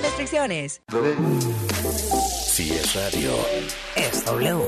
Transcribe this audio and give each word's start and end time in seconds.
Restricciones. 0.00 0.82
Si 2.46 2.72
es 2.72 2.94
radio. 2.94 3.32
Es 3.96 4.24
W. 4.24 4.64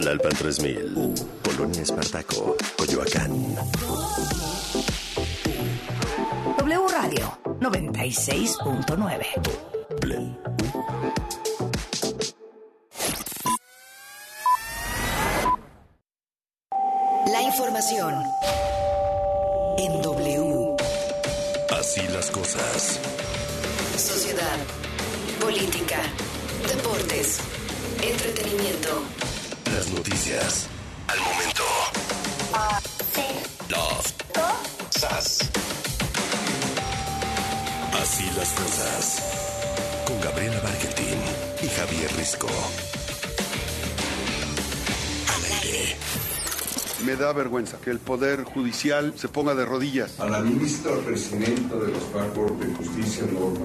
La 0.00 0.10
Alpan 0.12 0.32
3000. 0.32 1.14
Polonia 1.42 1.82
Espartaco. 1.82 2.56
Coyoacán. 2.76 3.56
W 6.58 6.88
Radio 6.88 7.38
96.9. 7.60 9.26
La 17.26 17.42
información 17.42 18.14
las 22.26 22.30
cosas. 22.30 23.00
Sociedad, 23.96 24.58
política, 25.40 25.98
deportes, 26.66 27.38
entretenimiento. 28.02 29.02
Las 29.74 29.88
noticias. 29.90 30.66
Al 31.08 31.20
momento. 31.20 31.62
Los. 33.68 34.14
Sas. 34.90 35.38
Así 38.00 38.24
las 38.36 38.50
cosas. 38.50 39.22
Con 40.06 40.20
Gabriela 40.20 40.60
Barquetín 40.60 41.18
y 41.62 41.68
Javier 41.68 42.12
Risco. 42.16 42.48
Me 47.06 47.14
da 47.14 47.32
vergüenza 47.32 47.78
que 47.78 47.90
el 47.90 48.00
Poder 48.00 48.42
Judicial 48.42 49.12
se 49.16 49.28
ponga 49.28 49.54
de 49.54 49.64
rodillas. 49.64 50.18
a 50.18 50.26
la 50.26 50.40
ministra 50.40 50.90
presidenta 51.06 51.76
de 51.76 51.92
los 51.92 52.02
Corte 52.34 52.66
de 52.66 52.74
Justicia, 52.74 53.22
Norma. 53.32 53.64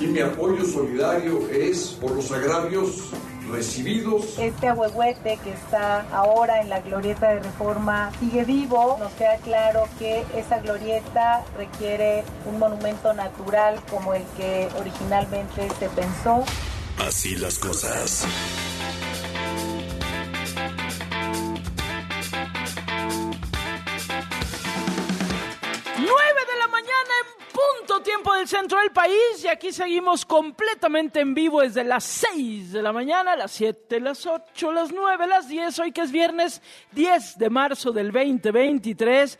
Y 0.00 0.08
mi 0.08 0.18
apoyo 0.18 0.64
solidario 0.64 1.48
es 1.50 1.96
por 2.00 2.10
los 2.10 2.32
agravios 2.32 3.10
recibidos 3.48 4.36
Este 4.40 4.66
ahuehuete 4.66 5.38
que 5.44 5.52
está 5.52 6.00
ahora 6.10 6.60
en 6.62 6.68
la 6.68 6.80
glorieta 6.80 7.28
de 7.28 7.38
reforma 7.38 8.10
sigue 8.18 8.44
vivo. 8.44 8.96
Nos 8.98 9.12
queda 9.12 9.36
claro 9.36 9.84
que 10.00 10.24
esa 10.34 10.58
glorieta 10.58 11.44
requiere 11.56 12.24
un 12.44 12.58
monumento 12.58 13.12
natural 13.14 13.80
como 13.88 14.14
el 14.14 14.24
que 14.36 14.68
originalmente 14.80 15.68
se 15.78 15.88
pensó. 15.90 16.42
Así 16.98 17.36
las 17.36 17.56
cosas. 17.60 18.26
Centro 28.50 28.80
del 28.80 28.90
país 28.90 29.44
y 29.44 29.46
aquí 29.46 29.70
seguimos 29.70 30.26
completamente 30.26 31.20
en 31.20 31.34
vivo 31.34 31.60
desde 31.60 31.84
las 31.84 32.02
6 32.02 32.72
de 32.72 32.82
la 32.82 32.92
mañana, 32.92 33.36
las 33.36 33.52
7, 33.52 34.00
las 34.00 34.26
8, 34.26 34.72
las 34.72 34.90
9, 34.92 35.28
las 35.28 35.48
10, 35.48 35.78
hoy 35.78 35.92
que 35.92 36.00
es 36.00 36.10
viernes 36.10 36.60
10 36.90 37.38
de 37.38 37.48
marzo 37.48 37.92
del 37.92 38.10
2023. 38.10 39.38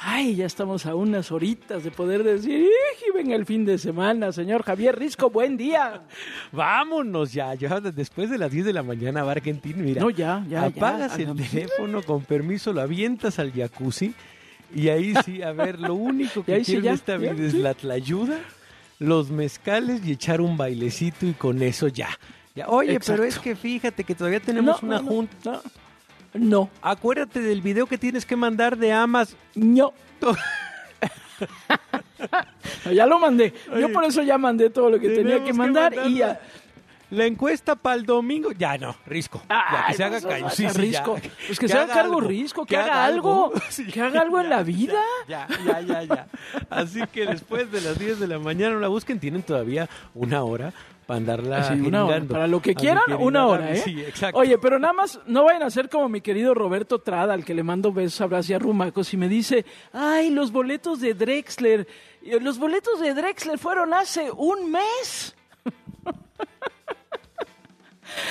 Ay, 0.00 0.34
ya 0.34 0.46
estamos 0.46 0.86
a 0.86 0.96
unas 0.96 1.30
horitas 1.30 1.84
de 1.84 1.92
poder 1.92 2.24
decir, 2.24 2.58
"Iji, 2.60 3.10
ven 3.14 3.30
el 3.30 3.46
fin 3.46 3.64
de 3.64 3.78
semana, 3.78 4.32
señor 4.32 4.64
Javier 4.64 4.98
Risco, 4.98 5.30
buen 5.30 5.56
día. 5.56 6.02
Vámonos 6.52 7.32
ya, 7.32 7.54
ya 7.54 7.80
después 7.80 8.28
de 8.28 8.38
las 8.38 8.50
10 8.50 8.66
de 8.66 8.72
la 8.72 8.82
mañana 8.82 9.22
va 9.22 9.32
Argentina, 9.32 9.78
mira. 9.80 10.02
No, 10.02 10.10
ya, 10.10 10.44
ya, 10.48 10.62
ya, 10.62 10.64
Apagas 10.66 11.16
el 11.16 11.32
teléfono, 11.36 12.02
con 12.02 12.22
permiso, 12.24 12.72
lo 12.72 12.80
avientas 12.80 13.38
al 13.38 13.52
jacuzzi 13.52 14.14
y 14.74 14.88
ahí 14.88 15.14
sí, 15.24 15.42
a 15.42 15.52
ver, 15.52 15.78
lo 15.80 15.94
único 15.94 16.44
que 16.44 16.54
ahí 16.54 16.64
sí, 16.64 16.72
quiero 16.72 16.84
ya, 16.84 16.90
en 16.90 16.94
esta 16.96 17.16
vida 17.16 17.32
es 17.46 17.54
la 17.54 17.74
tlayuda, 17.74 18.38
los 18.98 19.30
mezcales 19.30 20.00
y 20.04 20.12
echar 20.12 20.40
un 20.40 20.56
bailecito 20.56 21.26
y 21.26 21.32
con 21.32 21.62
eso 21.62 21.88
ya. 21.88 22.08
Ya, 22.54 22.66
Oye, 22.68 22.98
pero 23.06 23.22
es 23.24 23.38
que 23.38 23.54
fíjate 23.54 24.02
que 24.04 24.14
todavía 24.14 24.40
tenemos 24.40 24.82
No, 24.82 24.88
una 24.88 25.00
no, 25.00 25.08
junta. 25.08 25.60
No, 26.34 26.68
Acuérdate 26.82 27.40
del 27.40 27.62
video 27.62 27.86
que 27.86 27.96
tienes 27.98 28.26
que 28.26 28.36
mandar 28.36 28.76
de 28.76 28.92
Amas. 28.92 29.36
no. 29.54 29.92
Ya 32.92 33.06
lo 33.06 33.18
mandé. 33.18 33.54
Yo 33.78 33.92
por 33.92 34.04
eso 34.04 34.22
ya 34.22 34.38
mandé 34.38 34.70
todo 34.70 34.90
lo 34.90 34.98
que 34.98 35.08
tenía 35.08 35.24
Tenemos 35.38 35.46
que 35.46 35.52
mandar 35.52 35.94
y 36.06 36.16
ya. 36.16 36.40
La 37.10 37.24
encuesta 37.24 37.74
para 37.74 37.96
el 37.96 38.04
domingo, 38.04 38.52
ya 38.52 38.76
no, 38.76 38.94
Risco. 39.06 39.42
ya 39.48 39.64
Ay, 39.68 39.84
que 39.88 39.94
se 39.94 40.04
haga 40.04 40.20
no 40.20 40.20
seas 40.20 40.32
callo. 40.34 40.50
Sí, 40.50 40.56
sí, 40.56 40.62
ya. 40.62 40.72
Risco. 40.72 41.18
Pues 41.46 41.58
que, 41.58 41.68
se 41.68 41.78
haga 41.78 41.94
cargo 41.94 42.16
algo, 42.16 42.28
Risco, 42.28 42.66
que, 42.66 42.76
haga 42.76 43.04
algo, 43.04 43.52
Sí, 43.70 43.86
que 43.86 44.00
haga 44.02 44.20
algo 44.20 44.38
en 44.38 44.44
ya, 44.44 44.56
la 44.56 44.62
vida. 44.62 45.02
Ya, 45.26 45.48
ya, 45.64 45.80
ya, 45.80 46.02
ya. 46.02 46.26
Así 46.68 47.00
que 47.12 47.26
después 47.26 47.70
de 47.72 47.80
las 47.80 47.98
10 47.98 48.20
de 48.20 48.26
la 48.26 48.38
mañana 48.38 48.74
no 48.74 48.80
la 48.80 48.88
busquen, 48.88 49.18
tienen 49.18 49.42
todavía 49.42 49.88
una 50.14 50.42
hora 50.42 50.72
para 51.08 51.18
andarla 51.18 51.64
Sí, 51.64 51.80
una 51.80 52.04
hora. 52.04 52.20
Para 52.20 52.46
lo 52.46 52.60
que 52.60 52.74
quieran, 52.74 53.04
una 53.18 53.46
hora. 53.46 53.72
¿eh? 53.72 53.78
Sí, 53.78 53.98
exacto. 54.02 54.38
Oye, 54.38 54.58
pero 54.58 54.78
nada 54.78 54.92
más, 54.92 55.18
no 55.26 55.44
vayan 55.44 55.62
a 55.62 55.70
ser 55.70 55.88
como 55.88 56.10
mi 56.10 56.20
querido 56.20 56.52
Roberto 56.52 56.98
Trada, 56.98 57.32
al 57.32 57.46
que 57.46 57.54
le 57.54 57.62
mando 57.62 57.90
besos, 57.90 58.20
abrazos 58.20 58.50
y 58.50 58.54
arrumacos, 58.54 59.14
y 59.14 59.16
me 59.16 59.26
dice, 59.26 59.64
ay, 59.94 60.28
los 60.28 60.52
boletos 60.52 61.00
de 61.00 61.14
Drexler. 61.14 61.88
Y 62.20 62.38
Los 62.40 62.58
boletos 62.58 63.00
de 63.00 63.14
Drexler 63.14 63.58
fueron 63.58 63.94
hace 63.94 64.30
un 64.30 64.70
mes. 64.70 65.34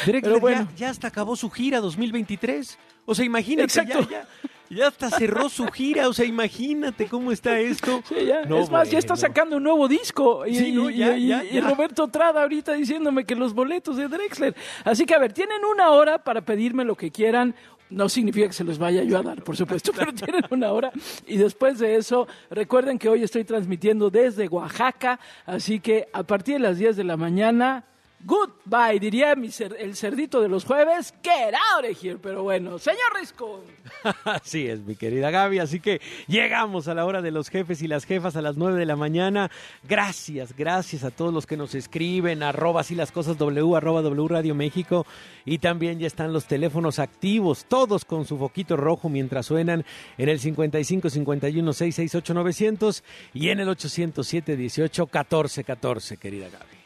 Drexler 0.05 0.21
pero 0.21 0.39
bueno. 0.39 0.67
ya, 0.71 0.75
ya 0.77 0.89
hasta 0.89 1.07
acabó 1.07 1.35
su 1.35 1.49
gira 1.49 1.79
2023. 1.81 2.77
O 3.05 3.15
sea, 3.15 3.23
imagínate, 3.25 3.63
Exacto. 3.79 4.01
ya, 4.09 4.21
ya, 4.23 4.27
ya 4.69 4.87
hasta 4.87 5.09
cerró 5.11 5.47
su 5.49 5.65
gira. 5.67 6.09
O 6.09 6.13
sea, 6.13 6.25
imagínate 6.25 7.07
cómo 7.07 7.31
está 7.31 7.57
esto. 7.59 8.03
Sí, 8.09 8.25
ya. 8.25 8.43
No, 8.45 8.59
es 8.59 8.69
más, 8.69 8.89
ya 8.91 8.99
está 8.99 9.15
sacando 9.15 9.57
un 9.57 9.63
nuevo 9.63 9.87
disco. 9.87 10.45
Y, 10.45 10.55
Sí, 10.55 10.71
no, 10.73 10.89
y- 10.89 11.01
y-. 11.03 11.61
Roberto 11.61 12.07
Trada 12.09 12.41
ahorita 12.41 12.73
diciéndome 12.73 13.23
que 13.25 13.35
los 13.35 13.53
boletos 13.53 13.95
de 13.97 14.07
Drexler. 14.09 14.55
Así 14.83 15.05
que, 15.05 15.15
a 15.15 15.19
ver, 15.19 15.31
tienen 15.33 15.63
una 15.63 15.91
hora 15.91 16.17
para 16.23 16.41
pedirme 16.41 16.83
lo 16.83 16.95
que 16.95 17.11
quieran. 17.11 17.55
No 17.89 18.09
significa 18.09 18.47
que 18.47 18.53
se 18.53 18.65
los 18.65 18.77
vaya 18.77 19.01
yo 19.03 19.17
a 19.17 19.23
dar, 19.23 19.41
por 19.41 19.55
supuesto, 19.55 19.93
pero 19.97 20.11
tienen 20.13 20.43
una 20.51 20.73
hora. 20.73 20.91
Y 21.25 21.37
después 21.37 21.79
de 21.79 21.95
eso, 21.95 22.27
recuerden 22.49 22.99
que 22.99 23.07
hoy 23.07 23.23
estoy 23.23 23.45
transmitiendo 23.45 24.09
desde 24.09 24.49
Oaxaca. 24.49 25.17
Así 25.45 25.79
que 25.79 26.09
a 26.11 26.23
partir 26.23 26.55
de 26.55 26.59
las 26.59 26.77
10 26.77 26.97
de 26.97 27.05
la 27.05 27.15
mañana, 27.15 27.85
goodbye, 28.23 28.99
diría 28.99 29.33
el 29.33 29.95
cerdito 29.95 30.41
de 30.41 30.49
los 30.49 30.65
jueves. 30.65 31.13
Get 31.23 31.53
out 31.53 31.85
here. 31.85 32.17
Pero 32.21 32.43
bueno, 32.43 32.79
señor 32.79 33.13
Risco. 33.19 33.63
Así 34.25 34.67
es, 34.67 34.81
mi 34.81 34.95
querida 34.95 35.31
Gaby. 35.31 35.59
Así 35.59 35.79
que 35.79 36.01
llegamos 36.27 36.87
a 36.87 36.93
la 36.93 37.05
hora 37.05 37.21
de 37.21 37.31
los 37.31 37.49
jefes 37.49 37.81
y 37.81 37.87
las 37.87 38.05
jefas 38.05 38.35
a 38.35 38.41
las 38.41 38.57
9 38.57 38.79
de 38.79 38.85
la 38.85 38.95
mañana. 38.95 39.49
Gracias, 39.87 40.55
gracias 40.55 41.03
a 41.03 41.11
todos 41.11 41.33
los 41.33 41.45
que 41.45 41.57
nos 41.57 41.75
escriben, 41.75 42.43
arroba 42.43 42.81
así 42.81 42.95
las 42.95 43.11
cosas 43.11 43.37
W, 43.37 43.75
arroba 43.75 44.01
W 44.01 44.27
Radio 44.27 44.55
México. 44.55 45.05
Y 45.45 45.59
también 45.59 45.99
ya 45.99 46.07
están 46.07 46.33
los 46.33 46.45
teléfonos 46.45 46.99
activos, 46.99 47.65
todos 47.67 48.05
con 48.05 48.25
su 48.25 48.37
foquito 48.37 48.77
rojo 48.77 49.09
mientras 49.09 49.45
suenan 49.45 49.85
en 50.17 50.29
el 50.29 50.39
55 50.39 51.09
51 51.09 51.73
668 51.73 52.33
900 52.33 53.03
y 53.33 53.49
en 53.49 53.59
el 53.59 53.69
807 53.69 54.55
18 54.57 55.07
14 55.07 55.63
14, 55.63 56.17
querida 56.17 56.49
Gaby. 56.49 56.76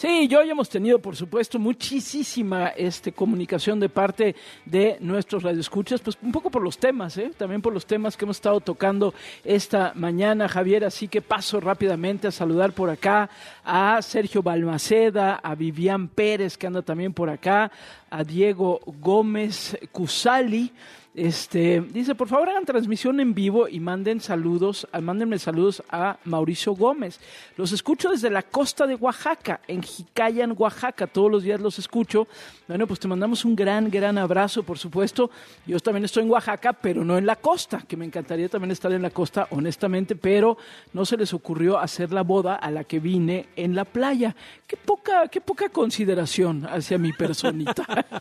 Sí, 0.00 0.28
yo 0.28 0.40
hoy 0.40 0.48
hemos 0.48 0.70
tenido, 0.70 0.98
por 0.98 1.14
supuesto, 1.14 1.58
muchísima 1.58 2.68
este, 2.68 3.12
comunicación 3.12 3.78
de 3.78 3.90
parte 3.90 4.34
de 4.64 4.96
nuestros 5.00 5.42
radioescuchas, 5.42 6.00
pues 6.00 6.16
un 6.22 6.32
poco 6.32 6.50
por 6.50 6.62
los 6.62 6.78
temas, 6.78 7.18
¿eh? 7.18 7.30
también 7.36 7.60
por 7.60 7.74
los 7.74 7.84
temas 7.84 8.16
que 8.16 8.24
hemos 8.24 8.38
estado 8.38 8.62
tocando 8.62 9.12
esta 9.44 9.92
mañana, 9.94 10.48
Javier. 10.48 10.86
Así 10.86 11.06
que 11.06 11.20
paso 11.20 11.60
rápidamente 11.60 12.28
a 12.28 12.30
saludar 12.30 12.72
por 12.72 12.88
acá 12.88 13.28
a 13.62 14.00
Sergio 14.00 14.42
Balmaceda, 14.42 15.34
a 15.34 15.54
Vivian 15.54 16.08
Pérez, 16.08 16.56
que 16.56 16.66
anda 16.66 16.80
también 16.80 17.12
por 17.12 17.28
acá, 17.28 17.70
a 18.08 18.24
Diego 18.24 18.80
Gómez 19.02 19.76
Cusali. 19.92 20.72
Este, 21.12 21.80
dice, 21.80 22.14
por 22.14 22.28
favor 22.28 22.48
hagan 22.50 22.64
transmisión 22.64 23.18
en 23.18 23.34
vivo 23.34 23.66
y 23.66 23.80
manden 23.80 24.20
saludos, 24.20 24.86
ah, 24.92 25.00
mándenme 25.00 25.40
saludos 25.40 25.82
a 25.90 26.18
Mauricio 26.24 26.72
Gómez. 26.72 27.18
Los 27.56 27.72
escucho 27.72 28.10
desde 28.10 28.30
la 28.30 28.44
costa 28.44 28.86
de 28.86 28.94
Oaxaca, 28.94 29.60
en 29.66 29.82
Jicayan, 29.82 30.54
Oaxaca. 30.56 31.08
Todos 31.08 31.28
los 31.28 31.42
días 31.42 31.60
los 31.60 31.80
escucho. 31.80 32.28
Bueno, 32.68 32.86
pues 32.86 33.00
te 33.00 33.08
mandamos 33.08 33.44
un 33.44 33.56
gran, 33.56 33.90
gran 33.90 34.18
abrazo, 34.18 34.62
por 34.62 34.78
supuesto. 34.78 35.32
Yo 35.66 35.80
también 35.80 36.04
estoy 36.04 36.22
en 36.22 36.30
Oaxaca, 36.30 36.74
pero 36.74 37.04
no 37.04 37.18
en 37.18 37.26
la 37.26 37.36
costa, 37.36 37.82
que 37.88 37.96
me 37.96 38.04
encantaría 38.04 38.48
también 38.48 38.70
estar 38.70 38.92
en 38.92 39.02
la 39.02 39.10
costa, 39.10 39.48
honestamente, 39.50 40.14
pero 40.14 40.58
no 40.92 41.04
se 41.04 41.16
les 41.16 41.34
ocurrió 41.34 41.80
hacer 41.80 42.12
la 42.12 42.22
boda 42.22 42.54
a 42.54 42.70
la 42.70 42.84
que 42.84 43.00
vine 43.00 43.48
en 43.56 43.74
la 43.74 43.84
playa. 43.84 44.36
Qué 44.64 44.76
poca, 44.76 45.26
qué 45.26 45.40
poca 45.40 45.70
consideración 45.70 46.66
hacia 46.66 46.98
mi 46.98 47.12
personita. 47.12 47.84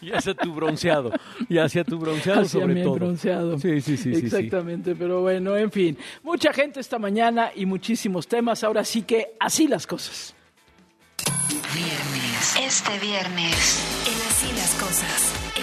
Y 0.00 0.12
hacia 0.12 0.34
tu 0.34 0.52
bronceado. 0.52 1.12
Y 1.48 1.56
hacia 1.56 1.82
tu 1.82 1.93
bronceado 1.98 2.42
hacia 2.42 2.60
sobre 2.60 2.74
mi 2.74 2.82
todo. 2.82 2.94
bronceado. 2.94 3.58
Sí, 3.58 3.80
sí, 3.80 3.96
sí. 3.96 4.14
sí, 4.14 4.14
sí. 4.20 4.26
Exactamente, 4.26 4.94
pero 4.94 5.22
bueno, 5.22 5.56
en 5.56 5.70
fin. 5.70 5.98
Mucha 6.22 6.52
gente 6.52 6.80
esta 6.80 6.98
mañana 6.98 7.50
y 7.54 7.66
muchísimos 7.66 8.26
temas. 8.28 8.64
Ahora 8.64 8.84
sí 8.84 9.02
que 9.02 9.34
así 9.40 9.66
las 9.68 9.86
cosas. 9.86 10.34
Viernes. 11.74 12.56
Este 12.60 12.98
viernes. 13.04 13.80
En 14.06 14.14
Así 14.28 14.46
las 14.56 14.74
cosas. 14.74 15.53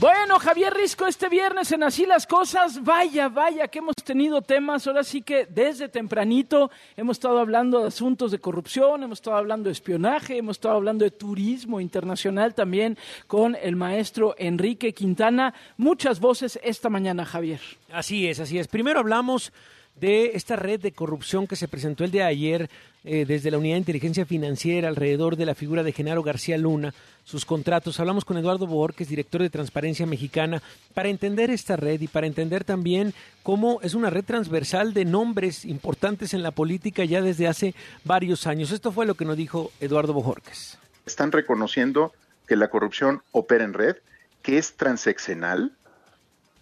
Bueno, 0.00 0.38
Javier 0.38 0.72
Risco, 0.74 1.08
este 1.08 1.28
viernes 1.28 1.72
en 1.72 1.82
Así 1.82 2.06
las 2.06 2.24
Cosas, 2.24 2.84
vaya, 2.84 3.28
vaya, 3.28 3.66
que 3.66 3.80
hemos 3.80 3.96
tenido 3.96 4.42
temas, 4.42 4.86
ahora 4.86 5.02
sí 5.02 5.22
que 5.22 5.46
desde 5.46 5.88
tempranito 5.88 6.70
hemos 6.96 7.16
estado 7.16 7.40
hablando 7.40 7.80
de 7.80 7.88
asuntos 7.88 8.30
de 8.30 8.38
corrupción, 8.38 9.02
hemos 9.02 9.18
estado 9.18 9.36
hablando 9.36 9.68
de 9.68 9.72
espionaje, 9.72 10.36
hemos 10.36 10.58
estado 10.58 10.76
hablando 10.76 11.04
de 11.04 11.10
turismo 11.10 11.80
internacional 11.80 12.54
también 12.54 12.96
con 13.26 13.56
el 13.60 13.74
maestro 13.74 14.36
Enrique 14.38 14.94
Quintana. 14.94 15.52
Muchas 15.76 16.20
voces 16.20 16.60
esta 16.62 16.88
mañana, 16.88 17.24
Javier. 17.24 17.60
Así 17.90 18.28
es, 18.28 18.38
así 18.38 18.56
es. 18.56 18.68
Primero 18.68 19.00
hablamos 19.00 19.52
de 19.96 20.30
esta 20.34 20.54
red 20.54 20.78
de 20.78 20.92
corrupción 20.92 21.48
que 21.48 21.56
se 21.56 21.66
presentó 21.66 22.04
el 22.04 22.12
día 22.12 22.26
de 22.26 22.30
ayer 22.30 22.70
eh, 23.04 23.24
desde 23.26 23.50
la 23.50 23.58
Unidad 23.58 23.74
de 23.74 23.80
Inteligencia 23.80 24.26
Financiera 24.26 24.88
alrededor 24.88 25.36
de 25.36 25.46
la 25.46 25.54
figura 25.54 25.82
de 25.82 25.92
Genaro 25.92 26.22
García 26.22 26.58
Luna, 26.58 26.94
sus 27.28 27.44
contratos. 27.44 28.00
Hablamos 28.00 28.24
con 28.24 28.38
Eduardo 28.38 28.66
Borges, 28.66 29.10
director 29.10 29.42
de 29.42 29.50
Transparencia 29.50 30.06
Mexicana, 30.06 30.62
para 30.94 31.10
entender 31.10 31.50
esta 31.50 31.76
red 31.76 32.00
y 32.00 32.08
para 32.08 32.26
entender 32.26 32.64
también 32.64 33.12
cómo 33.42 33.80
es 33.82 33.92
una 33.92 34.08
red 34.08 34.24
transversal 34.24 34.94
de 34.94 35.04
nombres 35.04 35.66
importantes 35.66 36.32
en 36.32 36.42
la 36.42 36.52
política 36.52 37.04
ya 37.04 37.20
desde 37.20 37.46
hace 37.46 37.74
varios 38.02 38.46
años. 38.46 38.72
Esto 38.72 38.92
fue 38.92 39.04
lo 39.04 39.14
que 39.14 39.26
nos 39.26 39.36
dijo 39.36 39.70
Eduardo 39.78 40.14
Borges. 40.14 40.78
Están 41.04 41.30
reconociendo 41.30 42.14
que 42.46 42.56
la 42.56 42.70
corrupción 42.70 43.22
opera 43.32 43.64
en 43.64 43.74
red, 43.74 43.96
que 44.40 44.56
es 44.56 44.78
transeccional 44.78 45.76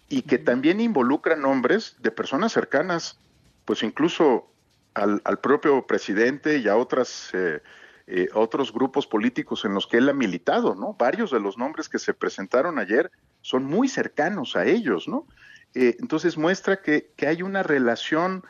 y 0.09 0.23
que 0.23 0.37
también 0.37 0.81
involucra 0.81 1.37
nombres 1.37 1.95
de 1.99 2.11
personas 2.11 2.51
cercanas 2.51 3.17
pues 3.63 3.83
incluso 3.83 4.49
al, 4.93 5.39
propio 5.39 5.85
presidente 5.85 6.57
y 6.57 6.67
a 6.67 6.75
otras, 6.75 7.29
eh, 7.33 7.61
eh, 8.07 8.29
otros 8.33 8.73
grupos 8.73 9.05
políticos 9.05 9.65
en 9.65 9.73
los 9.73 9.85
que 9.85 9.97
él 9.97 10.09
ha 10.09 10.13
militado, 10.13 10.75
¿no? 10.75 10.95
Varios 10.97 11.31
de 11.31 11.39
los 11.39 11.57
nombres 11.57 11.89
que 11.89 11.99
se 11.99 12.13
presentaron 12.13 12.79
ayer 12.79 13.11
son 13.41 13.65
muy 13.65 13.87
cercanos 13.87 14.55
a 14.55 14.65
ellos, 14.65 15.07
¿no? 15.07 15.27
Eh, 15.73 15.97
entonces 15.99 16.37
muestra 16.37 16.81
que, 16.81 17.11
que 17.15 17.27
hay 17.27 17.41
una 17.41 17.63
relación 17.63 18.43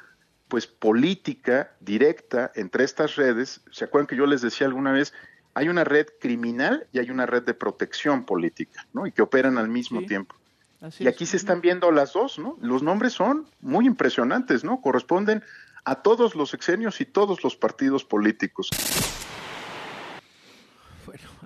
pues 0.47 0.67
política 0.67 1.75
directa 1.79 2.51
entre 2.55 2.83
estas 2.83 3.15
redes. 3.15 3.61
¿Se 3.71 3.85
acuerdan 3.85 4.07
que 4.07 4.15
yo 4.15 4.25
les 4.27 4.41
decía 4.41 4.67
alguna 4.67 4.91
vez? 4.91 5.13
Hay 5.55 5.67
una 5.69 5.83
red 5.83 6.05
criminal 6.21 6.87
y 6.93 6.99
hay 6.99 7.09
una 7.09 7.25
red 7.25 7.43
de 7.43 7.53
protección 7.53 8.25
política, 8.25 8.87
¿no? 8.93 9.07
Y 9.07 9.11
que 9.11 9.23
operan 9.23 9.57
al 9.57 9.67
mismo 9.67 10.03
tiempo 10.03 10.35
y 10.99 11.07
aquí 11.07 11.25
se 11.25 11.37
están 11.37 11.61
viendo 11.61 11.91
las 11.91 12.13
dos, 12.13 12.37
¿no? 12.37 12.57
Los 12.61 12.83
nombres 12.83 13.13
son 13.13 13.47
muy 13.61 13.85
impresionantes, 13.85 14.63
¿no? 14.63 14.79
Corresponden 14.79 15.43
a 15.85 15.95
todos 15.95 16.35
los 16.35 16.53
exenios 16.53 17.01
y 17.01 17.05
todos 17.05 17.43
los 17.43 17.55
partidos 17.55 18.03
políticos. 18.03 18.69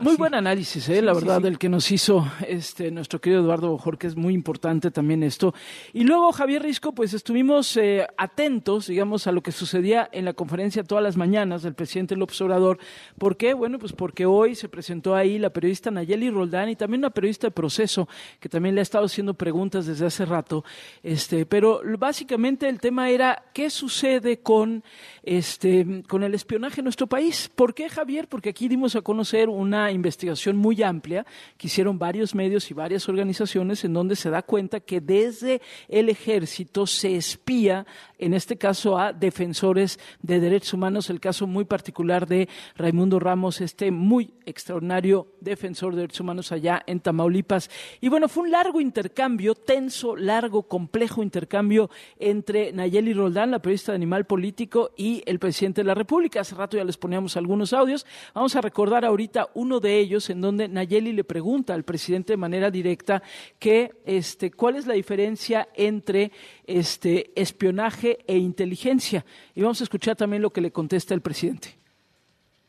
Muy 0.02 0.16
buen 0.16 0.34
análisis, 0.34 0.90
¿eh? 0.90 1.00
la 1.00 1.14
verdad, 1.14 1.42
del 1.42 1.60
que 1.60 1.70
nos 1.70 1.92
hizo 1.92 2.26
este 2.48 2.90
nuestro 2.90 3.22
querido 3.22 3.44
Eduardo 3.44 3.78
que 4.00 4.08
es 4.08 4.16
muy 4.16 4.34
importante 4.34 4.90
también 4.90 5.22
esto. 5.22 5.54
Y 5.94 6.06
luego, 6.06 6.32
Javier 6.32 6.64
Risco, 6.64 6.92
pues 6.92 7.14
estuvimos 7.14 7.78
eh, 7.78 8.08
atentos, 8.18 8.88
digamos, 8.88 9.28
a 9.28 9.32
lo 9.32 9.44
que 9.44 9.52
sucedía 9.52 10.10
en 10.12 10.26
la 10.26 10.34
conferencia 10.34 10.84
todas 10.84 11.04
las 11.04 11.18
mañanas 11.18 11.62
del 11.62 11.76
presidente 11.76 12.16
López 12.16 12.42
Obrador. 12.42 12.80
¿Por 13.20 13.38
qué? 13.38 13.54
Bueno, 13.54 13.78
pues 13.78 13.94
porque 13.94 14.26
hoy 14.26 14.56
se 14.56 14.70
presentó 14.70 15.14
ahí 15.14 15.38
la 15.38 15.52
periodista 15.52 15.92
Nayeli 15.92 16.32
Roldán 16.32 16.70
y 16.70 16.76
también 16.76 17.02
una 17.02 17.12
periodista 17.12 17.46
de 17.48 17.52
proceso 17.52 18.10
que 18.40 18.50
también 18.50 18.74
le 18.74 18.82
ha 18.82 18.84
estado 18.84 19.06
haciendo 19.06 19.36
preguntas 19.36 19.86
desde 19.86 20.08
hace 20.08 20.26
rato. 20.26 20.66
Este, 21.04 21.46
pero 21.46 21.80
básicamente 22.00 22.68
el 22.68 22.80
tema 22.80 23.12
era 23.12 23.44
qué 23.54 23.70
sucede 23.70 24.40
con, 24.40 24.84
este, 25.22 26.02
con 26.08 26.24
el 26.24 26.34
espionaje 26.34 26.82
en 26.82 26.86
nuestro 26.86 27.06
país. 27.06 27.52
¿Por 27.54 27.76
qué, 27.76 27.88
Javier? 27.88 28.28
Porque 28.28 28.50
aquí 28.50 28.68
dimos 28.68 28.96
a 28.96 29.02
conocer 29.02 29.48
una 29.48 29.91
investigación 29.92 30.58
muy 30.58 30.82
amplia 30.84 31.26
que 31.58 31.68
hicieron 31.68 32.00
varios 32.00 32.36
medios 32.36 32.70
y 32.72 32.74
varias 32.74 33.08
organizaciones 33.10 33.84
en 33.84 33.94
donde 33.94 34.16
se 34.16 34.30
da 34.30 34.42
cuenta 34.42 34.80
que 34.80 35.02
desde 35.02 35.62
el 35.88 36.10
ejército 36.10 36.88
se 36.88 37.16
espía, 37.16 37.86
en 38.18 38.34
este 38.34 38.58
caso 38.58 38.98
a 38.98 39.14
defensores 39.14 40.00
de 40.22 40.40
derechos 40.40 40.74
humanos, 40.74 41.10
el 41.10 41.20
caso 41.20 41.48
muy 41.48 41.66
particular 41.66 42.28
de 42.28 42.48
Raimundo 42.76 43.20
Ramos, 43.20 43.62
este 43.62 43.92
muy 43.92 44.34
extraordinario 44.46 45.28
defensor 45.40 45.94
de 45.94 46.02
derechos 46.02 46.22
humanos 46.22 46.52
allá 46.52 46.84
en 46.88 47.00
Tamaulipas. 47.00 47.70
Y 48.00 48.10
bueno, 48.10 48.28
fue 48.28 48.44
un 48.44 48.52
largo 48.52 48.82
intercambio, 48.82 49.56
tenso, 49.56 50.16
largo, 50.16 50.64
complejo 50.64 51.24
intercambio 51.24 51.90
entre 52.20 52.72
Nayeli 52.72 53.14
Roldán, 53.14 53.52
la 53.52 53.60
periodista 53.60 53.92
de 53.92 53.98
Animal 53.98 54.26
Político, 54.26 54.92
y 54.98 55.24
el 55.26 55.40
presidente 55.40 55.82
de 55.82 55.88
la 55.88 55.96
República. 55.96 56.42
Hace 56.42 56.56
rato 56.56 56.78
ya 56.78 56.84
les 56.84 56.98
poníamos 56.98 57.38
algunos 57.38 57.74
audios. 57.74 58.06
Vamos 58.34 58.56
a 58.56 58.62
recordar 58.62 59.06
ahorita 59.06 59.50
uno 59.54 59.71
de 59.80 60.00
ellos 60.00 60.30
en 60.30 60.42
donde 60.42 60.68
Nayeli 60.68 61.14
le 61.14 61.24
pregunta 61.24 61.74
al 61.74 61.84
presidente 61.84 62.34
de 62.34 62.38
manera 62.38 62.70
directa 62.70 63.24
que, 63.60 63.94
este, 64.06 64.52
cuál 64.52 64.76
es 64.76 64.86
la 64.86 64.94
diferencia 64.94 65.70
entre 65.76 66.32
este, 66.66 67.32
espionaje 67.36 68.20
e 68.28 68.38
inteligencia. 68.38 69.26
Y 69.56 69.62
vamos 69.62 69.82
a 69.82 69.86
escuchar 69.86 70.16
también 70.16 70.42
lo 70.42 70.52
que 70.52 70.62
le 70.62 70.72
contesta 70.72 71.14
el 71.14 71.22
presidente. 71.22 71.82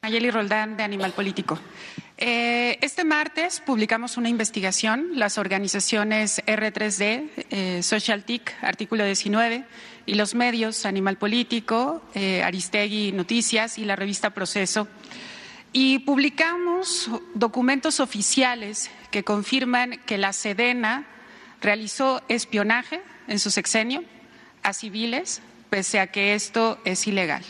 Nayeli 0.03 0.33
Roldán, 0.33 0.77
de 0.77 0.83
Animal 0.83 1.13
Político. 1.13 1.57
Eh, 2.19 2.77
este 2.81 3.05
martes 3.05 3.63
publicamos 3.65 4.17
una 4.17 4.29
investigación, 4.29 5.11
las 5.15 5.39
organizaciones 5.39 6.43
R3D, 6.45 7.29
eh, 7.51 7.83
SocialTIC, 7.85 8.53
artículo 8.63 9.05
19, 9.05 9.65
y 10.07 10.15
los 10.15 10.35
medios 10.35 10.87
Animal 10.87 11.19
Político, 11.19 12.03
eh, 12.15 12.43
Aristegui 12.43 13.13
Noticias 13.13 13.79
y 13.79 13.85
la 13.85 13.95
revista 13.95 14.31
Proceso 14.31 14.89
y 15.73 16.01
publicamos 16.01 17.11
documentos 17.35 18.01
oficiales 18.01 18.91
que 19.11 19.25
confirman 19.25 19.99
que 20.07 20.19
la 20.19 20.33
Sedena 20.33 21.07
realizó 21.61 22.23
espionaje 22.29 23.01
en 23.29 23.39
su 23.39 23.51
sexenio 23.51 24.05
a 24.63 24.73
civiles, 24.73 25.41
pese 25.71 26.01
a 26.01 26.09
que 26.09 26.35
esto 26.35 26.79
es 26.85 27.07
ilegal. 27.07 27.45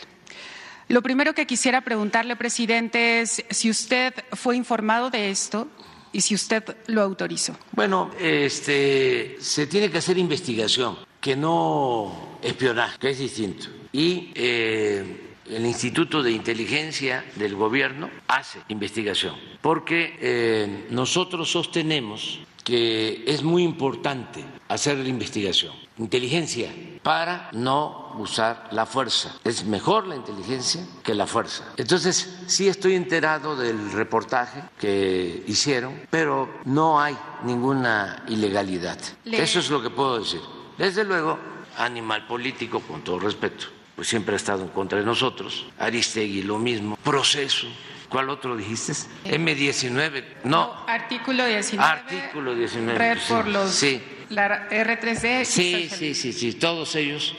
Lo 0.87 1.01
primero 1.01 1.33
que 1.33 1.47
quisiera 1.47 1.81
preguntarle, 1.81 2.35
presidente, 2.35 3.21
es 3.21 3.43
si 3.49 3.69
usted 3.69 4.13
fue 4.33 4.55
informado 4.55 5.09
de 5.09 5.29
esto 5.29 5.67
y 6.11 6.21
si 6.21 6.35
usted 6.35 6.63
lo 6.87 7.01
autorizó. 7.01 7.57
Bueno, 7.71 8.11
este, 8.19 9.37
se 9.39 9.67
tiene 9.67 9.89
que 9.89 9.97
hacer 9.97 10.17
investigación, 10.17 10.97
que 11.19 11.35
no 11.35 12.37
espionaje, 12.41 12.99
que 12.99 13.09
es 13.09 13.19
distinto. 13.19 13.67
Y 13.91 14.31
eh, 14.35 15.22
el 15.49 15.65
Instituto 15.65 16.23
de 16.23 16.31
Inteligencia 16.31 17.23
del 17.35 17.55
Gobierno 17.55 18.09
hace 18.27 18.59
investigación, 18.69 19.35
porque 19.61 20.15
eh, 20.19 20.87
nosotros 20.89 21.51
sostenemos 21.51 22.39
que 22.63 23.23
es 23.27 23.43
muy 23.43 23.63
importante 23.63 24.43
hacer 24.69 24.97
la 24.97 25.09
investigación, 25.09 25.73
inteligencia, 25.97 26.71
para 27.03 27.49
no 27.51 28.15
usar 28.17 28.69
la 28.71 28.85
fuerza. 28.85 29.35
Es 29.43 29.65
mejor 29.65 30.07
la 30.07 30.15
inteligencia 30.15 30.85
que 31.03 31.13
la 31.13 31.27
fuerza. 31.27 31.65
Entonces, 31.75 32.39
sí 32.47 32.69
estoy 32.69 32.95
enterado 32.95 33.57
del 33.57 33.91
reportaje 33.91 34.63
que 34.79 35.43
hicieron, 35.47 36.03
pero 36.09 36.61
no 36.63 37.01
hay 37.01 37.17
ninguna 37.43 38.23
ilegalidad. 38.29 38.97
Eso 39.25 39.59
es 39.59 39.69
lo 39.69 39.81
que 39.81 39.89
puedo 39.89 40.19
decir. 40.19 40.39
Desde 40.77 41.03
luego, 41.03 41.37
animal 41.77 42.25
político, 42.27 42.79
con 42.79 43.03
todo 43.03 43.19
respeto 43.19 43.82
pues 44.03 44.09
siempre 44.09 44.33
ha 44.33 44.35
estado 44.35 44.63
en 44.63 44.67
contra 44.67 44.99
de 44.99 45.05
nosotros. 45.05 45.65
Aristegui, 45.79 46.41
lo 46.43 46.59
mismo. 46.59 46.97
Proceso. 46.97 47.67
¿Cuál 48.09 48.29
otro 48.29 48.57
dijiste? 48.57 48.91
M19. 49.23 50.25
No. 50.43 50.83
artículo 50.85 51.45
19. 51.45 51.89
Artículo 51.89 52.53
19. 52.53 52.99
Red 52.99 53.17
por 53.29 53.47
los. 53.47 53.71
Sí. 53.71 54.03
La 54.27 54.69
R3D. 54.69 55.45
Sí, 55.45 55.89
sí, 55.89 56.13
sí, 56.15 56.33
sí. 56.33 56.51
Todos 56.55 56.97
ellos 56.97 57.33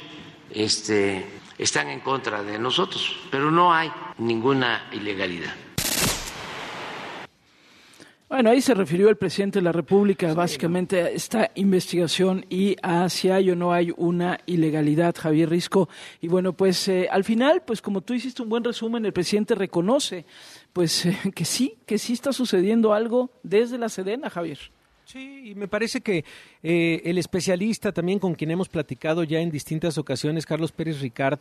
este, 0.51 1.27
están 1.59 1.91
en 1.91 2.01
contra 2.01 2.43
de 2.43 2.59
nosotros, 2.59 3.15
pero 3.31 3.51
no 3.51 3.75
hay 3.75 3.93
ninguna 4.17 4.89
ilegalidad. 4.91 5.53
Bueno, 8.27 8.51
ahí 8.51 8.63
se 8.63 8.73
refirió 8.73 9.11
el 9.11 9.17
presidente 9.17 9.59
de 9.59 9.65
la 9.65 9.71
República 9.71 10.33
básicamente 10.33 11.03
a 11.03 11.11
esta 11.11 11.51
investigación 11.57 12.47
y 12.49 12.75
a 12.83 13.09
si 13.11 13.29
hay 13.29 13.51
o 13.51 13.57
no 13.57 13.73
hay 13.73 13.93
una 13.99 14.41
ilegalidad, 14.47 15.15
Javier 15.15 15.51
Risco. 15.51 15.91
Y 16.23 16.29
bueno, 16.29 16.55
pues 16.55 16.89
eh, 16.89 17.07
al 17.11 17.23
final, 17.23 17.63
pues 17.67 17.83
como 17.83 18.01
tú 18.01 18.15
hiciste 18.15 18.43
un 18.43 18.49
buen 18.49 18.65
resumen, 18.65 19.05
el 19.05 19.13
presidente 19.13 19.55
reconoce 19.55 20.25
pues 20.73 21.05
eh, 21.05 21.17
que 21.35 21.45
sí, 21.45 21.77
que 21.85 21.99
sí 21.99 22.15
está 22.15 22.33
sucediendo 22.33 22.95
algo 22.95 23.31
desde 23.43 23.77
la 23.77 23.91
Sedena, 23.91 24.31
Javier. 24.31 24.59
Sí, 25.05 25.51
y 25.51 25.55
me 25.55 25.69
parece 25.69 26.01
que 26.01 26.25
eh, 26.63 27.03
el 27.05 27.19
especialista 27.19 27.93
también 27.93 28.19
con 28.19 28.35
quien 28.35 28.51
hemos 28.51 28.71
platicado 28.71 29.23
ya 29.23 29.41
en 29.41 29.51
distintas 29.51 29.99
ocasiones, 29.99 30.47
Carlos 30.47 30.73
Pérez 30.73 31.01
Ricard, 31.03 31.41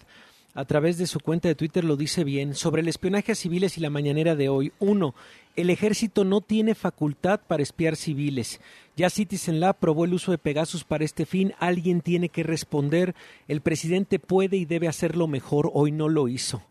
a 0.55 0.65
través 0.65 0.97
de 0.97 1.07
su 1.07 1.19
cuenta 1.19 1.47
de 1.47 1.55
Twitter 1.55 1.83
lo 1.83 1.95
dice 1.95 2.23
bien 2.23 2.53
sobre 2.53 2.81
el 2.81 2.87
espionaje 2.87 3.31
a 3.31 3.35
civiles 3.35 3.77
y 3.77 3.81
la 3.81 3.89
mañanera 3.89 4.35
de 4.35 4.49
hoy. 4.49 4.71
Uno, 4.79 5.15
el 5.55 5.69
ejército 5.69 6.23
no 6.23 6.41
tiene 6.41 6.75
facultad 6.75 7.39
para 7.47 7.63
espiar 7.63 7.95
civiles. 7.95 8.59
Ya 8.95 9.09
Citizen 9.09 9.59
Lab 9.59 9.71
aprobó 9.77 10.05
el 10.05 10.13
uso 10.13 10.31
de 10.31 10.37
Pegasus 10.37 10.83
para 10.83 11.05
este 11.05 11.25
fin. 11.25 11.53
Alguien 11.59 12.01
tiene 12.01 12.29
que 12.29 12.43
responder. 12.43 13.15
El 13.47 13.61
presidente 13.61 14.19
puede 14.19 14.57
y 14.57 14.65
debe 14.65 14.87
hacerlo 14.87 15.27
mejor. 15.27 15.71
Hoy 15.73 15.91
no 15.91 16.09
lo 16.09 16.27
hizo. 16.27 16.61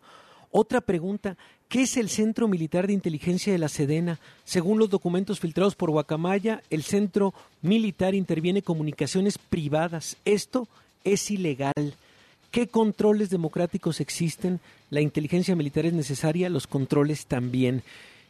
Otra 0.52 0.80
pregunta, 0.80 1.36
¿qué 1.68 1.82
es 1.82 1.96
el 1.96 2.08
Centro 2.08 2.46
Militar 2.46 2.86
de 2.86 2.92
Inteligencia 2.92 3.52
de 3.52 3.58
la 3.58 3.68
Sedena? 3.68 4.20
Según 4.44 4.78
los 4.78 4.90
documentos 4.90 5.40
filtrados 5.40 5.74
por 5.74 5.90
Guacamaya, 5.90 6.62
el 6.70 6.82
Centro 6.82 7.34
Militar 7.62 8.14
interviene 8.14 8.62
comunicaciones 8.62 9.38
privadas. 9.38 10.16
Esto 10.24 10.68
es 11.04 11.30
ilegal. 11.30 11.94
¿Qué 12.52 12.66
controles 12.68 13.30
democráticos 13.30 14.02
existen? 14.02 14.60
La 14.90 15.00
inteligencia 15.00 15.56
militar 15.56 15.86
es 15.86 15.94
necesaria, 15.94 16.50
los 16.50 16.66
controles 16.66 17.24
también. 17.24 17.82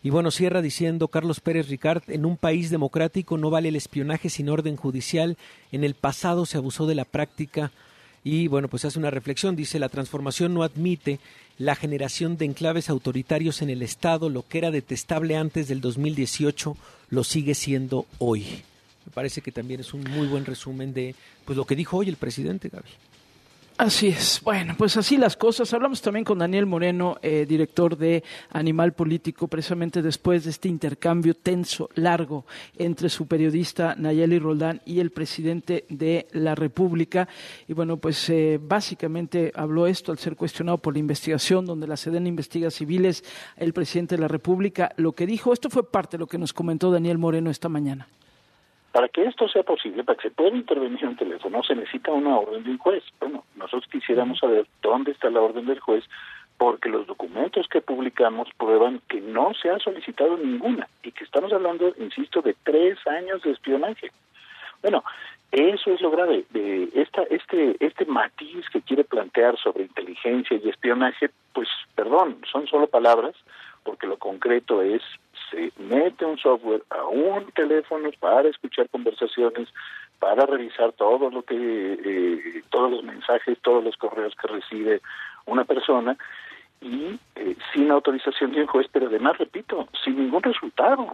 Y 0.04 0.10
bueno, 0.10 0.30
cierra 0.30 0.62
diciendo 0.62 1.08
Carlos 1.08 1.40
Pérez 1.40 1.68
Ricard, 1.68 2.04
en 2.06 2.24
un 2.24 2.36
país 2.36 2.70
democrático 2.70 3.36
no 3.36 3.50
vale 3.50 3.70
el 3.70 3.74
espionaje 3.74 4.30
sin 4.30 4.48
orden 4.48 4.76
judicial. 4.76 5.36
En 5.72 5.82
el 5.82 5.94
pasado 5.94 6.46
se 6.46 6.56
abusó 6.56 6.86
de 6.86 6.94
la 6.94 7.04
práctica 7.04 7.72
y 8.22 8.46
bueno, 8.46 8.68
pues 8.68 8.84
hace 8.84 9.00
una 9.00 9.10
reflexión, 9.10 9.56
dice, 9.56 9.80
la 9.80 9.88
transformación 9.88 10.54
no 10.54 10.62
admite 10.62 11.18
la 11.58 11.74
generación 11.74 12.36
de 12.36 12.44
enclaves 12.44 12.90
autoritarios 12.90 13.60
en 13.60 13.70
el 13.70 13.82
Estado, 13.82 14.30
lo 14.30 14.46
que 14.46 14.58
era 14.58 14.70
detestable 14.70 15.36
antes 15.36 15.66
del 15.66 15.80
2018 15.80 16.76
lo 17.10 17.24
sigue 17.24 17.56
siendo 17.56 18.06
hoy. 18.18 18.44
Me 19.04 19.12
parece 19.12 19.40
que 19.40 19.50
también 19.50 19.80
es 19.80 19.92
un 19.92 20.04
muy 20.04 20.28
buen 20.28 20.44
resumen 20.44 20.94
de 20.94 21.16
pues 21.44 21.58
lo 21.58 21.64
que 21.64 21.74
dijo 21.74 21.96
hoy 21.96 22.08
el 22.08 22.16
presidente 22.16 22.68
Gaby. 22.68 22.88
Así 23.78 24.08
es. 24.08 24.40
Bueno, 24.44 24.74
pues 24.76 24.96
así 24.96 25.16
las 25.16 25.36
cosas. 25.36 25.72
Hablamos 25.72 26.02
también 26.02 26.24
con 26.24 26.38
Daniel 26.38 26.66
Moreno, 26.66 27.16
eh, 27.22 27.46
director 27.48 27.96
de 27.96 28.22
Animal 28.50 28.92
Político, 28.92 29.48
precisamente 29.48 30.02
después 30.02 30.44
de 30.44 30.50
este 30.50 30.68
intercambio 30.68 31.34
tenso, 31.34 31.88
largo, 31.94 32.44
entre 32.76 33.08
su 33.08 33.26
periodista 33.26 33.94
Nayeli 33.96 34.38
Roldán 34.38 34.82
y 34.84 35.00
el 35.00 35.10
presidente 35.10 35.84
de 35.88 36.28
la 36.32 36.54
República. 36.54 37.28
Y 37.66 37.72
bueno, 37.72 37.96
pues 37.96 38.28
eh, 38.28 38.60
básicamente 38.62 39.52
habló 39.54 39.86
esto 39.86 40.12
al 40.12 40.18
ser 40.18 40.36
cuestionado 40.36 40.78
por 40.78 40.92
la 40.92 41.00
investigación, 41.00 41.66
donde 41.66 41.86
la 41.86 41.96
Sedena 41.96 42.28
investiga 42.28 42.70
civiles, 42.70 43.24
el 43.56 43.72
presidente 43.72 44.16
de 44.16 44.20
la 44.20 44.28
República. 44.28 44.92
Lo 44.96 45.12
que 45.12 45.26
dijo, 45.26 45.52
esto 45.52 45.70
fue 45.70 45.90
parte 45.90 46.16
de 46.16 46.20
lo 46.20 46.26
que 46.26 46.38
nos 46.38 46.52
comentó 46.52 46.90
Daniel 46.90 47.18
Moreno 47.18 47.50
esta 47.50 47.68
mañana. 47.68 48.06
Para 48.92 49.08
que 49.08 49.24
esto 49.24 49.48
sea 49.48 49.62
posible, 49.62 50.04
para 50.04 50.18
que 50.18 50.28
se 50.28 50.34
pueda 50.34 50.54
intervenir 50.54 51.02
en 51.02 51.16
teléfono, 51.16 51.62
se 51.62 51.74
necesita 51.74 52.12
una 52.12 52.36
orden 52.36 52.62
de 52.62 52.70
un 52.70 52.78
juez. 52.78 53.02
Bueno, 53.18 53.44
nosotros 53.56 53.88
quisiéramos 53.90 54.38
saber 54.38 54.66
dónde 54.82 55.12
está 55.12 55.30
la 55.30 55.40
orden 55.40 55.66
del 55.66 55.80
juez, 55.80 56.04
porque 56.58 56.90
los 56.90 57.06
documentos 57.06 57.66
que 57.68 57.80
publicamos 57.80 58.48
prueban 58.58 59.00
que 59.08 59.20
no 59.20 59.54
se 59.54 59.70
ha 59.70 59.78
solicitado 59.78 60.36
ninguna 60.36 60.88
y 61.02 61.10
que 61.10 61.24
estamos 61.24 61.52
hablando, 61.52 61.94
insisto, 61.98 62.42
de 62.42 62.54
tres 62.62 62.98
años 63.06 63.42
de 63.42 63.52
espionaje. 63.52 64.12
Bueno, 64.82 65.02
eso 65.52 65.92
es 65.92 66.00
lo 66.00 66.10
grave. 66.10 66.44
De 66.50 66.88
esta, 66.94 67.22
este, 67.24 67.76
este 67.80 68.04
matiz 68.04 68.68
que 68.70 68.82
quiere 68.82 69.04
plantear 69.04 69.56
sobre 69.58 69.84
inteligencia 69.84 70.58
y 70.62 70.68
espionaje, 70.68 71.30
pues, 71.52 71.68
perdón, 71.94 72.38
son 72.50 72.66
solo 72.66 72.86
palabras, 72.86 73.34
porque 73.84 74.06
lo 74.06 74.16
concreto 74.18 74.82
es 74.82 75.02
se 75.50 75.72
mete 75.78 76.24
un 76.24 76.38
software 76.38 76.82
a 76.90 77.04
un 77.04 77.50
teléfono 77.52 78.10
para 78.18 78.48
escuchar 78.48 78.88
conversaciones, 78.88 79.68
para 80.18 80.46
revisar 80.46 80.92
todo 80.92 81.30
lo 81.30 81.42
que, 81.42 81.54
eh, 81.56 82.62
todos 82.70 82.90
los 82.90 83.04
mensajes, 83.04 83.58
todos 83.60 83.84
los 83.84 83.96
correos 83.96 84.34
que 84.40 84.48
recibe 84.48 85.00
una 85.46 85.64
persona 85.64 86.16
y 86.80 87.18
eh, 87.36 87.56
sin 87.72 87.90
autorización 87.90 88.52
de 88.52 88.62
un 88.62 88.66
juez, 88.66 88.86
pero 88.90 89.06
además, 89.06 89.38
repito, 89.38 89.88
sin 90.04 90.16
ningún 90.16 90.42
resultado. 90.42 91.08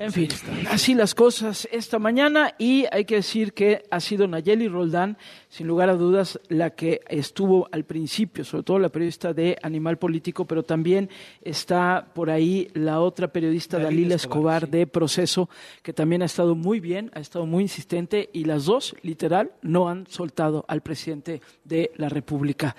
En 0.00 0.12
fin, 0.12 0.28
así 0.70 0.94
las 0.94 1.12
cosas 1.12 1.68
esta 1.72 1.98
mañana 1.98 2.54
y 2.56 2.84
hay 2.92 3.04
que 3.04 3.16
decir 3.16 3.52
que 3.52 3.82
ha 3.90 3.98
sido 3.98 4.28
Nayeli 4.28 4.68
Roldán, 4.68 5.18
sin 5.48 5.66
lugar 5.66 5.90
a 5.90 5.94
dudas, 5.94 6.38
la 6.48 6.70
que 6.70 7.00
estuvo 7.08 7.68
al 7.72 7.82
principio, 7.82 8.44
sobre 8.44 8.62
todo 8.62 8.78
la 8.78 8.90
periodista 8.90 9.34
de 9.34 9.58
Animal 9.60 9.98
Político, 9.98 10.44
pero 10.44 10.62
también 10.62 11.10
está 11.42 12.12
por 12.14 12.30
ahí 12.30 12.70
la 12.74 13.00
otra 13.00 13.26
periodista 13.32 13.80
Dalila, 13.80 14.14
Escobar, 14.14 14.68
de 14.68 14.86
Proceso, 14.86 15.50
que 15.82 15.92
también 15.92 16.22
ha 16.22 16.26
estado 16.26 16.54
muy 16.54 16.78
bien, 16.78 17.10
ha 17.14 17.18
estado 17.18 17.44
muy 17.44 17.64
insistente 17.64 18.30
y 18.32 18.44
las 18.44 18.66
dos, 18.66 18.94
literal, 19.02 19.50
no 19.62 19.88
han 19.88 20.06
soltado 20.06 20.64
al 20.68 20.80
presidente 20.80 21.42
de 21.64 21.90
la 21.96 22.08
República. 22.08 22.76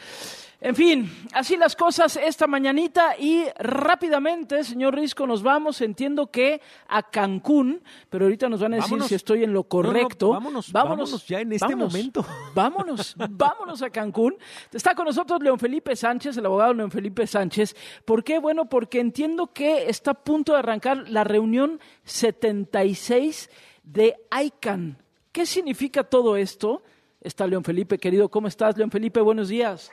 En 0.61 0.75
fin, 0.75 1.09
así 1.31 1.55
las 1.55 1.73
cosas 1.73 2.17
esta 2.17 2.45
mañanita 2.45 3.17
y 3.17 3.45
rápidamente, 3.59 4.61
señor 4.65 4.93
Risco, 4.93 5.25
nos 5.25 5.41
vamos. 5.41 5.79
Entiendo 5.79 6.27
que 6.27 6.61
a 6.89 7.01
Cancún, 7.01 7.81
pero 8.09 8.25
ahorita 8.25 8.49
nos 8.49 8.59
van 8.59 8.73
a 8.73 8.75
decir 8.77 9.01
si 9.03 9.15
estoy 9.15 9.45
en 9.45 9.53
lo 9.53 9.63
correcto. 9.63 10.31
vámonos, 10.31 10.69
vámonos, 10.73 11.25
ya 11.25 11.39
en 11.39 11.53
este 11.53 11.73
momento. 11.77 12.25
Vámonos, 12.53 13.15
vámonos 13.29 13.81
a 13.81 13.89
Cancún. 13.89 14.35
Está 14.73 14.93
con 14.95 15.05
nosotros 15.05 15.41
León 15.41 15.59
Felipe 15.59 15.95
Sánchez, 15.95 16.35
el 16.35 16.45
abogado 16.45 16.73
León 16.73 16.91
Felipe 16.91 17.25
Sánchez. 17.25 17.75
¿Por 18.03 18.23
qué? 18.25 18.39
Bueno, 18.39 18.65
porque 18.65 18.99
entiendo 18.99 19.53
que 19.53 19.89
está 19.89 20.11
a 20.11 20.13
punto 20.13 20.53
de 20.53 20.59
arrancar 20.59 21.09
la 21.09 21.23
reunión 21.23 21.79
76 22.03 23.49
de 23.83 24.17
ICANN. 24.43 24.97
¿Qué 25.31 25.45
significa 25.45 26.03
todo 26.03 26.35
esto? 26.35 26.83
Está 27.21 27.47
León 27.47 27.63
Felipe, 27.63 27.97
querido. 27.97 28.29
¿Cómo 28.29 28.47
estás, 28.47 28.77
León 28.77 28.91
Felipe? 28.91 29.21
Buenos 29.21 29.47
días. 29.47 29.91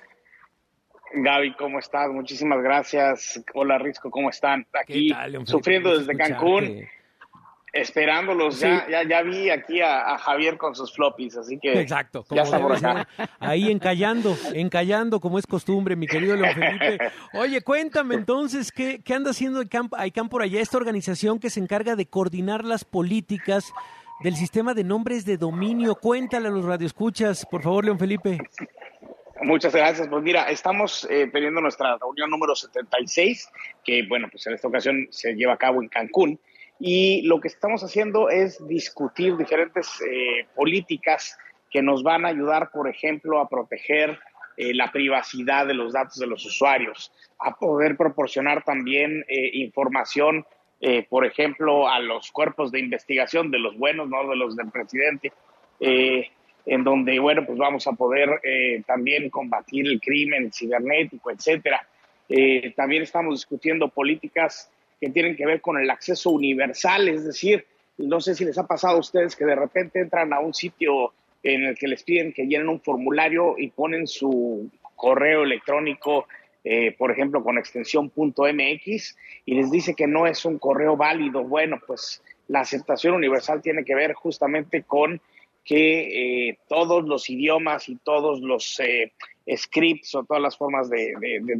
Gaby, 1.15 1.55
¿cómo 1.55 1.79
estás? 1.79 2.11
Muchísimas 2.11 2.63
gracias. 2.63 3.43
Hola, 3.55 3.79
Risco, 3.79 4.11
¿cómo 4.11 4.31
están? 4.31 4.67
Aquí 4.73 5.15
sufriendo 5.45 5.97
desde 5.97 6.17
Cancún, 6.17 6.87
esperándolos. 7.73 8.61
Ya, 8.61 8.87
ya, 8.89 9.03
ya 9.09 9.23
vi 9.23 9.51
aquí 9.51 9.81
a, 9.81 10.19
Javier 10.19 10.57
con 10.57 10.75
sus 10.75 10.93
floppies, 10.93 11.37
así 11.37 11.59
que 11.59 11.81
Exacto, 11.81 12.25
ya 12.31 12.43
está 12.43 12.61
por 12.61 12.77
acá. 12.77 13.09
Ahí 13.39 13.71
encallando, 13.71 14.37
encallando 14.55 15.21
como 15.21 15.39
es 15.39 15.47
costumbre, 15.47 15.97
mi 15.97 16.07
querido 16.07 16.37
León 16.37 16.55
Felipe. 16.55 16.99
Oye, 17.35 17.61
cuéntame 17.63 18.15
entonces, 18.15 18.73
¿qué, 18.73 19.01
qué 19.03 19.15
anda 19.15 19.31
haciendo 19.31 19.63
ICANN 19.63 20.29
por 20.29 20.43
allá? 20.43 20.61
Esta 20.61 20.77
organización 20.77 21.39
que 21.39 21.51
se 21.51 21.61
encarga 21.61 21.97
de 21.97 22.07
coordinar 22.07 22.65
las 22.65 22.85
políticas 22.85 23.73
del 24.21 24.35
sistema 24.35 24.75
de 24.75 24.85
nombres 24.85 25.25
de 25.25 25.37
dominio. 25.37 25.95
Cuéntale 25.95 26.49
a 26.49 26.51
los 26.51 26.65
radioescuchas, 26.65 27.47
por 27.47 27.63
favor, 27.63 27.85
León 27.85 27.99
Felipe. 27.99 28.39
Muchas 29.43 29.75
gracias. 29.75 30.09
Pues 30.09 30.23
mira, 30.23 30.45
estamos 30.45 31.07
eh, 31.11 31.29
teniendo 31.31 31.61
nuestra 31.61 31.99
reunión 31.99 32.31
número 32.31 32.55
76, 32.55 33.51
que 33.85 34.07
bueno, 34.09 34.29
pues 34.31 34.47
en 34.47 34.55
esta 34.55 34.69
ocasión 34.69 35.09
se 35.11 35.35
lleva 35.35 35.55
a 35.55 35.59
cabo 35.59 35.83
en 35.83 35.89
Cancún. 35.89 36.41
Y 36.79 37.23
lo 37.23 37.41
que 37.41 37.49
estamos 37.49 37.83
haciendo 37.83 38.31
es 38.31 38.67
discutir 38.67 39.37
diferentes 39.37 40.01
eh, 40.01 40.47
políticas 40.55 41.39
que 41.71 41.83
nos 41.83 42.03
van 42.03 42.25
a 42.25 42.29
ayudar, 42.29 42.71
por 42.71 42.89
ejemplo, 42.89 43.41
a 43.41 43.49
proteger 43.49 44.19
eh, 44.57 44.73
la 44.75 44.91
privacidad 44.91 45.67
de 45.67 45.75
los 45.75 45.93
datos 45.93 46.19
de 46.19 46.27
los 46.27 46.45
usuarios, 46.45 47.13
a 47.39 47.55
poder 47.57 47.97
proporcionar 47.97 48.65
también 48.65 49.25
información, 49.29 50.47
por 51.11 51.27
ejemplo, 51.27 51.89
a 51.89 52.01
los 52.01 52.31
cuerpos 52.31 52.71
de 52.71 52.81
investigación 52.81 53.51
de 53.51 53.59
los 53.59 53.77
buenos, 53.77 54.09
no 54.09 54.29
de 54.29 54.37
los 54.37 54.57
del 54.57 54.71
presidente 54.71 55.33
en 56.67 56.83
donde, 56.83 57.19
bueno, 57.21 57.47
pues 57.47 57.57
vamos 57.57 57.87
a 57.87 57.93
poder 57.93 58.41
eh, 58.43 58.83
también 58.87 59.31
combatir 59.31 59.87
el 59.87 60.01
crimen 60.01 60.51
cibernético, 60.53 61.31
etcétera. 61.31 61.87
Eh, 62.29 62.73
también 62.77 63.05
estamos 63.05 63.37
discutiendo 63.37 63.89
políticas 63.89 64.69
que 65.01 65.11
tienen 65.11 65.37
que 65.37 65.47
ver 65.47 65.61
con 65.61 65.79
el 65.79 65.89
acceso 65.89 66.31
universal, 66.31 67.09
es 67.09 67.25
decir, 67.25 67.65
no 67.99 68.21
sé 68.21 68.35
si 68.35 68.45
les 68.45 68.59
ha 68.59 68.67
pasado 68.67 68.97
a 68.97 69.01
ustedes 69.01 69.37
que 69.37 69.45
de 69.45 69.55
repente 69.55 70.01
entran 70.01 70.33
a 70.33 70.41
un 70.41 70.53
sitio 70.53 71.13
en 71.43 71.65
el 71.65 71.79
que 71.79 71.87
les 71.87 72.03
piden 72.03 72.33
que 72.33 72.47
llenen 72.47 72.69
un 72.69 72.81
formulario 72.81 73.55
y 73.57 73.69
ponen 73.69 74.07
su 74.07 74.69
correo 74.97 75.45
electrónico, 75.45 76.27
eh, 76.65 76.93
por 76.99 77.13
ejemplo, 77.13 77.45
con 77.45 77.59
extensión 77.59 78.11
.mx 78.17 79.17
y 79.45 79.55
les 79.55 79.71
dice 79.71 79.95
que 79.95 80.09
no 80.09 80.27
es 80.27 80.45
un 80.45 80.59
correo 80.59 80.97
válido. 80.97 81.45
Bueno, 81.45 81.79
pues 81.87 82.23
la 82.49 82.61
aceptación 82.61 83.15
universal 83.15 83.63
tiene 83.63 83.85
que 83.85 83.95
ver 83.95 84.15
justamente 84.15 84.83
con 84.83 85.21
que 85.67 86.49
eh, 86.49 86.59
todos 86.69 87.05
los 87.05 87.29
idiomas 87.29 87.89
y 87.89 87.97
todos 87.97 88.41
los 88.41 88.79
eh, 88.79 89.13
scripts 89.55 90.15
o 90.15 90.23
todas 90.23 90.41
las 90.41 90.57
formas 90.57 90.89
de, 90.89 91.13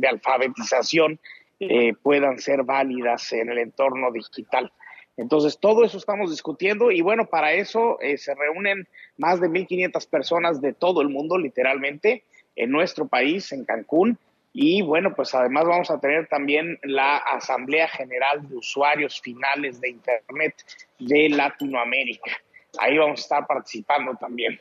alfabetización 0.09 1.19
eh, 1.59 1.93
puedan 2.03 2.39
ser 2.39 2.63
válidas 2.63 3.33
en 3.33 3.51
el 3.51 3.59
entorno 3.59 4.13
digital. 4.13 4.73
Entonces, 5.17 5.59
todo 5.59 5.85
eso 5.85 5.99
estamos 5.99 6.31
discutiendo 6.31 6.93
y 6.93 7.01
bueno, 7.01 7.27
para 7.27 7.53
eso 7.55 7.99
se 8.17 8.35
reúnen 8.35 8.87
más 9.17 9.41
de 9.41 9.49
1.500 9.49 10.09
personas 10.09 10.61
de 10.61 10.73
todo 10.73 11.01
el 11.01 11.09
mundo, 11.09 11.39
literalmente, 11.39 12.23
en 12.55 12.71
nuestro 12.71 13.09
país, 13.09 13.51
en 13.53 13.65
Cancún. 13.65 14.19
Y 14.53 14.83
bueno, 14.83 15.15
pues 15.15 15.35
además 15.35 15.65
vamos 15.65 15.91
a 15.91 15.99
tener 15.99 16.29
también 16.29 16.79
la 16.83 17.17
Asamblea 17.17 17.89
General 17.89 18.47
de 18.47 18.57
Usuarios 18.57 19.21
Finales 19.21 19.81
de 19.81 19.89
Internet 19.91 20.55
de 20.99 21.31
Latinoamérica 21.31 22.31
ahí 22.81 22.99
vamos 22.99 23.21
a 23.21 23.23
estar 23.23 23.47
participando 23.47 24.15
también. 24.17 24.61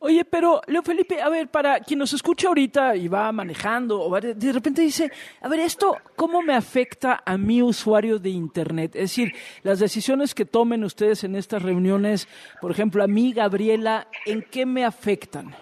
Oye, 0.00 0.24
pero 0.24 0.60
Leo 0.66 0.82
Felipe, 0.82 1.20
a 1.20 1.28
ver, 1.28 1.48
para 1.48 1.80
quien 1.80 1.98
nos 1.98 2.12
escucha 2.12 2.48
ahorita 2.48 2.94
y 2.96 3.08
va 3.08 3.30
manejando, 3.32 4.00
o 4.00 4.20
de 4.20 4.52
repente 4.52 4.80
dice, 4.82 5.10
a 5.40 5.48
ver, 5.48 5.60
esto, 5.60 5.96
¿cómo 6.16 6.40
me 6.40 6.54
afecta 6.54 7.22
a 7.24 7.36
mi 7.36 7.62
usuario 7.62 8.18
de 8.18 8.30
Internet? 8.30 8.94
Es 8.94 9.10
decir, 9.10 9.34
las 9.62 9.80
decisiones 9.80 10.34
que 10.34 10.44
tomen 10.44 10.84
ustedes 10.84 11.24
en 11.24 11.34
estas 11.34 11.62
reuniones, 11.62 12.28
por 12.60 12.70
ejemplo, 12.70 13.02
a 13.02 13.08
mí, 13.08 13.32
Gabriela, 13.32 14.08
¿en 14.24 14.42
qué 14.42 14.64
me 14.64 14.84
afectan? 14.84 15.54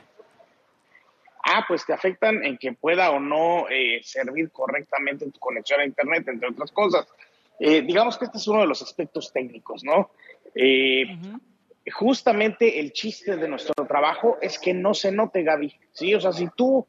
Ah, 1.42 1.64
pues 1.66 1.86
te 1.86 1.92
afectan 1.92 2.44
en 2.44 2.58
que 2.58 2.72
pueda 2.72 3.10
o 3.12 3.20
no 3.20 3.68
eh, 3.70 4.00
servir 4.02 4.50
correctamente 4.50 5.30
tu 5.30 5.38
conexión 5.38 5.80
a 5.80 5.84
Internet, 5.86 6.28
entre 6.28 6.50
otras 6.50 6.72
cosas. 6.72 7.06
Eh, 7.58 7.82
digamos 7.82 8.18
que 8.18 8.26
este 8.26 8.36
es 8.38 8.48
uno 8.48 8.60
de 8.60 8.66
los 8.66 8.82
aspectos 8.82 9.32
técnicos, 9.32 9.82
¿no? 9.82 10.10
Eh, 10.58 11.04
justamente 11.92 12.80
el 12.80 12.92
chiste 12.92 13.36
de 13.36 13.48
nuestro 13.48 13.84
trabajo 13.86 14.38
es 14.40 14.58
que 14.58 14.74
no 14.74 14.94
se 14.94 15.12
note, 15.12 15.42
Gaby, 15.42 15.74
¿sí? 15.92 16.14
O 16.14 16.20
sea, 16.20 16.32
si 16.32 16.48
tú 16.56 16.86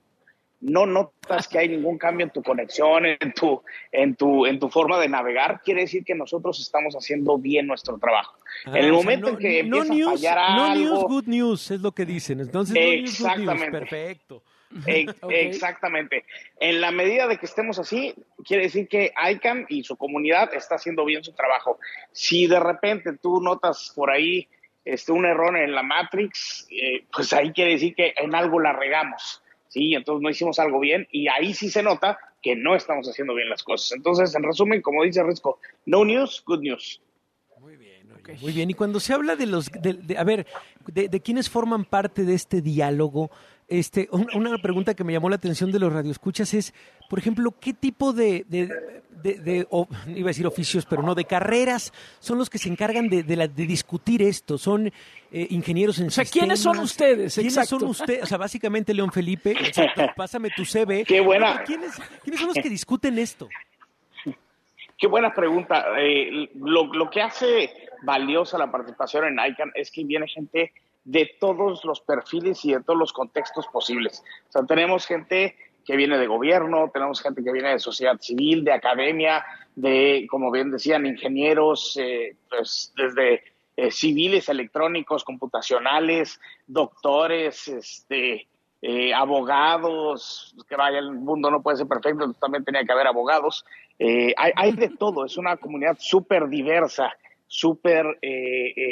no 0.59 0.87
notas 0.87 1.47
que 1.47 1.59
hay 1.59 1.69
ningún 1.69 1.99
cambio 1.99 2.25
en 2.25 2.31
tu 2.31 2.41
conexión, 2.41 3.05
en 3.05 3.31
tu, 3.35 3.61
en 3.91 4.15
tu, 4.15 4.45
en 4.47 4.57
tu 4.59 4.69
forma 4.69 4.99
de 4.99 5.07
navegar, 5.07 5.61
quiere 5.63 5.81
decir 5.81 6.03
que 6.03 6.15
nosotros 6.15 6.59
estamos 6.59 6.95
haciendo 6.95 7.37
bien 7.37 7.67
nuestro 7.67 7.99
trabajo. 7.99 8.35
Ah, 8.65 8.79
en 8.79 8.85
el 8.85 8.91
o 8.91 8.95
sea, 8.95 9.03
momento 9.03 9.27
no- 9.31 9.33
en 9.33 9.39
que 9.39 9.63
no 9.63 9.77
empieza 9.83 9.93
news, 9.93 10.07
a 10.07 10.11
fallar 10.11 10.55
no 10.55 10.65
algo, 10.65 10.83
news, 10.95 11.03
good 11.03 11.27
news, 11.27 11.71
es 11.71 11.81
lo 11.81 11.91
que 11.91 12.05
dicen. 12.05 12.39
Entonces, 12.39 12.73
no 12.73 12.81
news, 12.81 12.95
good 12.95 12.97
news, 12.97 13.19
Exactamente. 13.19 13.71
perfecto. 13.71 14.43
Eh, 14.85 15.05
Ok. 15.21 15.31
Exactamente. 15.31 16.25
En 16.59 16.81
la 16.81 16.91
medida 16.91 17.27
de 17.27 17.37
que 17.37 17.45
estemos 17.45 17.79
así, 17.79 18.13
quiere 18.43 18.63
decir 18.63 18.87
que 18.87 19.13
ICANN 19.31 19.65
y 19.69 19.83
su 19.83 19.95
comunidad 19.95 20.53
está 20.53 20.75
haciendo 20.75 21.05
bien 21.05 21.23
su 21.23 21.31
trabajo. 21.33 21.79
Si 22.11 22.47
de 22.47 22.59
repente 22.59 23.17
tú 23.21 23.41
notas 23.41 23.91
por 23.95 24.11
ahí 24.11 24.47
este, 24.85 25.11
un 25.11 25.25
error 25.25 25.55
en 25.57 25.73
la 25.73 25.83
Matrix, 25.83 26.67
eh, 26.69 27.05
pues 27.13 27.31
ahí 27.33 27.51
quiere 27.51 27.71
decir 27.71 27.95
que 27.95 28.13
en 28.17 28.35
algo 28.35 28.59
la 28.59 28.73
regamos. 28.73 29.41
Sí, 29.69 29.93
entonces 29.95 30.21
no 30.21 30.29
hicimos 30.29 30.59
algo 30.59 30.79
bien 30.79 31.07
y 31.11 31.27
ahí 31.27 31.53
sí 31.53 31.69
se 31.69 31.83
nota 31.83 32.17
que 32.41 32.55
no 32.55 32.75
estamos 32.75 33.07
haciendo 33.09 33.33
bien 33.35 33.49
las 33.49 33.63
cosas. 33.63 33.91
Entonces, 33.93 34.33
en 34.35 34.43
resumen, 34.43 34.81
como 34.81 35.03
dice 35.03 35.21
Risco, 35.23 35.59
no 35.85 36.05
news, 36.05 36.41
good 36.45 36.61
news. 36.61 37.01
Muy 38.41 38.51
bien, 38.51 38.69
y 38.69 38.73
cuando 38.73 38.99
se 38.99 39.13
habla 39.13 39.35
de 39.35 39.45
los, 39.45 39.71
de, 39.71 39.93
de- 39.93 40.17
a 40.17 40.23
ver, 40.23 40.45
de, 40.87 41.07
de 41.07 41.21
quienes 41.21 41.49
forman 41.49 41.85
parte 41.85 42.23
de 42.23 42.33
este 42.35 42.61
diálogo, 42.61 43.31
este, 43.67 44.07
un- 44.11 44.27
una 44.35 44.57
pregunta 44.59 44.93
que 44.93 45.03
me 45.03 45.13
llamó 45.13 45.29
la 45.29 45.35
atención 45.35 45.71
de 45.71 45.79
los 45.79 45.91
radioescuchas 45.91 46.53
es, 46.53 46.73
por 47.09 47.19
ejemplo, 47.19 47.53
¿qué 47.59 47.73
tipo 47.73 48.13
de, 48.13 48.45
de, 48.47 48.67
de- 49.23 49.39
de- 49.39 49.67
o- 49.69 49.87
iba 50.07 50.27
a 50.27 50.31
decir 50.31 50.47
oficios, 50.47 50.85
pero 50.85 51.01
no, 51.03 51.15
de 51.15 51.25
carreras 51.25 51.91
son 52.19 52.37
los 52.37 52.49
que 52.49 52.57
se 52.59 52.69
encargan 52.69 53.09
de, 53.09 53.23
de, 53.23 53.35
la- 53.35 53.47
de 53.47 53.65
discutir 53.65 54.21
esto? 54.21 54.57
¿Son 54.57 54.87
eh, 54.87 55.47
ingenieros 55.49 55.99
en 55.99 56.07
O 56.07 56.11
sea, 56.11 56.23
¿quiénes 56.25 56.59
son 56.61 56.79
ustedes? 56.79 57.33
¿Quiénes 57.35 57.53
Exacto. 57.57 57.79
son 57.79 57.89
ustedes? 57.89 58.23
O 58.23 58.25
sea, 58.25 58.37
básicamente 58.37 58.93
León 58.93 59.11
Felipe, 59.11 59.51
exacto, 59.51 60.03
pásame 60.15 60.49
tu 60.55 60.63
CV. 60.63 61.03
Qué 61.07 61.19
buena. 61.19 61.53
Pero 61.53 61.65
¿Quiénes, 61.65 61.91
¿Quiénes 62.23 62.39
son 62.39 62.47
los 62.53 62.57
que 62.63 62.69
discuten 62.69 63.17
esto? 63.19 63.49
Qué 64.97 65.05
buena 65.07 65.33
pregunta. 65.33 65.85
Eh, 65.99 66.49
lo, 66.55 66.85
lo 66.93 67.09
que 67.09 67.21
hace 67.21 67.69
valiosa 68.01 68.57
la 68.57 68.71
participación 68.71 69.25
en 69.25 69.33
ICANN 69.51 69.71
es 69.75 69.91
que 69.91 70.03
viene 70.03 70.27
gente 70.27 70.71
de 71.07 71.31
todos 71.39 71.85
los 71.85 72.01
perfiles 72.01 72.65
y 72.65 72.73
de 72.73 72.83
todos 72.83 72.99
los 72.99 73.13
contextos 73.13 73.65
posibles. 73.67 74.21
O 74.49 74.51
sea, 74.51 74.63
tenemos 74.65 75.05
gente 75.05 75.55
que 75.85 75.95
viene 75.95 76.17
de 76.17 76.27
gobierno, 76.27 76.91
tenemos 76.93 77.21
gente 77.21 77.41
que 77.41 77.53
viene 77.53 77.69
de 77.69 77.79
sociedad 77.79 78.19
civil, 78.19 78.65
de 78.65 78.73
academia, 78.73 79.45
de, 79.73 80.27
como 80.29 80.51
bien 80.51 80.69
decían, 80.69 81.05
ingenieros, 81.05 81.97
eh, 81.97 82.35
pues 82.49 82.93
desde 82.97 83.41
eh, 83.77 83.89
civiles, 83.89 84.49
electrónicos, 84.49 85.23
computacionales, 85.23 86.41
doctores, 86.67 87.69
este, 87.69 88.49
eh, 88.81 89.13
abogados, 89.13 90.53
que 90.67 90.75
vaya, 90.75 90.99
el 90.99 91.13
mundo 91.13 91.49
no 91.49 91.63
puede 91.63 91.77
ser 91.77 91.87
perfecto, 91.87 92.33
también 92.33 92.65
tenía 92.65 92.83
que 92.83 92.91
haber 92.91 93.07
abogados. 93.07 93.65
Hay, 93.97 94.51
hay 94.57 94.71
de 94.73 94.89
todo, 94.89 95.23
es 95.23 95.37
una 95.37 95.55
comunidad 95.55 95.95
súper 95.99 96.49
diversa, 96.49 97.13
súper 97.47 98.19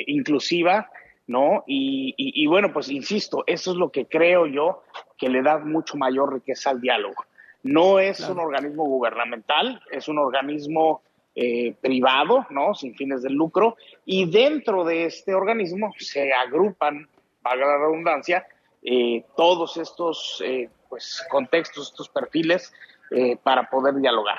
inclusiva, 0.07 0.89
¿no? 1.27 1.63
Y, 1.67 2.13
y- 2.17 2.43
y 2.43 2.47
bueno, 2.47 2.71
pues 2.73 2.89
insisto, 2.89 3.43
eso 3.47 3.71
es 3.71 3.77
lo 3.77 3.89
que 3.91 4.05
creo 4.07 4.45
yo 4.45 4.83
que 5.17 5.29
le 5.29 5.41
da 5.41 5.57
mucho 5.59 5.97
mayor 5.97 6.33
riqueza 6.33 6.69
al 6.71 6.81
diálogo. 6.81 7.25
No 7.63 7.99
es 7.99 8.19
un 8.29 8.39
organismo 8.39 8.85
gubernamental, 8.85 9.81
es 9.91 10.07
un 10.07 10.19
organismo 10.19 11.01
eh, 11.33 11.73
privado, 11.81 12.45
¿no? 12.49 12.73
Sin 12.75 12.95
fines 12.95 13.21
de 13.23 13.29
lucro, 13.31 13.75
y 14.05 14.29
dentro 14.29 14.83
de 14.85 15.05
este 15.05 15.33
organismo 15.33 15.91
se 15.97 16.31
agrupan, 16.31 17.09
valga 17.41 17.65
la 17.65 17.77
redundancia, 17.77 18.45
eh, 18.83 19.25
todos 19.35 19.77
estos 19.77 20.41
eh, 20.45 20.69
pues, 20.87 21.25
contextos, 21.29 21.89
estos 21.89 22.07
perfiles 22.07 22.71
eh, 23.11 23.35
para 23.41 23.67
poder 23.69 23.95
dialogar. 23.95 24.37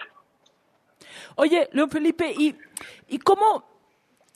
Oye, 1.34 1.68
León 1.72 1.90
Felipe, 1.90 2.32
¿y, 2.36 2.56
y 3.08 3.18
cómo, 3.18 3.75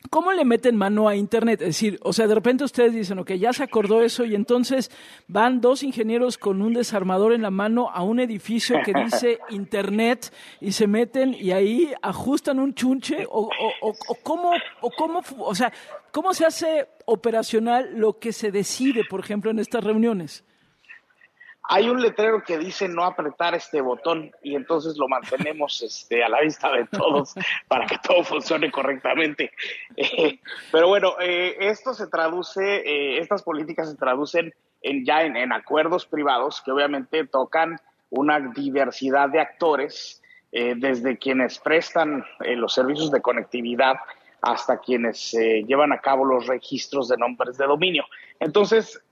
cómo 0.08 0.32
le 0.32 0.44
meten 0.44 0.76
mano 0.76 1.08
a 1.08 1.16
Internet? 1.16 1.60
Es 1.60 1.68
decir, 1.68 1.98
o 2.02 2.12
sea, 2.12 2.26
de 2.26 2.34
repente 2.34 2.64
ustedes 2.64 2.94
dicen, 2.94 3.18
ok, 3.18 3.32
ya 3.32 3.52
se 3.52 3.62
acordó 3.62 4.02
eso 4.02 4.24
y 4.24 4.34
entonces 4.34 4.90
van 5.28 5.60
dos 5.60 5.82
ingenieros 5.82 6.38
con 6.38 6.62
un 6.62 6.72
desarmador 6.72 7.32
en 7.32 7.42
la 7.42 7.50
mano 7.50 7.90
a 7.90 8.02
un 8.02 8.20
edificio 8.20 8.78
que 8.84 8.94
dice 8.94 9.38
Internet 9.50 10.32
y 10.60 10.72
se 10.72 10.86
meten 10.86 11.34
y 11.34 11.50
ahí 11.50 11.92
ajustan 12.00 12.58
un 12.58 12.74
chunche 12.74 13.26
o, 13.28 13.42
o, 13.42 13.88
o, 13.88 13.90
o 13.90 14.14
cómo, 14.22 14.52
o 14.80 14.90
cómo, 14.90 15.20
o 15.38 15.54
sea, 15.54 15.72
cómo 16.12 16.32
se 16.32 16.46
hace 16.46 16.88
operacional 17.04 17.90
lo 17.94 18.18
que 18.18 18.32
se 18.32 18.50
decide, 18.50 19.02
por 19.08 19.20
ejemplo, 19.20 19.50
en 19.50 19.58
estas 19.58 19.84
reuniones. 19.84 20.44
Hay 21.64 21.88
un 21.88 22.00
letrero 22.00 22.42
que 22.42 22.58
dice 22.58 22.88
no 22.88 23.04
apretar 23.04 23.54
este 23.54 23.80
botón 23.80 24.32
y 24.42 24.56
entonces 24.56 24.96
lo 24.96 25.08
mantenemos 25.08 25.82
este, 25.82 26.24
a 26.24 26.28
la 26.28 26.40
vista 26.40 26.72
de 26.72 26.86
todos 26.86 27.34
para 27.68 27.86
que 27.86 27.98
todo 27.98 28.24
funcione 28.24 28.70
correctamente. 28.70 29.52
Eh, 29.96 30.38
pero 30.72 30.88
bueno, 30.88 31.14
eh, 31.20 31.56
esto 31.60 31.92
se 31.92 32.06
traduce, 32.06 32.62
eh, 32.62 33.18
estas 33.18 33.42
políticas 33.42 33.90
se 33.90 33.96
traducen 33.96 34.52
en, 34.82 35.04
ya 35.04 35.22
en, 35.22 35.36
en 35.36 35.52
acuerdos 35.52 36.06
privados 36.06 36.62
que 36.62 36.72
obviamente 36.72 37.26
tocan 37.26 37.76
una 38.08 38.40
diversidad 38.40 39.28
de 39.28 39.40
actores, 39.40 40.22
eh, 40.52 40.74
desde 40.76 41.18
quienes 41.18 41.58
prestan 41.58 42.24
los 42.40 42.72
servicios 42.72 43.10
de 43.10 43.20
conectividad 43.20 43.96
hasta 44.40 44.78
quienes 44.78 45.32
llevan 45.32 45.92
a 45.92 46.00
cabo 46.00 46.24
los 46.24 46.46
registros 46.46 47.08
de 47.08 47.18
nombres 47.18 47.58
de 47.58 47.66
dominio. 47.66 48.04
Entonces, 48.40 49.02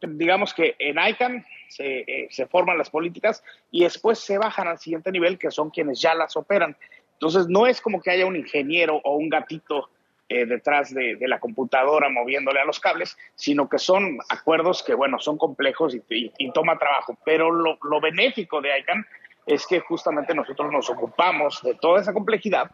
digamos 0.00 0.52
que 0.52 0.76
en 0.78 0.98
ICANN 0.98 1.44
se, 1.68 2.00
eh, 2.00 2.28
se 2.30 2.46
forman 2.46 2.78
las 2.78 2.90
políticas 2.90 3.42
y 3.70 3.84
después 3.84 4.18
se 4.18 4.38
bajan 4.38 4.68
al 4.68 4.78
siguiente 4.78 5.10
nivel, 5.12 5.38
que 5.38 5.50
son 5.50 5.70
quienes 5.70 6.00
ya 6.00 6.14
las 6.14 6.36
operan. 6.36 6.76
Entonces, 7.14 7.48
no 7.48 7.66
es 7.66 7.80
como 7.80 8.00
que 8.00 8.10
haya 8.10 8.26
un 8.26 8.36
ingeniero 8.36 9.00
o 9.04 9.16
un 9.16 9.28
gatito 9.28 9.90
eh, 10.28 10.46
detrás 10.46 10.92
de, 10.92 11.16
la 11.20 11.38
computadora 11.38 12.08
moviéndole 12.08 12.60
a 12.60 12.64
los 12.64 12.80
cables, 12.80 13.16
sino 13.34 13.68
que 13.68 13.78
son 13.78 14.18
acuerdos 14.28 14.82
que, 14.82 14.94
bueno, 14.94 15.18
son 15.18 15.38
complejos 15.38 15.94
y 16.08 16.52
toma 16.52 16.78
trabajo. 16.78 17.16
Pero 17.24 17.50
lo, 17.50 17.78
lo 17.82 18.00
benéfico 18.00 18.60
de 18.60 18.78
ICANN 18.78 19.06
es 19.46 19.66
que 19.66 19.80
justamente 19.80 20.34
nosotros 20.34 20.72
nos 20.72 20.88
ocupamos 20.88 21.62
de 21.62 21.74
toda 21.74 22.00
esa 22.00 22.12
complejidad 22.12 22.70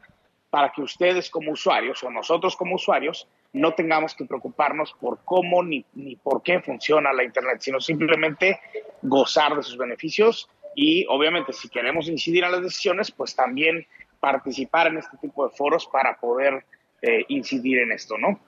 para 0.50 0.72
que 0.72 0.82
ustedes 0.82 1.30
como 1.30 1.52
usuarios 1.52 2.02
o 2.02 2.10
nosotros 2.10 2.56
como 2.56 2.74
usuarios 2.74 3.28
no 3.52 3.72
tengamos 3.74 4.14
que 4.14 4.24
preocuparnos 4.24 4.92
por 5.00 5.24
cómo 5.24 5.62
ni, 5.62 5.84
ni 5.94 6.16
por 6.16 6.42
qué 6.42 6.60
funciona 6.60 7.12
la 7.12 7.24
Internet, 7.24 7.60
sino 7.60 7.80
simplemente 7.80 8.60
gozar 9.02 9.56
de 9.56 9.62
sus 9.62 9.76
beneficios 9.76 10.48
y 10.74 11.06
obviamente 11.08 11.52
si 11.52 11.68
queremos 11.68 12.08
incidir 12.08 12.44
en 12.44 12.52
las 12.52 12.62
decisiones, 12.62 13.10
pues 13.10 13.34
también 13.34 13.86
participar 14.20 14.88
en 14.88 14.98
este 14.98 15.16
tipo 15.18 15.48
de 15.48 15.54
foros 15.56 15.86
para 15.86 16.18
poder 16.18 16.64
eh, 17.02 17.24
incidir 17.28 17.78
en 17.78 17.92
esto, 17.92 18.18
¿no? 18.18 18.38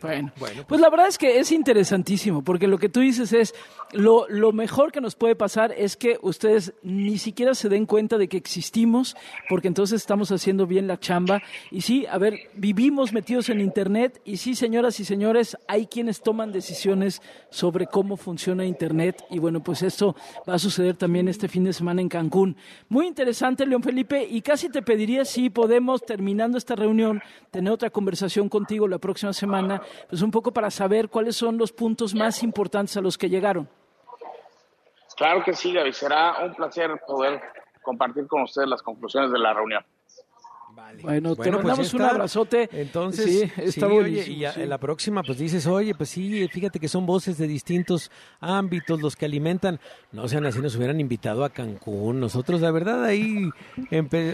Bueno, 0.00 0.32
pues 0.66 0.80
la 0.80 0.90
verdad 0.90 1.08
es 1.08 1.18
que 1.18 1.38
es 1.38 1.52
interesantísimo, 1.52 2.42
porque 2.42 2.66
lo 2.66 2.78
que 2.78 2.88
tú 2.88 3.00
dices 3.00 3.32
es, 3.32 3.54
lo, 3.92 4.26
lo 4.28 4.52
mejor 4.52 4.90
que 4.92 5.00
nos 5.00 5.14
puede 5.14 5.36
pasar 5.36 5.72
es 5.76 5.96
que 5.96 6.18
ustedes 6.22 6.72
ni 6.82 7.18
siquiera 7.18 7.54
se 7.54 7.68
den 7.68 7.86
cuenta 7.86 8.18
de 8.18 8.28
que 8.28 8.36
existimos, 8.36 9.16
porque 9.48 9.68
entonces 9.68 10.00
estamos 10.00 10.30
haciendo 10.30 10.66
bien 10.66 10.86
la 10.86 10.98
chamba. 10.98 11.42
Y 11.70 11.82
sí, 11.82 12.06
a 12.06 12.18
ver, 12.18 12.50
vivimos 12.54 13.12
metidos 13.12 13.48
en 13.48 13.60
Internet, 13.60 14.20
y 14.24 14.36
sí, 14.36 14.54
señoras 14.54 14.98
y 15.00 15.04
señores, 15.04 15.56
hay 15.68 15.86
quienes 15.86 16.20
toman 16.20 16.52
decisiones 16.52 17.22
sobre 17.50 17.86
cómo 17.86 18.16
funciona 18.16 18.64
Internet, 18.64 19.24
y 19.30 19.38
bueno, 19.38 19.62
pues 19.62 19.82
esto 19.82 20.16
va 20.48 20.54
a 20.54 20.58
suceder 20.58 20.96
también 20.96 21.28
este 21.28 21.48
fin 21.48 21.64
de 21.64 21.72
semana 21.72 22.00
en 22.00 22.08
Cancún. 22.08 22.56
Muy 22.88 23.06
interesante, 23.06 23.66
León 23.66 23.82
Felipe, 23.82 24.26
y 24.28 24.42
casi 24.42 24.68
te 24.68 24.82
pediría 24.82 25.24
si 25.24 25.50
podemos, 25.50 26.02
terminando 26.02 26.58
esta 26.58 26.74
reunión, 26.74 27.22
tener 27.50 27.72
otra 27.72 27.90
conversación 27.90 28.48
contigo 28.48 28.88
la 28.88 28.98
próxima 28.98 29.32
semana, 29.32 29.71
pues 30.08 30.22
un 30.22 30.30
poco 30.30 30.52
para 30.52 30.70
saber 30.70 31.08
cuáles 31.08 31.36
son 31.36 31.56
los 31.56 31.72
puntos 31.72 32.14
más 32.14 32.42
importantes 32.42 32.96
a 32.96 33.00
los 33.00 33.16
que 33.16 33.28
llegaron. 33.28 33.68
Claro 35.16 35.42
que 35.44 35.54
sí, 35.54 35.72
Gaby, 35.72 35.92
será 35.92 36.44
un 36.44 36.54
placer 36.54 36.90
poder 37.06 37.40
compartir 37.82 38.26
con 38.26 38.42
ustedes 38.42 38.68
las 38.68 38.82
conclusiones 38.82 39.30
de 39.30 39.38
la 39.38 39.52
reunión. 39.52 39.84
Bueno, 41.00 41.30
te 41.30 41.36
Bueno, 41.36 41.60
pues 41.60 41.64
mandamos 41.64 41.94
un 41.94 42.02
abrazote. 42.02 42.68
Entonces, 42.72 43.24
sí, 43.24 43.52
sí, 43.54 43.62
está 43.62 43.86
oye, 43.86 43.94
buenísimo, 43.94 44.36
y 44.36 44.40
ya 44.40 44.52
sí. 44.52 44.62
en 44.62 44.68
la 44.68 44.78
próxima 44.78 45.22
pues 45.22 45.38
dices, 45.38 45.66
oye, 45.66 45.94
pues 45.94 46.10
sí, 46.10 46.48
fíjate 46.48 46.78
que 46.78 46.88
son 46.88 47.06
voces 47.06 47.38
de 47.38 47.46
distintos 47.46 48.10
ámbitos 48.40 49.00
los 49.00 49.16
que 49.16 49.24
alimentan. 49.24 49.80
No 50.12 50.28
sean 50.28 50.46
así, 50.46 50.60
nos 50.60 50.76
hubieran 50.76 51.00
invitado 51.00 51.44
a 51.44 51.50
Cancún. 51.50 52.20
Nosotros, 52.20 52.60
la 52.60 52.70
verdad, 52.70 53.04
ahí 53.04 53.50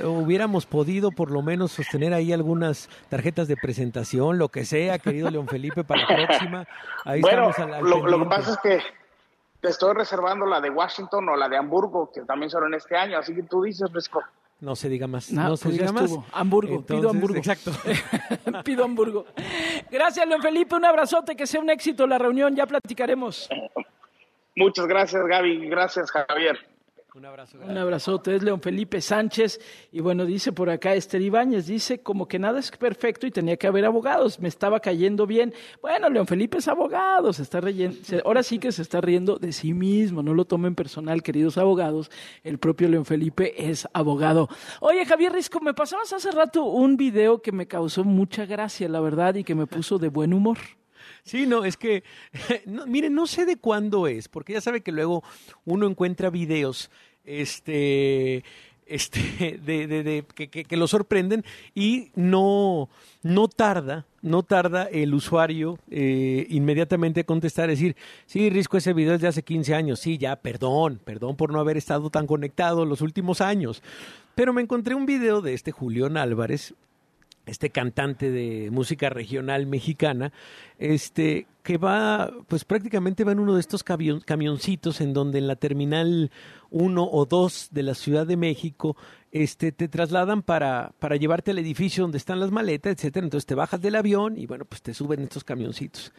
hubiéramos 0.04 0.66
podido 0.66 1.10
por 1.10 1.30
lo 1.30 1.42
menos 1.42 1.72
sostener 1.72 2.14
ahí 2.14 2.32
algunas 2.32 2.88
tarjetas 3.08 3.48
de 3.48 3.56
presentación, 3.56 4.38
lo 4.38 4.48
que 4.48 4.64
sea, 4.64 4.98
querido 4.98 5.30
León 5.30 5.48
Felipe, 5.48 5.84
para 5.84 6.02
la 6.02 6.26
próxima. 6.26 6.66
Ahí 7.04 7.20
bueno, 7.20 7.50
estamos 7.50 7.74
al, 7.74 7.84
al 7.84 7.90
lo, 7.90 8.06
lo 8.06 8.18
que 8.20 8.28
pasa 8.28 8.52
es 8.52 8.58
que 8.58 8.80
te 9.60 9.68
estoy 9.68 9.94
reservando 9.94 10.46
la 10.46 10.60
de 10.60 10.70
Washington 10.70 11.28
o 11.28 11.36
la 11.36 11.48
de 11.48 11.56
Hamburgo, 11.56 12.10
que 12.12 12.22
también 12.22 12.50
son 12.50 12.66
en 12.66 12.74
este 12.74 12.96
año. 12.96 13.18
Así 13.18 13.34
que 13.34 13.42
tú 13.42 13.62
dices, 13.62 13.92
Risco. 13.92 14.22
No 14.60 14.74
se 14.74 14.88
diga 14.88 15.06
más. 15.06 15.30
No, 15.30 15.50
No, 15.50 15.56
se 15.56 15.64
pues 15.64 15.78
diga 15.78 15.92
más. 15.92 16.16
Hamburgo, 16.32 16.82
pido 16.84 16.96
Entonces, 16.98 17.14
Hamburgo. 17.14 17.36
Exacto. 17.36 17.72
Pido 18.64 18.84
Hamburgo. 18.84 19.26
Gracias, 19.90 20.26
León 20.26 20.42
Felipe. 20.42 20.74
Un 20.74 20.84
abrazote, 20.84 21.36
que 21.36 21.46
sea 21.46 21.60
un 21.60 21.70
éxito 21.70 22.06
la 22.06 22.18
reunión. 22.18 22.56
Ya 22.56 22.66
platicaremos. 22.66 23.48
Muchas 24.56 24.86
gracias, 24.86 25.24
Gaby. 25.24 25.68
Gracias, 25.68 26.10
Javier. 26.10 26.58
Un 27.14 27.24
abrazo. 27.24 27.58
Un 27.66 27.76
abrazote, 27.76 28.36
es 28.36 28.42
León 28.42 28.60
Felipe 28.60 29.00
Sánchez. 29.00 29.60
Y 29.90 30.00
bueno, 30.00 30.26
dice 30.26 30.52
por 30.52 30.68
acá 30.68 30.94
Esther 30.94 31.22
Ibáñez, 31.22 31.66
dice 31.66 32.02
como 32.02 32.28
que 32.28 32.38
nada 32.38 32.60
es 32.60 32.70
perfecto 32.70 33.26
y 33.26 33.30
tenía 33.30 33.56
que 33.56 33.66
haber 33.66 33.86
abogados, 33.86 34.38
me 34.40 34.48
estaba 34.48 34.78
cayendo 34.80 35.26
bien. 35.26 35.54
Bueno, 35.80 36.10
León 36.10 36.26
Felipe 36.26 36.58
es 36.58 36.68
abogado, 36.68 37.32
se 37.32 37.42
está 37.42 37.62
reyendo, 37.62 37.98
ahora 38.26 38.42
sí 38.42 38.58
que 38.58 38.72
se 38.72 38.82
está 38.82 39.00
riendo 39.00 39.38
de 39.38 39.52
sí 39.52 39.72
mismo, 39.72 40.22
no 40.22 40.34
lo 40.34 40.44
tomen 40.44 40.74
personal, 40.74 41.22
queridos 41.22 41.56
abogados, 41.56 42.10
el 42.44 42.58
propio 42.58 42.88
León 42.88 43.06
Felipe 43.06 43.70
es 43.70 43.88
abogado. 43.94 44.48
Oye, 44.80 45.06
Javier 45.06 45.32
Risco, 45.32 45.60
me 45.60 45.72
pasabas 45.72 46.12
hace 46.12 46.30
rato 46.30 46.64
un 46.64 46.98
video 46.98 47.40
que 47.40 47.52
me 47.52 47.66
causó 47.66 48.04
mucha 48.04 48.44
gracia, 48.44 48.86
la 48.86 49.00
verdad, 49.00 49.34
y 49.34 49.44
que 49.44 49.54
me 49.54 49.66
puso 49.66 49.98
de 49.98 50.08
buen 50.08 50.34
humor. 50.34 50.58
Sí, 51.24 51.46
no, 51.46 51.64
es 51.64 51.76
que, 51.76 52.02
no, 52.66 52.86
miren, 52.86 53.14
no 53.14 53.26
sé 53.26 53.44
de 53.46 53.56
cuándo 53.56 54.06
es, 54.06 54.28
porque 54.28 54.54
ya 54.54 54.60
sabe 54.60 54.80
que 54.80 54.92
luego 54.92 55.22
uno 55.64 55.86
encuentra 55.86 56.30
videos, 56.30 56.90
este, 57.24 58.42
este, 58.86 59.58
de, 59.64 59.86
de, 59.86 60.02
de- 60.02 60.24
que, 60.34 60.48
que, 60.48 60.64
que 60.64 60.76
lo 60.76 60.88
sorprenden 60.88 61.44
y 61.74 62.10
no, 62.14 62.88
no 63.22 63.48
tarda, 63.48 64.06
no 64.22 64.42
tarda 64.42 64.84
el 64.84 65.14
usuario 65.14 65.78
eh, 65.90 66.46
inmediatamente 66.50 67.20
a 67.20 67.24
contestar, 67.24 67.68
decir, 67.68 67.96
sí, 68.26 68.48
Risco, 68.50 68.76
ese 68.78 68.92
video 68.94 69.14
es 69.14 69.20
de 69.20 69.28
hace 69.28 69.42
15 69.42 69.74
años, 69.74 70.00
sí, 70.00 70.18
ya, 70.18 70.36
perdón, 70.36 71.00
perdón 71.04 71.36
por 71.36 71.52
no 71.52 71.60
haber 71.60 71.76
estado 71.76 72.10
tan 72.10 72.26
conectado 72.26 72.84
los 72.86 73.00
últimos 73.02 73.40
años. 73.40 73.82
Pero 74.34 74.52
me 74.52 74.62
encontré 74.62 74.94
un 74.94 75.04
video 75.06 75.40
de 75.42 75.52
este 75.54 75.72
Julián 75.72 76.16
Álvarez, 76.16 76.74
este 77.48 77.70
cantante 77.70 78.30
de 78.30 78.70
música 78.70 79.08
regional 79.10 79.66
mexicana, 79.66 80.32
este 80.78 81.46
que 81.62 81.76
va, 81.76 82.30
pues 82.46 82.64
prácticamente 82.64 83.24
va 83.24 83.32
en 83.32 83.40
uno 83.40 83.54
de 83.54 83.60
estos 83.60 83.84
camion- 83.84 84.24
camioncitos 84.24 85.00
en 85.00 85.12
donde 85.12 85.38
en 85.38 85.46
la 85.48 85.56
terminal 85.56 86.30
1 86.70 87.08
o 87.10 87.26
2 87.26 87.68
de 87.72 87.82
la 87.82 87.94
Ciudad 87.94 88.26
de 88.26 88.36
México, 88.36 88.96
este 89.32 89.72
te 89.72 89.88
trasladan 89.88 90.42
para, 90.42 90.92
para 90.98 91.16
llevarte 91.16 91.50
al 91.50 91.58
edificio 91.58 92.04
donde 92.04 92.16
están 92.18 92.40
las 92.40 92.50
maletas, 92.50 92.92
etcétera. 92.94 93.24
Entonces 93.26 93.44
te 93.46 93.54
bajas 93.54 93.80
del 93.82 93.96
avión 93.96 94.38
y 94.38 94.46
bueno, 94.46 94.64
pues 94.64 94.80
te 94.80 94.94
suben 94.94 95.20
estos 95.20 95.44
camioncitos. 95.44 96.12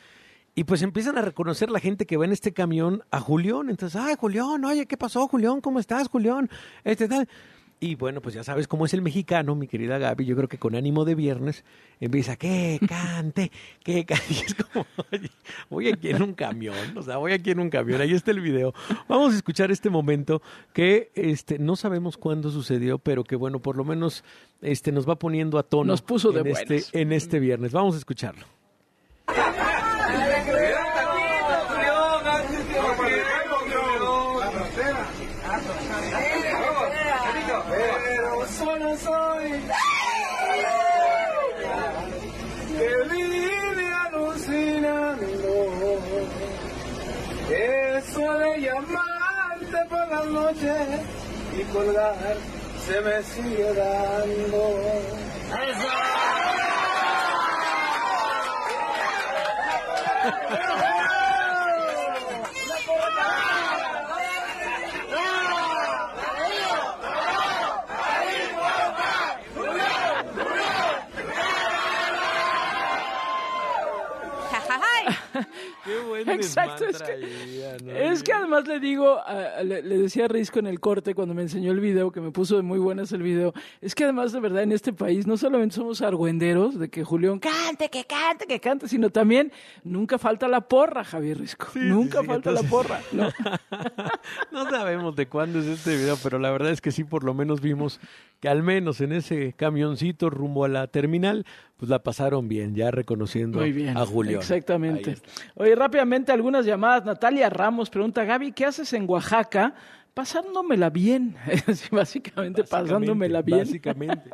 Y 0.56 0.66
pues 0.66 0.82
empiezan 0.82 1.18
a 1.18 1.22
reconocer 1.22 1.70
la 1.72 1.80
gente 1.80 2.06
que 2.06 2.18
va 2.18 2.26
en 2.26 2.32
este 2.32 2.52
camión 2.54 3.04
a 3.12 3.20
Julián. 3.20 3.70
Entonces, 3.70 4.00
ay, 4.00 4.16
Julián, 4.20 4.66
oye, 4.66 4.86
¿qué 4.88 4.98
pasó, 4.98 5.28
Julián? 5.28 5.62
¿Cómo 5.62 5.80
estás, 5.80 6.10
Julián? 6.10 6.50
Este 6.84 7.08
tal. 7.08 7.28
Y 7.82 7.96
bueno, 7.96 8.22
pues 8.22 8.36
ya 8.36 8.44
sabes 8.44 8.68
cómo 8.68 8.86
es 8.86 8.94
el 8.94 9.02
mexicano, 9.02 9.56
mi 9.56 9.68
querida 9.68 9.98
Gaby. 9.98 10.26
Yo 10.26 10.36
creo 10.36 10.50
que 10.50 10.58
con 10.58 10.76
ánimo 10.76 11.06
de 11.06 11.16
viernes 11.16 11.64
empieza, 12.02 12.36
que 12.36 12.78
cante, 12.88 13.52
que 13.84 14.06
cante. 14.06 14.26
Y 14.30 14.46
es 14.46 14.54
como, 14.54 14.86
oye, 15.12 15.32
voy 15.70 15.88
aquí 15.88 16.10
en 16.10 16.22
un 16.22 16.34
camión, 16.34 16.98
o 16.98 17.02
sea, 17.02 17.18
voy 17.18 17.32
aquí 17.32 17.52
en 17.52 17.60
un 17.62 17.70
camión. 17.70 18.02
Ahí 18.02 18.14
está 18.14 18.32
el 18.32 18.42
video. 18.42 18.74
Vamos 19.08 19.34
a 19.34 19.38
escuchar 19.38 19.72
este 19.72 19.90
momento 19.90 20.42
que 20.74 21.12
este 21.16 21.58
no 21.58 21.76
sabemos 21.78 22.18
cuándo 22.18 22.52
sucedió, 22.52 23.00
pero 23.00 23.24
que 23.24 23.38
bueno, 23.38 23.60
por 23.60 23.78
lo 23.78 23.86
menos 23.86 24.24
este 24.62 24.92
nos 24.92 25.08
va 25.08 25.16
poniendo 25.16 25.58
a 25.58 25.64
tono. 25.64 25.86
Nos 25.86 26.02
puso 26.02 26.32
de 26.32 26.42
en 26.42 26.48
este, 26.48 26.84
en 26.94 27.14
este 27.14 27.40
viernes. 27.40 27.72
Vamos 27.72 27.96
a 27.96 27.98
escucharlo. 28.00 28.46
Pero 37.70 38.48
solo 38.48 38.98
soy 38.98 39.52
que 42.78 42.92
vive 43.12 43.94
alucinando. 43.94 45.30
Eso 48.80 48.88
llamarte 48.88 49.90
por 49.90 50.08
la 50.08 50.24
noche 50.24 50.74
y 51.58 51.64
colgar 51.74 52.38
se 52.86 53.02
me 53.02 53.24
sigue 53.24 53.74
dando. 53.74 54.60
Qué 75.90 76.08
buen 76.08 76.30
Exacto, 76.30 76.86
es 76.86 76.98
que, 77.02 77.04
traía, 77.14 77.78
¿no? 77.84 77.92
es 77.92 78.22
que 78.24 78.32
además 78.34 78.68
le 78.68 78.80
digo, 78.80 79.18
a- 79.26 79.64
le, 79.64 79.82
le 79.82 79.98
decía 79.98 80.26
a 80.26 80.28
Risco 80.28 80.60
en 80.60 80.68
el 80.68 80.80
corte 80.80 81.16
cuando 81.16 81.34
me 81.34 81.42
enseñó 81.42 81.72
el 81.72 81.80
video, 81.80 82.12
que 82.12 82.22
me 82.22 82.32
puso 82.32 82.56
de 82.58 82.62
muy 82.62 82.78
buenas 82.80 83.12
el 83.12 83.24
video, 83.24 83.54
es 83.82 83.96
que 83.96 84.04
además 84.04 84.32
de 84.32 84.40
verdad 84.40 84.62
en 84.64 84.72
este 84.72 84.94
país 84.94 85.26
no 85.26 85.38
solamente 85.38 85.76
somos 85.76 86.02
argüenderos 86.02 86.78
de 86.78 86.90
que 86.90 87.04
Julián 87.04 87.40
cante, 87.40 87.90
que 87.90 88.06
cante, 88.06 88.46
que 88.46 88.60
cante, 88.60 88.88
sino 88.88 89.10
también 89.10 89.52
nunca 89.84 90.18
falta 90.20 90.48
la 90.48 90.62
porra, 90.62 91.04
Javier 91.04 91.40
Risco, 91.40 91.68
nunca 91.76 92.22
sí, 92.22 92.28
falta 92.28 92.50
entonces- 92.52 92.64
la 92.64 92.70
porra. 92.70 93.02
¿no? 93.12 93.30
No 94.52 94.70
sabemos 94.70 95.16
de 95.16 95.28
cuándo 95.28 95.60
es 95.60 95.66
este 95.66 95.96
video, 95.96 96.18
pero 96.22 96.40
la 96.40 96.52
verdad 96.52 96.72
es 96.72 96.82
que 96.82 96.92
sí, 96.92 97.04
por 97.04 97.24
lo 97.24 97.34
menos 97.34 97.62
vimos 97.62 98.00
que 98.40 98.50
al 98.50 98.64
menos 98.64 99.02
en 99.02 99.12
ese 99.12 99.54
camioncito 99.54 100.30
rumbo 100.30 100.66
a 100.66 100.68
la 100.68 100.88
terminal, 100.88 101.46
pues 101.80 101.90
la 101.90 102.00
pasaron 102.00 102.50
bien, 102.50 102.76
ya 102.76 102.92
reconociendo 102.92 103.60
Muy 103.60 103.72
bien. 103.72 103.96
a 103.98 104.06
Julio. 104.06 104.40
Exactamente. 104.40 105.16
Oye, 105.56 105.74
rápidamente 105.76 106.34
algunas 106.34 106.66
llamadas. 106.66 107.06
Natalia 107.06 107.50
Ramos 107.50 107.90
pregunta, 107.90 108.26
Gaby, 108.26 108.52
¿qué 108.52 108.66
haces 108.66 108.92
en 108.92 109.10
Oaxaca? 109.10 109.74
Pasándomela 110.14 110.90
bien. 110.90 111.36
Básicamente, 111.92 112.64
pasándomela 112.64 113.42
bien. 113.42 113.60
Básicamente. 113.60 114.30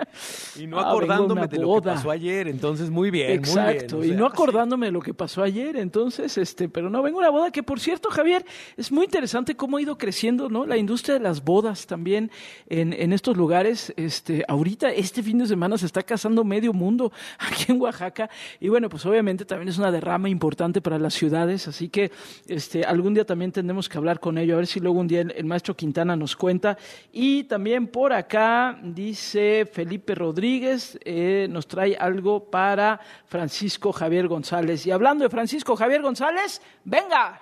Y 0.57 0.67
no 0.67 0.79
Ah, 0.85 0.89
acordándome 0.89 1.47
de 1.47 1.57
lo 1.57 1.75
que 1.75 1.81
pasó 1.81 2.11
ayer, 2.11 2.47
entonces 2.47 2.89
muy 2.89 3.11
bien, 3.11 3.31
Exacto, 3.31 3.97
muy 3.97 4.07
bien. 4.07 4.15
o 4.15 4.17
y 4.17 4.19
no 4.19 4.25
acordándome 4.25 4.87
de 4.87 4.91
lo 4.91 5.01
que 5.01 5.13
pasó 5.13 5.41
ayer, 5.41 5.77
entonces, 5.77 6.37
este, 6.37 6.69
pero 6.69 6.89
no, 6.89 7.01
vengo 7.01 7.19
a 7.19 7.21
una 7.21 7.29
boda 7.29 7.51
que, 7.51 7.63
por 7.63 7.79
cierto, 7.79 8.09
Javier, 8.09 8.45
es 8.77 8.91
muy 8.91 9.05
interesante 9.05 9.55
cómo 9.55 9.77
ha 9.77 9.81
ido 9.81 9.97
creciendo, 9.97 10.49
¿no? 10.49 10.65
La 10.65 10.77
industria 10.77 11.15
de 11.15 11.21
las 11.21 11.43
bodas 11.43 11.87
también 11.87 12.31
en, 12.67 12.93
en 12.93 13.13
estos 13.13 13.35
lugares, 13.35 13.93
este, 13.97 14.43
ahorita, 14.47 14.91
este 14.91 15.23
fin 15.23 15.39
de 15.39 15.47
semana 15.47 15.77
se 15.77 15.85
está 15.85 16.03
casando 16.03 16.43
medio 16.43 16.73
mundo 16.73 17.11
aquí 17.39 17.71
en 17.71 17.81
Oaxaca, 17.81 18.29
y 18.59 18.69
bueno, 18.69 18.89
pues 18.89 19.05
obviamente 19.05 19.45
también 19.45 19.69
es 19.69 19.77
una 19.77 19.91
derrama 19.91 20.29
importante 20.29 20.81
para 20.81 20.99
las 20.99 21.13
ciudades, 21.13 21.67
así 21.67 21.89
que, 21.89 22.11
este, 22.47 22.83
algún 22.83 23.13
día 23.13 23.25
también 23.25 23.51
tendremos 23.51 23.89
que 23.89 23.97
hablar 23.97 24.19
con 24.19 24.37
ello, 24.37 24.53
a 24.55 24.57
ver 24.57 24.67
si 24.67 24.79
luego 24.79 24.99
un 24.99 25.07
día 25.07 25.21
el, 25.21 25.31
el 25.31 25.45
maestro 25.45 25.64
Quintana 25.73 26.17
nos 26.17 26.35
cuenta, 26.35 26.77
y 27.13 27.45
también 27.45 27.87
por 27.87 28.11
acá 28.11 28.77
dice 28.83 29.65
Felipe 29.71 30.13
Rodríguez, 30.13 30.99
eh, 31.05 31.47
nos 31.49 31.65
trae 31.65 31.95
algo 31.97 32.51
para 32.51 32.99
Francisco 33.25 33.93
Javier 33.93 34.27
González. 34.27 34.85
Y 34.85 34.91
hablando 34.91 35.23
de 35.23 35.29
Francisco 35.29 35.77
Javier 35.77 36.01
González, 36.01 36.61
venga. 36.83 37.41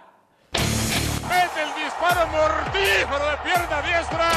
¡Es 0.54 1.52
el 1.58 1.84
disparo 1.84 2.28
mortífero 2.28 3.26
de 3.30 3.38
pierna 3.44 3.82
diestra! 3.82 4.30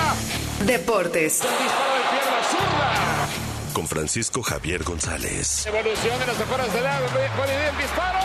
Deportes. 0.65 1.43
¡El 1.43 1.51
disparo 1.51 1.95
de 1.95 2.01
pierna 2.11 2.43
zurda! 2.51 3.73
Con 3.75 3.87
Francisco 3.87 4.43
Javier 4.43 4.83
González. 4.85 5.67
Evolución 5.67 6.19
de 6.19 6.27
las 6.27 6.41
afueras 6.41 6.73
del 6.73 6.83
ir 6.83 7.61
el 7.69 7.77
disparo. 7.77 8.19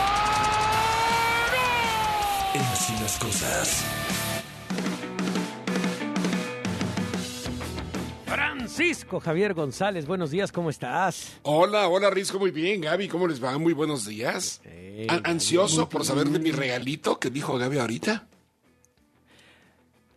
En 2.54 2.62
Así 2.62 2.92
las 3.02 3.18
cosas. 3.18 4.01
Francisco 8.36 9.20
Javier 9.20 9.52
González, 9.52 10.06
buenos 10.06 10.30
días, 10.30 10.50
¿cómo 10.52 10.70
estás? 10.70 11.34
Hola, 11.42 11.86
hola 11.88 12.08
Risco, 12.08 12.38
muy 12.38 12.50
bien. 12.50 12.80
Gaby, 12.80 13.06
¿cómo 13.06 13.28
les 13.28 13.44
va? 13.44 13.58
Muy 13.58 13.74
buenos 13.74 14.06
días. 14.06 14.62
An- 15.08 15.20
ansioso 15.24 15.86
por 15.90 16.06
saber 16.06 16.28
de 16.28 16.38
mi 16.38 16.50
regalito 16.50 17.18
que 17.20 17.28
dijo 17.28 17.58
Gaby 17.58 17.78
ahorita. 17.78 18.26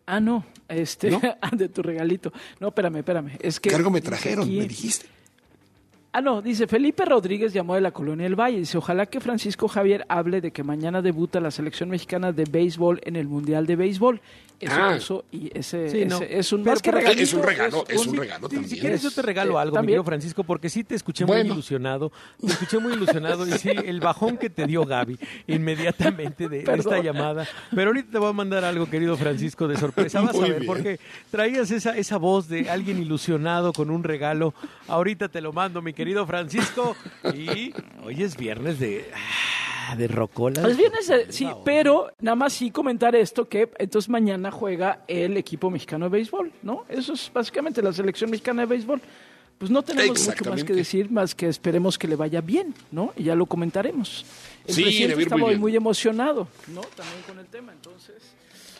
Ah, 0.05 0.21
no, 0.21 0.45
este, 0.69 1.11
¿No? 1.11 1.19
ah, 1.41 1.49
de 1.51 1.67
tu 1.67 1.81
regalito. 1.83 2.31
No, 2.61 2.69
espérame, 2.69 2.97
espérame. 2.99 3.31
Es 3.41 3.59
que 3.59 3.67
¿Qué 3.69 3.75
algo 3.75 3.91
me 3.91 3.99
trajeron? 3.99 4.47
Me 4.47 4.65
dijiste. 4.65 5.07
Ah, 6.17 6.21
no, 6.21 6.41
dice 6.41 6.65
Felipe 6.65 7.03
Rodríguez 7.03 7.51
llamó 7.51 7.75
de 7.75 7.81
la 7.81 7.91
Colonia 7.91 8.23
del 8.23 8.39
Valle. 8.39 8.59
Dice, 8.59 8.77
ojalá 8.77 9.05
que 9.05 9.19
Francisco 9.19 9.67
Javier 9.67 10.05
hable 10.07 10.39
de 10.39 10.51
que 10.51 10.63
mañana 10.63 11.01
debuta 11.01 11.41
la 11.41 11.51
selección 11.51 11.89
mexicana 11.89 12.31
de 12.31 12.45
béisbol 12.45 13.01
en 13.03 13.17
el 13.17 13.27
Mundial 13.27 13.65
de 13.67 13.75
Béisbol. 13.75 14.21
Eso 14.57 14.73
Ah. 14.77 14.93
puso, 14.95 15.25
y 15.33 15.51
ese, 15.53 15.89
Sí, 15.89 16.05
no. 16.05 16.15
ese 16.15 16.39
es 16.39 16.53
un 16.53 16.63
más 16.63 16.81
que 16.81 16.89
por- 16.89 16.99
regalito, 17.01 17.21
Es 17.23 17.33
un 17.33 17.43
regalo, 17.43 17.83
es 17.89 18.07
un 18.07 18.15
regalo 18.15 18.47
sí, 18.47 18.55
también. 18.55 18.69
Si 18.69 18.79
quieres, 18.79 19.03
yo 19.03 19.11
te 19.11 19.21
regalo 19.21 19.51
Sí, 19.51 19.57
algo, 19.57 19.75
mi 19.81 19.87
querido 19.87 20.03
Francisco, 20.05 20.43
porque 20.45 20.69
sí 20.69 20.85
te 20.85 20.95
escuché 20.95 21.25
muy 21.25 21.39
ilusionado. 21.41 22.09
Te 22.39 22.47
escuché 22.53 22.79
muy 22.79 22.93
ilusionado 22.93 23.45
y 23.45 23.51
sí, 23.51 23.71
el 23.71 23.99
bajón 23.99 24.37
que 24.37 24.49
te 24.49 24.65
dio 24.65 24.85
Gaby 24.85 25.19
inmediatamente 25.47 26.47
de, 26.47 26.59
esta 26.59 26.99
llamada. 27.01 27.45
Pero 27.75 27.89
ahorita 27.89 28.11
te 28.13 28.17
voy 28.17 28.29
a 28.29 28.33
mandar 28.33 28.63
algo, 28.63 28.85
querido 28.89 29.17
Francisco, 29.17 29.67
de 29.67 29.75
sorpresa. 29.77 30.21
Vas 30.21 30.35
a 30.37 30.39
ver, 30.39 30.51
bien. 30.61 30.65
porque 30.67 30.99
traías 31.29 31.69
esa, 31.71 31.97
esa 31.97 32.15
voz 32.17 32.47
de 32.47 32.69
alguien 32.69 32.97
ilusionado 32.99 33.73
con 33.73 33.89
un 33.89 34.03
regalo. 34.03 34.53
Ahorita 34.87 35.27
te 35.27 35.41
lo 35.41 35.51
mando, 35.51 35.81
mi 35.81 35.91
querido 35.91 36.04
Francisco. 36.25 36.95
Y 37.33 37.73
hoy 38.03 38.21
es 38.21 38.37
viernes 38.37 38.79
de, 38.79 39.09
ah, 39.89 39.95
de 39.95 40.07
rocola. 40.07 40.67
Es 40.67 40.77
viernes, 40.77 41.11
sí, 41.29 41.47
pero 41.63 42.11
nada 42.19 42.35
más 42.35 42.53
sí 42.53 42.71
comentar 42.71 43.15
esto, 43.15 43.47
que 43.49 43.71
entonces 43.79 44.09
mañana 44.09 44.51
juega 44.51 45.03
el 45.07 45.37
equipo 45.37 45.69
mexicano 45.69 46.05
de 46.05 46.09
béisbol, 46.09 46.51
¿no? 46.61 46.85
Eso 46.89 47.13
es 47.13 47.31
básicamente 47.33 47.81
la 47.81 47.91
selección 47.93 48.29
mexicana 48.29 48.61
de 48.63 48.67
béisbol. 48.67 49.01
Pues 49.57 49.71
no 49.71 49.81
tenemos 49.83 50.27
mucho 50.27 50.49
más 50.49 50.63
que 50.63 50.73
decir, 50.73 51.09
más 51.09 51.33
que 51.33 51.47
esperemos 51.47 51.97
que 51.97 52.07
le 52.09 52.17
vaya 52.17 52.41
bien, 52.41 52.73
¿no? 52.91 53.13
Y 53.15 53.23
ya 53.23 53.35
lo 53.35 53.45
comentaremos. 53.45 54.25
El 54.67 54.75
Sí, 54.75 54.81
presidente 54.83 55.23
está 55.23 55.37
muy 55.37 55.55
muy 55.57 55.75
emocionado, 55.75 56.47
¿no? 56.67 56.81
También 56.81 57.21
con 57.25 57.39
el 57.39 57.45
tema, 57.47 57.71
entonces... 57.71 58.15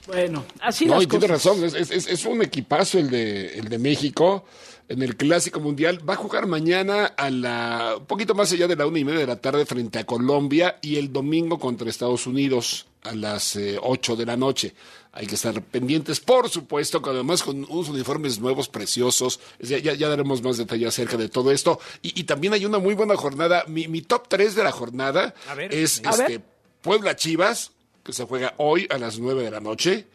Bueno, 0.08 0.46
así 0.62 0.86
No, 0.86 0.96
las 0.96 1.04
y 1.04 1.08
tiene 1.08 1.28
razón, 1.28 1.64
es, 1.64 1.74
es- 1.74 1.92
es- 1.92 2.08
es 2.08 2.26
un 2.26 2.42
equipazo 2.42 3.00
el 3.00 3.10
de, 3.10 3.58
el 3.58 3.70
de 3.70 3.80
México 3.80 4.46
en 4.88 5.02
el 5.02 5.16
Clásico 5.18 5.60
Mundial. 5.60 6.08
Va 6.08 6.14
a 6.14 6.18
jugar 6.18 6.46
mañana 6.46 7.06
a 7.06 7.30
la, 7.32 7.96
un 7.98 8.06
poquito 8.06 8.36
más 8.36 8.52
allá 8.52 8.68
de 8.68 8.76
la 8.76 8.86
una 8.86 9.00
y 9.00 9.04
media 9.06 9.20
de 9.22 9.28
la 9.28 9.38
tarde 9.42 9.66
frente 9.66 9.98
a 10.00 10.06
Colombia 10.06 10.78
y 10.82 10.98
el 10.98 11.12
domingo 11.12 11.58
contra 11.60 11.90
Estados 11.90 12.28
Unidos 12.28 12.86
a 13.02 13.14
las 13.16 13.56
eh, 13.56 13.78
ocho 13.82 14.16
de 14.16 14.26
la 14.28 14.38
noche. 14.38 14.76
Hay 15.12 15.28
que 15.28 15.36
estar 15.36 15.60
pendientes, 15.64 16.20
por 16.20 16.50
supuesto, 16.50 17.02
que 17.02 17.10
además 17.10 17.42
con 17.42 17.66
unos 17.70 17.88
uniformes 17.90 18.38
nuevos, 18.40 18.68
preciosos. 18.68 19.40
Ya, 19.60 19.78
ya, 19.80 19.94
ya 19.94 20.10
daremos 20.10 20.44
más 20.44 20.58
detalle 20.58 20.86
acerca 20.86 21.16
de 21.18 21.30
todo 21.30 21.52
esto. 21.52 21.80
Y, 22.02 22.20
y 22.20 22.26
también 22.26 22.54
hay 22.54 22.66
una 22.66 22.80
muy 22.80 22.94
buena 22.96 23.16
jornada. 23.16 23.64
Mi, 23.68 23.88
mi 23.88 24.02
top 24.02 24.28
3 24.28 24.54
de 24.56 24.64
la 24.64 24.72
jornada 24.74 25.34
A 25.50 25.56
ver. 25.56 25.74
es 25.74 26.02
A 26.06 26.10
este, 26.12 26.28
ver. 26.28 26.42
Puebla 26.82 27.16
Chivas, 27.16 27.72
que 28.06 28.14
se 28.14 28.24
juega 28.24 28.54
hoy 28.58 28.88
a 28.92 28.98
las 29.00 29.18
9 29.20 29.44
de 29.44 29.52
la 29.52 29.60
noche. 29.60 30.06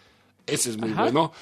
Ese 0.46 0.70
es 0.70 0.78
muy 0.78 0.92
Ajá. 0.92 1.02
bueno. 1.02 1.32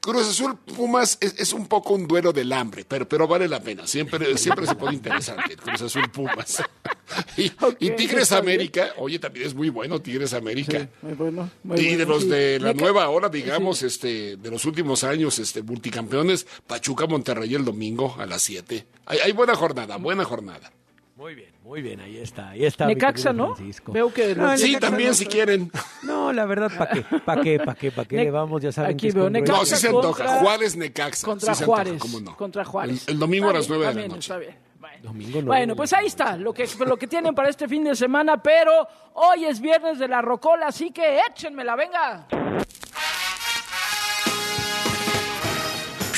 Cruz 0.00 0.28
Azul 0.28 0.56
Pumas 0.56 1.18
es, 1.20 1.38
es 1.38 1.52
un 1.52 1.66
poco 1.66 1.92
un 1.92 2.08
duelo 2.08 2.32
del 2.32 2.50
hambre, 2.54 2.86
pero, 2.88 3.06
pero 3.06 3.28
vale 3.28 3.46
la 3.46 3.60
pena. 3.60 3.86
Siempre, 3.86 4.38
siempre 4.38 4.66
se 4.66 4.74
pone 4.74 4.94
interesante. 4.94 5.56
Cruz 5.56 5.82
Azul 5.82 6.10
Pumas. 6.10 6.62
y, 7.36 7.50
Tigres 7.90 8.30
bien. 8.30 8.40
América, 8.40 8.94
oye, 8.96 9.18
también 9.18 9.46
es 9.46 9.54
muy 9.54 9.68
bueno 9.68 10.00
Tigres 10.00 10.32
América. 10.32 10.88
Muy 11.02 11.12
bueno, 11.12 11.50
muy 11.64 11.78
Y 11.78 11.96
de 11.96 12.06
bueno, 12.06 12.14
los 12.14 12.22
sí. 12.22 12.30
de 12.30 12.60
la 12.60 12.72
Me 12.72 12.80
nueva 12.80 13.10
hora, 13.10 13.28
digamos, 13.28 13.82
este, 13.82 14.36
de 14.38 14.50
los 14.50 14.64
últimos 14.64 15.04
años, 15.04 15.38
este, 15.38 15.62
multicampeones, 15.62 16.46
Pachuca 16.66 17.06
Monterrey 17.06 17.54
el 17.54 17.66
domingo 17.66 18.16
a 18.18 18.24
las 18.24 18.40
7. 18.40 18.86
Hay, 19.04 19.18
hay 19.18 19.32
buena 19.32 19.54
jornada, 19.54 19.98
buena 19.98 20.24
jornada. 20.24 20.72
Muy 21.20 21.34
bien, 21.34 21.50
muy 21.62 21.82
bien, 21.82 22.00
ahí 22.00 22.16
está. 22.16 22.48
Ahí 22.48 22.64
está 22.64 22.86
Necaxa, 22.86 23.30
¿no? 23.34 23.54
Francisco. 23.54 23.92
Veo 23.92 24.10
que... 24.10 24.34
No, 24.34 24.56
Sí, 24.56 24.68
Necaxa 24.72 24.80
también 24.88 25.10
no, 25.10 25.14
si 25.14 25.26
quieren. 25.26 25.70
No, 26.02 26.32
la 26.32 26.46
verdad, 26.46 26.70
¿para 26.78 26.90
qué? 26.92 27.02
¿Para 27.18 27.42
qué? 27.42 27.58
¿Para 27.58 27.74
qué? 27.78 27.92
¿Para 27.92 28.08
qué 28.08 28.16
Ne- 28.16 28.24
le 28.24 28.30
vamos? 28.30 28.62
Ya 28.62 28.72
saben 28.72 28.92
aquí 28.92 29.02
que 29.02 29.08
es 29.08 29.14
veo 29.14 29.24
con 29.24 29.34
Necaxa 29.34 29.58
No, 29.60 29.64
sí 29.66 29.76
se 29.76 29.90
contra- 29.90 30.08
antoja. 30.24 30.38
Juárez 30.40 30.76
Necaxa. 30.76 31.26
Contra 31.26 31.54
sí 31.54 31.62
antoja, 31.62 31.82
Juárez. 31.82 32.00
¿cómo 32.00 32.20
no? 32.20 32.36
Contra 32.38 32.64
Juárez. 32.64 33.06
El, 33.06 33.14
el 33.14 33.20
domingo 33.20 33.50
a 33.50 33.52
las 33.52 33.68
bien, 33.68 33.80
9 33.80 33.94
de 33.94 34.00
la 34.00 34.08
noche. 34.08 34.18
está 34.20 34.38
bien. 34.38 34.56
Bueno. 34.80 34.96
Domingo 35.02 35.30
nueve 35.42 35.46
Bueno, 35.46 35.76
pues 35.76 35.92
ahí 35.92 36.06
está 36.06 36.38
lo 36.38 36.54
que, 36.54 36.66
lo 36.86 36.96
que 36.96 37.06
tienen 37.06 37.34
para 37.34 37.50
este 37.50 37.68
fin 37.68 37.84
de 37.84 37.94
semana, 37.94 38.42
pero 38.42 38.88
hoy 39.12 39.44
es 39.44 39.60
viernes 39.60 39.98
de 39.98 40.08
la 40.08 40.22
rocola, 40.22 40.68
así 40.68 40.90
que 40.90 41.20
échenmela, 41.28 41.76
venga. 41.76 42.26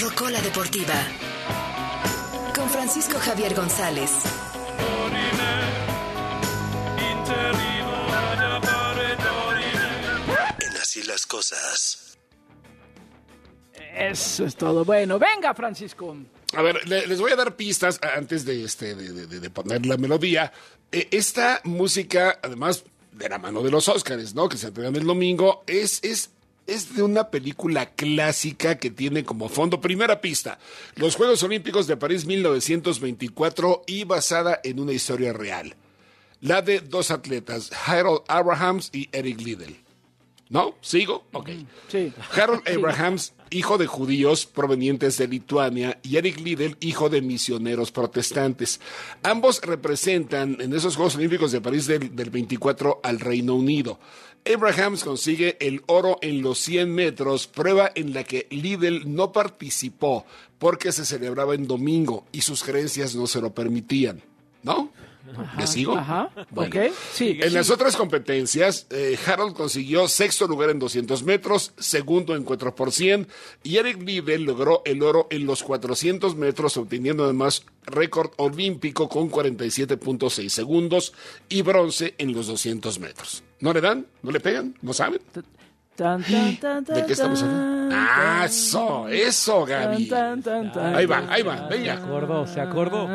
Rocola 0.01 0.41
Deportiva. 0.41 0.95
Con 2.55 2.69
Francisco 2.69 3.19
Javier 3.19 3.53
González. 3.55 4.23
Así 10.93 11.03
las 11.05 11.25
cosas. 11.25 12.19
Eso 13.97 14.45
es 14.45 14.55
todo. 14.57 14.85
Bueno, 14.85 15.19
venga, 15.19 15.55
Francisco. 15.55 16.15
A 16.53 16.61
ver, 16.61 16.87
le- 16.87 17.07
les 17.07 17.19
voy 17.19 17.33
a 17.33 17.37
dar 17.37 17.57
pistas 17.57 17.99
antes 18.15 18.45
de, 18.45 18.63
este, 18.63 18.95
de, 18.95 19.27
de- 19.27 19.41
de 19.41 19.49
poner 19.51 19.87
la 19.87 19.97
melodía. 19.97 20.53
Eh, 20.91 21.09
esta 21.11 21.63
música, 21.65 22.39
además 22.43 22.85
de 23.11 23.27
la 23.27 23.39
mano 23.39 23.63
de 23.63 23.71
los 23.71 23.89
Óscares, 23.89 24.35
¿no? 24.35 24.51
Que 24.51 24.59
se 24.59 24.67
entregan 24.67 24.95
el 24.95 25.07
domingo, 25.07 25.65
es, 25.67 25.99
es, 26.03 26.29
es 26.67 26.95
de 26.95 27.03
una 27.03 27.31
película 27.31 27.87
clásica 27.95 28.77
que 28.77 28.91
tiene 28.91 29.25
como 29.25 29.49
fondo, 29.49 29.81
primera 29.81 30.21
pista, 30.21 30.59
los 30.97 31.17
Juegos 31.17 31.43
Olímpicos 31.43 31.87
de 31.87 31.97
París 31.97 32.27
1924 32.27 33.85
y 33.87 34.05
basada 34.05 34.61
en 34.63 34.79
una 34.79 34.93
historia 34.93 35.33
real. 35.33 35.75
La 36.43 36.61
de 36.61 36.81
dos 36.81 37.11
atletas, 37.11 37.71
Harold 37.87 38.25
Abrahams 38.29 38.91
y 38.93 39.09
Eric 39.13 39.41
Liddell. 39.41 39.82
¿No? 40.53 40.75
¿Sigo? 40.83 41.25
Ok. 41.33 41.49
Sí. 41.89 42.13
Harold 42.37 42.69
Abrahams, 42.69 43.33
hijo 43.49 43.79
de 43.79 43.87
judíos 43.87 44.45
provenientes 44.45 45.17
de 45.17 45.27
Lituania, 45.27 45.99
y 46.03 46.19
Eric 46.19 46.41
Liddell, 46.41 46.77
hijo 46.81 47.09
de 47.09 47.23
misioneros 47.23 47.91
protestantes. 47.91 48.79
Ambos 49.23 49.63
representan 49.63 50.59
en 50.61 50.75
esos 50.75 50.97
Juegos 50.97 51.17
Olímpicos 51.17 51.53
de 51.53 51.63
París 51.63 51.87
del, 51.87 52.15
del 52.15 52.29
24 52.29 53.01
al 53.03 53.19
Reino 53.19 53.55
Unido. 53.55 53.99
Abrahams 54.45 55.05
consigue 55.05 55.57
el 55.59 55.83
oro 55.87 56.19
en 56.21 56.43
los 56.43 56.59
100 56.59 56.95
metros, 56.95 57.47
prueba 57.47 57.91
en 57.95 58.13
la 58.13 58.23
que 58.23 58.47
Liddell 58.51 59.15
no 59.15 59.33
participó 59.33 60.27
porque 60.59 60.93
se 60.93 61.07
celebraba 61.07 61.55
en 61.55 61.67
domingo 61.67 62.27
y 62.31 62.43
sus 62.43 62.63
creencias 62.63 63.15
no 63.15 63.27
se 63.27 63.41
lo 63.41 63.55
permitían. 63.55 64.21
¿No? 64.63 64.91
¿Me 65.57 65.67
sigo? 65.67 65.97
Ajá, 65.97 66.31
Bueno. 66.51 66.71
ok. 66.87 66.93
Sí. 67.13 67.39
En 67.41 67.55
las 67.55 67.71
otras 67.71 67.97
competencias, 67.97 68.87
eh, 68.91 69.19
Harold 69.27 69.55
consiguió 69.55 70.09
sexto 70.09 70.47
lugar 70.47 70.71
en 70.71 70.79
200 70.79 71.23
metros, 71.23 71.73
segundo 71.79 72.35
en 72.37 72.45
4 72.45 72.75
por 72.75 72.93
100, 72.93 73.29
y 73.63 73.77
Eric 73.77 74.03
Liddell 74.03 74.45
logró 74.45 74.83
el 74.85 75.03
oro 75.03 75.27
en 75.31 75.47
los 75.47 75.63
400 75.63 76.37
metros, 76.37 76.77
obteniendo 76.77 77.25
además 77.25 77.65
récord 77.85 78.31
olímpico 78.37 79.09
con 79.09 79.31
47.6 79.31 80.49
segundos 80.49 81.13
y 81.49 81.63
bronce 81.63 82.15
en 82.19 82.33
los 82.33 82.47
200 82.47 82.99
metros. 82.99 83.43
¿No 83.61 83.73
le 83.73 83.81
dan? 83.81 84.07
¿No 84.23 84.31
le 84.31 84.41
pegan? 84.41 84.75
¿No 84.83 84.93
saben? 84.93 85.21
Tan, 86.03 86.23
tan, 86.25 86.57
tan, 86.85 86.85
¿De 86.85 87.07
qué 87.07 87.13
estamos 87.13 87.43
hablando? 87.43 87.95
Ah, 87.97 88.43
eso, 88.47 89.09
eso, 89.09 89.65
Gaby. 89.65 90.09
tan, 90.09 90.43
tan, 90.43 90.73
tan, 90.73 90.97
Ahí 90.97 91.07
va, 91.07 91.23
ahí 91.29 91.43
va, 91.43 91.69
venga. 91.69 91.97
Se 91.97 92.03
acordó, 92.03 92.47
se 92.47 92.61
acordó. 92.61 93.07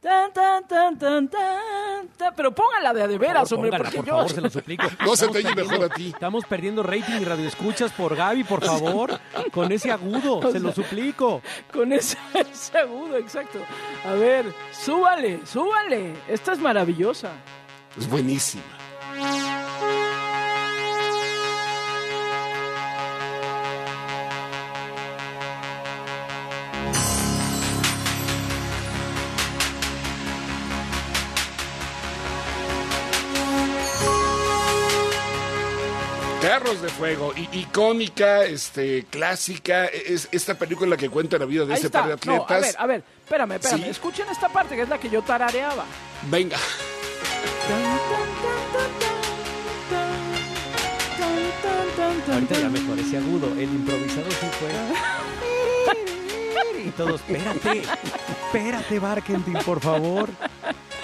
Tan, 0.00 0.32
tan, 0.32 0.32
tan, 0.32 0.68
tan, 0.68 0.98
tan, 0.98 1.28
tan. 1.28 2.34
Pero 2.36 2.54
póngala 2.54 2.94
de 2.94 3.02
a 3.02 3.08
de 3.08 3.18
veras, 3.18 3.50
hombre, 3.50 3.70
Póngala, 3.70 3.90
porque 3.90 3.96
por 3.96 4.06
yo... 4.06 4.12
favor, 4.14 4.30
se 4.34 4.40
lo 4.40 4.50
suplico. 4.50 4.84
No 5.04 5.16
se 5.16 5.26
te 5.28 5.38
oye 5.38 5.54
mejor 5.56 5.84
a 5.84 5.88
ti. 5.88 6.08
Estamos 6.08 6.44
perdiendo 6.44 6.84
rating 6.84 7.20
y 7.20 7.24
radioescuchas 7.24 7.90
por 7.92 8.14
Gaby, 8.14 8.44
por 8.44 8.64
favor. 8.64 9.18
Con 9.52 9.72
ese 9.72 9.90
agudo, 9.90 10.52
se 10.52 10.60
lo 10.60 10.72
suplico. 10.72 11.42
Con 11.72 11.92
ese, 11.92 12.16
ese 12.34 12.78
agudo, 12.78 13.16
exacto. 13.16 13.58
A 14.06 14.12
ver, 14.12 14.46
súbale, 14.70 15.40
súbale. 15.44 16.14
Esta 16.28 16.52
es 16.52 16.60
maravillosa. 16.60 17.30
Es 17.96 18.08
buenísima. 18.08 18.62
Carros 36.58 36.82
de 36.82 36.88
Fuego, 36.88 37.32
i- 37.36 37.48
icónica, 37.60 38.42
este, 38.42 39.04
clásica, 39.08 39.84
es 39.86 40.28
esta 40.32 40.54
película 40.58 40.96
que 40.96 41.08
cuenta 41.08 41.38
la 41.38 41.44
vida 41.44 41.64
de 41.64 41.74
Ahí 41.74 41.80
está. 41.80 42.02
par 42.02 42.18
de 42.18 42.26
No, 42.26 42.32
a 42.32 42.36
atletas. 42.46 42.60
ver, 42.62 42.74
a 42.76 42.86
ver, 42.86 43.04
espérame, 43.24 43.52
espérame. 43.52 43.84
Sí. 43.84 43.90
Escuchen 43.90 44.26
esta 44.28 44.48
parte 44.48 44.74
que 44.74 44.82
es 44.82 44.88
la 44.88 44.98
que 44.98 45.08
yo 45.08 45.22
tarareaba. 45.22 45.84
Venga. 46.28 46.56
Ahorita 52.32 52.54
ya 52.60 52.68
mejor 52.68 52.98
ese 52.98 53.16
agudo. 53.18 53.48
El 53.52 53.62
improvisador 53.64 54.32
sí 54.32 54.46
fue. 54.58 54.68
Y 56.84 56.90
todos, 56.92 57.20
espérate, 57.28 57.82
espérate, 58.46 58.98
Barkentin, 59.00 59.54
por 59.66 59.80
favor. 59.80 60.30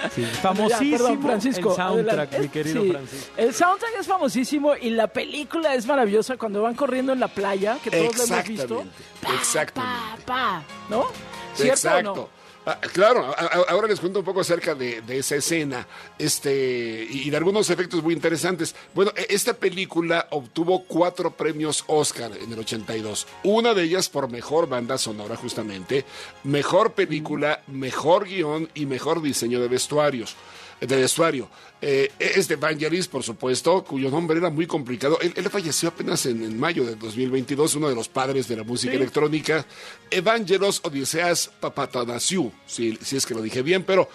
Sí, 0.09 0.23
famosísimo 0.25 0.91
Ya, 0.91 0.97
perdón, 0.97 1.21
Francisco, 1.21 1.69
el 1.71 1.75
soundtrack, 1.75 2.07
adelante. 2.09 2.39
mi 2.39 2.49
querido 2.49 2.81
Sí, 2.83 2.89
Francisco. 2.91 3.31
El 3.37 3.53
soundtrack 3.53 3.91
es 3.99 4.07
famosísimo 4.07 4.75
y 4.75 4.89
la 4.91 5.07
película 5.07 5.75
es 5.75 5.85
maravillosa 5.85 6.37
cuando 6.37 6.61
van 6.61 6.75
corriendo 6.75 7.13
en 7.13 7.19
la 7.19 7.27
playa, 7.27 7.77
que 7.83 7.91
todos 7.91 8.17
lo 8.17 8.23
hemos 8.35 8.47
visto. 8.47 8.83
Exactamente. 8.83 9.39
Exactamente. 9.39 10.23
Pa, 10.25 10.25
pa, 10.25 10.63
¿no? 10.89 11.05
¿Cierto 11.53 11.71
o 11.71 11.73
Exacto. 11.73 12.15
no? 12.15 12.34
Ah, 12.67 12.79
claro, 12.91 13.35
ahora 13.67 13.87
les 13.87 13.99
cuento 13.99 14.19
un 14.19 14.25
poco 14.25 14.39
acerca 14.41 14.73
de, 14.73 15.01
de 15.01 15.19
esa 15.19 15.35
escena 15.35 15.85
este, 16.17 17.05
y 17.07 17.29
de 17.29 17.37
algunos 17.37 17.69
efectos 17.69 18.01
muy 18.01 18.13
interesantes. 18.15 18.75
Bueno, 18.95 19.11
e- 19.15 19.27
esta 19.29 19.53
película 19.53 20.27
obtuvo 20.31 20.83
cuatro 20.85 21.29
premios 21.29 21.83
Oscar 21.85 22.31
en 22.35 22.51
el 22.51 22.57
82. 22.57 23.27
Una 23.43 23.75
de 23.75 23.83
ellas 23.83 24.09
por 24.09 24.31
mejor 24.31 24.67
banda 24.67 24.97
sonora, 24.97 25.35
justamente, 25.35 26.05
mejor 26.43 26.93
película, 26.93 27.61
mejor 27.67 28.25
guion 28.25 28.67
y 28.73 28.87
mejor 28.87 29.21
diseño 29.21 29.61
de 29.61 29.67
vestuarios. 29.67 30.35
De 30.81 30.95
vestuario. 30.95 31.49
Eh, 31.81 32.11
es 32.19 32.47
de 32.47 32.57
Vangelis, 32.57 33.07
por 33.07 33.23
supuesto, 33.23 33.83
cuyo 33.83 34.09
nombre 34.09 34.37
era 34.37 34.49
muy 34.49 34.67
complicado. 34.67 35.17
Él, 35.21 35.33
él 35.35 35.49
falleció 35.49 35.89
apenas 35.89 36.25
en, 36.25 36.43
en 36.43 36.59
mayo 36.59 36.83
de 36.85 36.95
2022, 36.95 37.75
uno 37.75 37.89
de 37.89 37.95
los 37.95 38.09
padres 38.09 38.47
de 38.47 38.57
la 38.57 38.63
música 38.63 38.91
Sí. 38.91 38.97
electrónica. 38.97 39.65
Evangelos 40.11 40.81
Odiseas 40.83 41.49
Papatanasiu, 41.59 42.51
si, 42.65 42.97
si 43.01 43.15
es 43.17 43.25
que 43.25 43.33
lo 43.33 43.41
dije 43.41 43.61
bien, 43.61 43.83
pero 43.83 44.09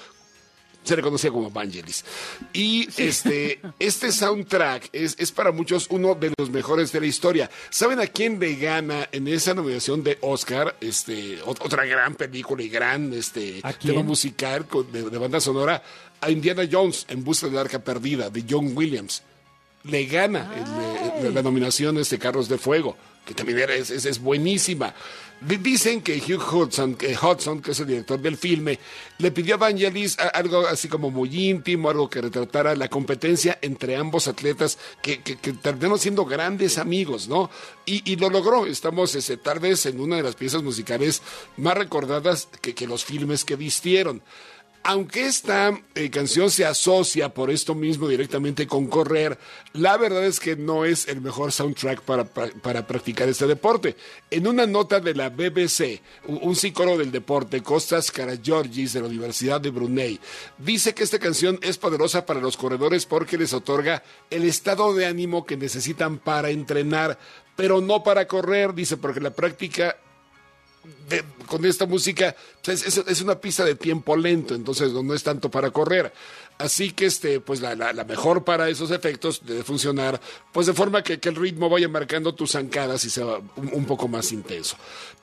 se 0.84 0.96
le 0.96 1.02
conocía 1.02 1.30
como 1.30 1.50
Vangelis. 1.50 2.04
Y 2.52 2.88
este, 2.96 3.60
este 3.78 4.12
soundtrack 4.12 4.88
es, 4.92 5.14
es 5.18 5.30
para 5.32 5.52
muchos 5.52 5.86
uno 5.90 6.14
de 6.14 6.32
los 6.38 6.50
mejores 6.50 6.90
de 6.92 7.00
la 7.00 7.06
historia. 7.06 7.50
¿Saben 7.70 8.00
a 8.00 8.06
quién 8.06 8.40
le 8.40 8.54
gana 8.56 9.08
en 9.12 9.28
esa 9.28 9.54
nominación 9.54 10.02
de 10.02 10.18
Oscar? 10.22 10.76
Este, 10.80 11.40
ot- 11.42 11.60
otra 11.64 11.84
gran 11.84 12.14
película 12.14 12.62
y 12.62 12.68
gran 12.68 13.12
este, 13.12 13.62
tema 13.82 14.02
musical 14.02 14.66
con- 14.66 14.90
de, 14.90 15.08
de 15.08 15.18
banda 15.18 15.40
sonora 15.40 15.82
a 16.20 16.30
Indiana 16.30 16.62
Jones 16.70 17.06
en 17.08 17.24
busca 17.24 17.46
del 17.46 17.58
arca 17.58 17.78
perdida 17.78 18.30
de 18.30 18.44
John 18.48 18.72
Williams. 18.76 19.22
Le 19.84 20.04
gana 20.06 20.50
el, 21.18 21.26
eh, 21.26 21.30
la 21.32 21.42
nominación 21.42 21.96
este 21.98 22.18
Carros 22.18 22.48
de 22.48 22.58
Fuego, 22.58 22.96
que 23.24 23.34
también 23.34 23.58
era- 23.58 23.74
es, 23.74 23.90
es- 23.90 24.18
buenísima. 24.20 24.94
Di- 25.40 25.56
Dicen 25.56 26.02
que 26.02 26.18
Hugh 26.18 26.42
Hudson, 26.54 26.96
que 26.96 27.16
Hudson, 27.16 27.62
que 27.62 27.70
es 27.70 27.80
el 27.80 27.86
director 27.86 28.20
del 28.20 28.36
filme, 28.36 28.78
le 29.18 29.30
pidió 29.30 29.54
a 29.54 29.58
Vangelis 29.58 30.18
algo 30.18 30.66
así 30.66 30.86
como 30.88 31.10
muy 31.10 31.48
íntimo, 31.48 31.88
algo 31.88 32.10
que 32.10 32.20
retratara 32.20 32.76
la 32.76 32.88
competencia 32.88 33.58
entre 33.62 33.96
ambos 33.96 34.28
atletas 34.28 34.76
que, 35.02 35.22
que, 35.22 35.36
que 35.38 35.54
terminaron 35.54 35.98
siendo 35.98 36.26
grandes 36.26 36.76
amigos, 36.76 37.26
¿no? 37.28 37.48
Y, 37.86 38.02
y 38.12 38.16
lo 38.16 38.28
logró. 38.28 38.66
Estamos 38.66 39.14
ese, 39.14 39.38
tal 39.38 39.60
vez 39.60 39.86
en 39.86 39.98
una 40.00 40.16
de 40.16 40.22
las 40.24 40.34
piezas 40.36 40.62
musicales 40.62 41.22
más 41.56 41.74
recordadas 41.74 42.48
que, 42.60 42.74
que 42.74 42.86
los 42.86 43.04
filmes 43.06 43.44
que 43.46 43.56
vistieron. 43.56 44.20
Aunque 44.82 45.26
esta 45.26 45.78
eh, 45.94 46.08
canción 46.08 46.50
se 46.50 46.64
asocia 46.64 47.34
por 47.34 47.50
esto 47.50 47.74
mismo 47.74 48.08
directamente 48.08 48.66
con 48.66 48.86
correr, 48.86 49.38
la 49.74 49.98
verdad 49.98 50.24
es 50.24 50.40
que 50.40 50.56
no 50.56 50.86
es 50.86 51.06
el 51.06 51.20
mejor 51.20 51.52
soundtrack 51.52 52.00
para, 52.00 52.24
para, 52.24 52.86
practicar 52.86 53.28
este 53.28 53.46
deporte. 53.46 53.94
En 54.30 54.46
una 54.46 54.66
nota 54.66 54.98
de 54.98 55.14
la 55.14 55.28
BBC, 55.28 56.00
un, 56.28 56.40
un 56.42 56.56
psicólogo 56.56 56.96
del 56.96 57.12
deporte, 57.12 57.62
Costas 57.62 58.10
Karagiorgis 58.10 58.94
de 58.94 59.00
la 59.02 59.08
Universidad 59.08 59.60
de 59.60 59.68
Brunei, 59.70 60.18
dice 60.56 60.94
que 60.94 61.04
esta 61.04 61.18
canción 61.18 61.58
es 61.62 61.76
poderosa 61.76 62.24
para 62.24 62.40
los 62.40 62.56
corredores 62.56 63.04
porque 63.04 63.36
les 63.36 63.52
otorga 63.52 64.02
el 64.30 64.44
estado 64.44 64.94
de 64.94 65.04
ánimo 65.04 65.44
que 65.44 65.58
necesitan 65.58 66.18
para 66.18 66.48
entrenar, 66.48 67.18
pero 67.54 67.82
no 67.82 68.02
para 68.02 68.26
correr, 68.26 68.72
dice, 68.72 68.96
porque 68.96 69.20
la 69.20 69.34
práctica 69.34 69.98
de- 71.08 71.24
con 71.46 71.64
esta 71.64 71.86
música 71.86 72.34
pues, 72.62 72.86
es, 72.86 73.20
una 73.20 73.40
pista 73.40 73.64
de 73.64 73.74
tiempo 73.74 74.16
lento, 74.16 74.54
entonces 74.54 74.92
no 74.92 75.14
es 75.14 75.22
tanto 75.22 75.50
para 75.50 75.70
correr. 75.70 76.12
Así 76.60 76.92
que 76.92 77.06
este, 77.06 77.40
pues 77.40 77.60
la, 77.60 77.74
la- 77.74 77.92
la 77.92 78.04
mejor 78.04 78.44
para 78.44 78.68
esos 78.68 78.90
efectos 78.90 79.40
debe 79.44 79.62
funcionar, 79.64 80.20
pues 80.52 80.66
de 80.66 80.74
forma 80.74 81.02
que, 81.02 81.18
que 81.18 81.28
el 81.30 81.36
ritmo 81.36 81.68
vaya 81.68 81.88
marcando 81.88 82.34
tus 82.34 82.52
zancadas 82.52 83.04
y 83.04 83.10
sea 83.10 83.24
un, 83.56 83.70
un 83.72 83.84
poco 83.86 84.06
más 84.08 84.30
intenso. 84.32 84.76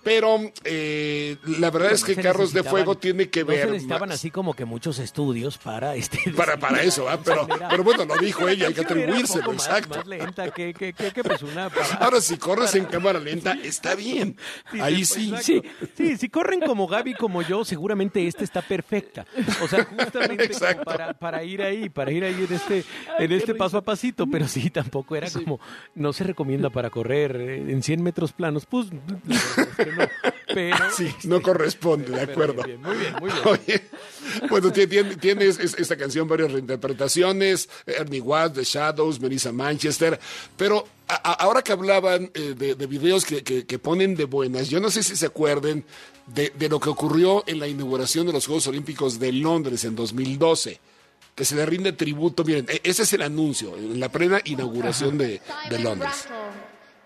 Pero 0.03 0.39
eh, 0.63 1.35
la 1.59 1.69
verdad 1.69 1.91
es 1.91 2.03
que 2.03 2.15
Carros 2.15 2.53
de 2.53 2.63
Fuego 2.63 2.97
tiene 2.97 3.29
que 3.29 3.41
no 3.41 3.47
ver 3.47 3.65
se 3.65 3.71
necesitaban 3.71 4.09
más- 4.09 4.15
así 4.19 4.31
como 4.31 4.53
que 4.53 4.63
muchos 4.63 4.99
estudios 4.99 5.57
para 5.57 5.95
este. 5.95 6.17
para, 6.37 6.57
para 6.57 6.81
eso, 6.81 7.09
¿ah? 7.09 7.19
pero, 7.23 7.45
pero 7.69 7.83
bueno, 7.83 8.05
lo 8.05 8.15
dijo 8.17 8.47
ella, 8.47 8.67
hay 8.67 8.73
que 8.73 8.81
atribuírselo, 8.87 9.51
exacto. 9.53 9.97
Más 9.97 10.07
lenta 10.07 10.49
que, 10.51 10.73
que, 10.73 10.93
que, 10.93 11.23
pues, 11.23 11.41
una 11.43 11.69
para- 11.69 11.85
Ahora, 12.05 12.21
si 12.21 12.37
corres 12.37 12.73
en 12.75 12.85
cámara 12.85 13.19
lenta, 13.19 13.53
está 13.63 13.95
bien. 13.95 14.37
Ahí 14.79 15.03
sí. 15.05 15.33
Sí, 15.41 15.61
sí, 15.95 16.17
si 16.17 16.29
corren 16.29 16.61
como 16.61 16.87
Gaby 16.87 17.13
como 17.15 17.41
yo, 17.41 17.65
seguramente 17.65 18.25
esta 18.27 18.43
está 18.43 18.61
perfecta. 18.61 19.25
O 19.61 19.67
sea, 19.67 19.83
justamente 19.85 20.49
como 20.49 20.83
para, 20.85 21.13
para 21.27 21.43
ir 21.43 21.61
ahí, 21.61 21.89
para 21.89 22.09
ir 22.09 22.23
ahí 22.23 22.45
en 22.47 22.55
este, 22.55 22.85
en 23.19 23.31
este 23.33 23.53
paso 23.53 23.77
a 23.77 23.81
pasito, 23.81 24.25
pero 24.27 24.47
sí, 24.47 24.69
tampoco 24.69 25.13
era 25.13 25.29
como, 25.29 25.59
no 25.93 26.13
se 26.13 26.23
recomienda 26.23 26.69
para 26.69 26.89
correr 26.89 27.35
eh, 27.35 27.55
en 27.69 27.83
100 27.83 28.01
metros 28.01 28.31
planos, 28.31 28.65
pues, 28.65 28.87
la 28.93 28.99
verdad 29.01 29.67
es 29.69 29.75
que 29.85 29.91
no. 29.91 30.07
Pero, 30.53 30.77
Sí, 30.95 31.09
no 31.25 31.41
corresponde, 31.41 32.09
de 32.11 32.21
acuerdo. 32.21 32.63
bien, 32.63 32.81
muy 32.81 32.95
bien, 32.95 33.13
muy 33.19 33.29
bien. 33.29 33.41
Oye, 33.45 33.81
bueno, 34.49 34.71
ti- 34.71 34.87
tiene, 34.87 35.15
tienes 35.17 35.59
es- 35.59 35.75
esta 35.77 35.97
canción 35.97 36.29
varias 36.29 36.51
reinterpretaciones, 36.53 37.67
Ernie 37.85 38.21
Watts, 38.21 38.55
The 38.55 38.63
Shadows, 38.63 39.19
Melissa 39.19 39.51
Manchester, 39.51 40.17
pero 40.55 40.87
a- 41.09 41.33
ahora 41.33 41.61
que 41.61 41.73
hablaban 41.73 42.31
eh, 42.33 42.55
de, 42.57 42.75
de 42.75 42.87
videos 42.87 43.25
que, 43.25 43.43
que- 43.43 43.65
que 43.65 43.79
ponen 43.79 44.15
de 44.15 44.23
buenas, 44.23 44.69
yo 44.69 44.79
no 44.79 44.89
sé 44.89 45.03
si 45.03 45.15
se 45.17 45.25
acuerden 45.25 45.83
de, 46.27 46.51
de 46.57 46.69
lo 46.69 46.79
que 46.79 46.89
ocurrió 46.89 47.43
en 47.47 47.59
la 47.59 47.67
inauguración 47.67 48.25
de 48.25 48.33
los 48.33 48.45
Juegos 48.47 48.67
Olímpicos 48.67 49.19
de 49.19 49.33
Londres 49.33 49.83
en 49.85 49.95
2012, 49.95 50.79
que 51.37 51.45
se 51.45 51.55
le 51.55 51.65
rinde 51.67 51.93
tributo, 51.93 52.43
miren, 52.43 52.65
e- 52.67 52.81
ese 52.83 53.03
es 53.03 53.13
el 53.13 53.21
anuncio, 53.21 53.77
en 53.77 53.99
la 53.99 54.09
plena 54.09 54.41
inauguración 54.43 55.19
de, 55.19 55.39
de 55.69 55.79
Londres. 55.79 56.27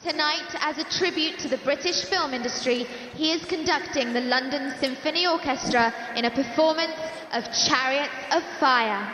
Tonight, 0.01 0.55
as 0.61 0.79
a 0.79 0.85
tribute 0.85 1.37
to 1.37 1.49
the 1.49 1.57
British 1.57 2.05
film 2.05 2.33
industry, 2.33 2.87
he 3.15 3.33
is 3.33 3.43
conducting 3.45 4.13
the 4.13 4.21
London 4.21 4.73
Symphony 4.79 5.27
Orchestra 5.27 5.93
in 6.15 6.23
a 6.25 6.31
performance 6.31 6.95
of 7.33 7.43
Chariots 7.51 8.09
of 8.31 8.41
Fire. 8.57 9.05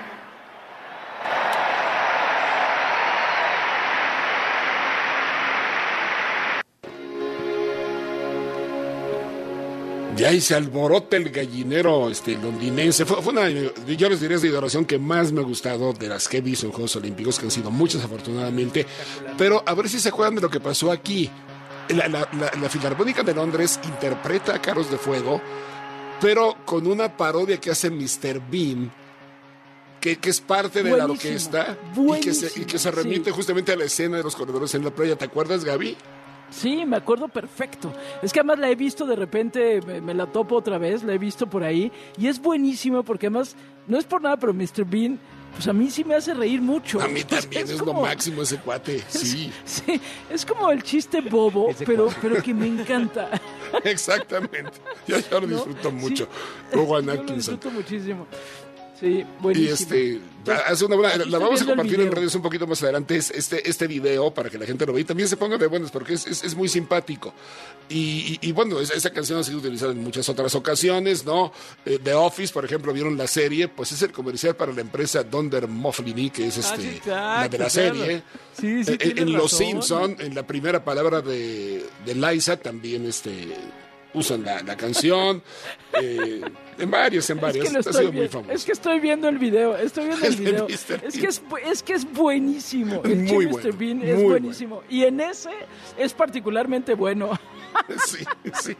Y 10.17 10.23
ahí 10.23 10.41
se 10.41 10.55
alborota 10.55 11.17
el 11.17 11.29
gallinero 11.29 12.09
este, 12.09 12.35
londinense. 12.35 13.05
Fue, 13.05 13.21
fue 13.21 13.33
una, 13.33 13.49
yo 13.49 14.09
les 14.09 14.19
diría, 14.19 14.35
es 14.37 14.41
la 14.43 14.47
inauguración 14.49 14.85
que 14.85 14.97
más 14.97 15.31
me 15.31 15.41
ha 15.41 15.43
gustado 15.43 15.93
de 15.93 16.07
las 16.07 16.27
que 16.27 16.37
he 16.37 16.41
visto 16.41 16.65
en 16.65 16.71
Juegos 16.71 16.95
Olímpicos, 16.95 17.37
que 17.39 17.45
han 17.45 17.51
sido 17.51 17.69
muchas 17.71 18.03
afortunadamente. 18.03 18.85
Pero 19.37 19.63
a 19.65 19.73
ver 19.73 19.89
si 19.89 19.99
se 19.99 20.09
acuerdan 20.09 20.35
de 20.35 20.41
lo 20.41 20.49
que 20.49 20.59
pasó 20.59 20.91
aquí. 20.91 21.29
La, 21.89 22.07
la- 22.09 22.29
la- 22.37 22.51
la 22.61 22.69
Filarmónica 22.69 23.23
de 23.23 23.33
Londres 23.33 23.79
interpreta 23.85 24.55
a 24.55 24.61
Carros 24.61 24.91
de 24.91 24.97
Fuego, 24.97 25.41
pero 26.19 26.57
con 26.65 26.85
una 26.85 27.15
parodia 27.15 27.57
que 27.61 27.71
hace 27.71 27.89
Mr. 27.89 28.41
Bean, 28.51 28.91
que, 30.01 30.17
que 30.17 30.29
es 30.29 30.41
parte 30.41 30.83
de 30.83 30.89
la 30.97 31.05
orquesta 31.05 31.77
y 32.17 32.19
que, 32.19 32.33
se, 32.33 32.59
y 32.59 32.65
que 32.65 32.77
se 32.77 32.91
remite 32.91 33.29
sí. 33.29 33.35
justamente 33.35 33.71
a 33.71 33.77
la 33.77 33.85
escena 33.85 34.17
de 34.17 34.23
los 34.23 34.35
corredores 34.35 34.75
en 34.75 34.83
la 34.83 34.91
playa. 34.91 35.15
¿Te 35.15 35.25
acuerdas, 35.25 35.63
Gaby? 35.63 35.95
Sí, 36.49 36.85
me 36.85 36.97
acuerdo 36.97 37.27
perfecto. 37.27 37.91
Es 38.21 38.31
que 38.33 38.39
además 38.39 38.59
la 38.59 38.69
he 38.69 38.75
visto 38.75 39.05
de 39.05 39.15
repente, 39.15 39.81
me, 39.85 40.01
me 40.01 40.13
la 40.13 40.25
topo 40.27 40.55
otra 40.55 40.77
vez, 40.77 41.03
la 41.03 41.13
he 41.13 41.17
visto 41.17 41.47
por 41.47 41.63
ahí. 41.63 41.91
Y 42.17 42.27
es 42.27 42.41
buenísimo 42.41 43.03
porque 43.03 43.27
además, 43.27 43.55
no 43.87 43.97
es 43.97 44.05
por 44.05 44.21
nada, 44.21 44.37
pero 44.37 44.53
Mr. 44.53 44.85
Bean, 44.85 45.19
pues 45.53 45.67
a 45.67 45.73
mí 45.73 45.89
sí 45.91 46.03
me 46.03 46.15
hace 46.15 46.33
reír 46.33 46.61
mucho. 46.61 47.01
A 47.01 47.07
mí 47.07 47.23
también 47.23 47.63
es, 47.63 47.77
lo 47.79 47.85
como- 47.85 48.01
máximo 48.03 48.41
ese 48.43 48.57
cuate, 48.57 49.03
sí. 49.09 49.51
Sí, 49.65 49.99
es 50.29 50.45
como 50.45 50.71
el 50.71 50.83
chiste 50.83 51.19
bobo, 51.21 51.69
pero, 51.85 52.09
pero 52.21 52.41
que 52.41 52.53
me 52.53 52.67
encanta. 52.67 53.29
Exactamente. 53.83 54.71
Yo, 55.07 55.17
yo 55.19 55.41
lo 55.41 55.47
disfruto 55.47 55.91
mucho. 55.91 56.27
Yo 56.73 56.85
lo 57.01 57.23
disfruto 57.23 57.71
muchísimo. 57.71 58.27
Sí, 58.99 59.05
Y 59.19 59.25
buenísimo. 59.41 59.73
este, 59.73 60.19
Pues, 60.43 60.59
hace 60.65 60.85
una 60.85 60.95
buena- 60.95 61.25
la 61.25 61.37
vamos 61.37 61.61
a 61.61 61.65
compartir 61.65 61.99
en 61.99 62.11
redes 62.11 62.33
un 62.33 62.41
poquito 62.41 62.65
más 62.65 62.81
adelante, 62.81 63.17
es 63.17 63.29
este, 63.31 63.69
este 63.69 63.85
video 63.85 64.33
para 64.33 64.49
que 64.49 64.57
la 64.57 64.65
gente 64.65 64.85
lo 64.85 64.93
vea 64.93 65.01
y 65.01 65.05
también 65.05 65.27
se 65.29 65.35
ponga 65.37 65.57
de 65.57 65.67
buenas 65.67 65.91
porque 65.91 66.13
es, 66.13 66.25
es- 66.25 66.43
es 66.43 66.55
muy 66.55 66.67
simpático. 66.69 67.33
Y, 67.89 68.39
y- 68.41 68.49
y 68.49 68.51
bueno, 68.53 68.79
es- 68.79 68.89
esa 68.91 69.09
canción 69.11 69.39
ha 69.39 69.43
sido 69.43 69.59
utilizada 69.59 69.91
en 69.91 70.01
muchas 70.03 70.27
otras 70.29 70.55
ocasiones, 70.55 71.25
¿no? 71.25 71.51
Eh, 71.85 71.99
The 72.03 72.13
Office, 72.13 72.53
por 72.53 72.63
ejemplo, 72.65 72.91
vieron 72.93 73.17
la 73.17 73.27
serie, 73.27 73.67
pues 73.67 73.91
es 73.91 74.01
el 74.01 74.11
comercial 74.11 74.55
para 74.55 74.71
la 74.73 74.81
empresa 74.81 75.21
Dunder 75.23 75.67
Mifflin, 75.67 76.29
que 76.31 76.47
es 76.47 76.57
Ah, 76.65 76.75
este, 76.75 77.09
la 77.09 77.47
de 77.49 77.57
la 77.57 77.69
serie. 77.69 78.23
Sí, 78.59 78.83
sí, 78.83 78.93
Eh, 78.93 79.13
en 79.17 79.33
Los. 79.33 79.51
Simpson, 79.51 80.15
en 80.19 80.33
la 80.33 80.47
primera 80.47 80.83
palabra 80.83 81.21
de, 81.21 81.85
de 82.05 82.15
Liza, 82.15 82.57
también 82.57 83.05
este, 83.05 83.53
usan 84.17 84.43
la, 84.43 84.61
la 84.63 84.75
canción. 84.75 85.41
eh, 86.01 86.41
en 86.79 86.91
varios, 86.91 87.29
en 87.29 87.37
Es 87.37 87.41
varios. 87.41 87.67
que, 87.67 87.73
lo 87.73 87.79
ha 87.79 87.83
sido 87.83 88.11
muy 88.11 88.27
famoso. 88.27 88.51
es 88.51 88.65
que 88.65 88.71
estoy 88.71 88.99
viendo 88.99 89.27
el 89.29 89.37
video, 89.39 89.75
estoy 89.77 90.07
viendo 90.07 90.25
el 90.25 90.33
El 90.37 90.43
de 90.43 90.51
video. 90.51 90.67
Es 90.67 91.17
que 91.17 91.27
es, 91.27 91.41
es 91.65 91.83
que 91.83 91.93
es 91.93 92.11
buenísimo. 92.13 93.01
El 93.03 93.17
Muy 93.23 93.45
Mr. 93.47 93.51
bueno, 93.51 93.77
Bean 93.77 94.01
es 94.03 94.15
muy 94.15 94.23
buenísimo. 94.25 94.83
Y 94.89 95.03
en 95.03 95.19
ese 95.21 95.49
es 95.97 96.13
particularmente 96.13 96.93
bueno. 96.93 97.31
Sí, 98.05 98.25
sí. 98.61 98.75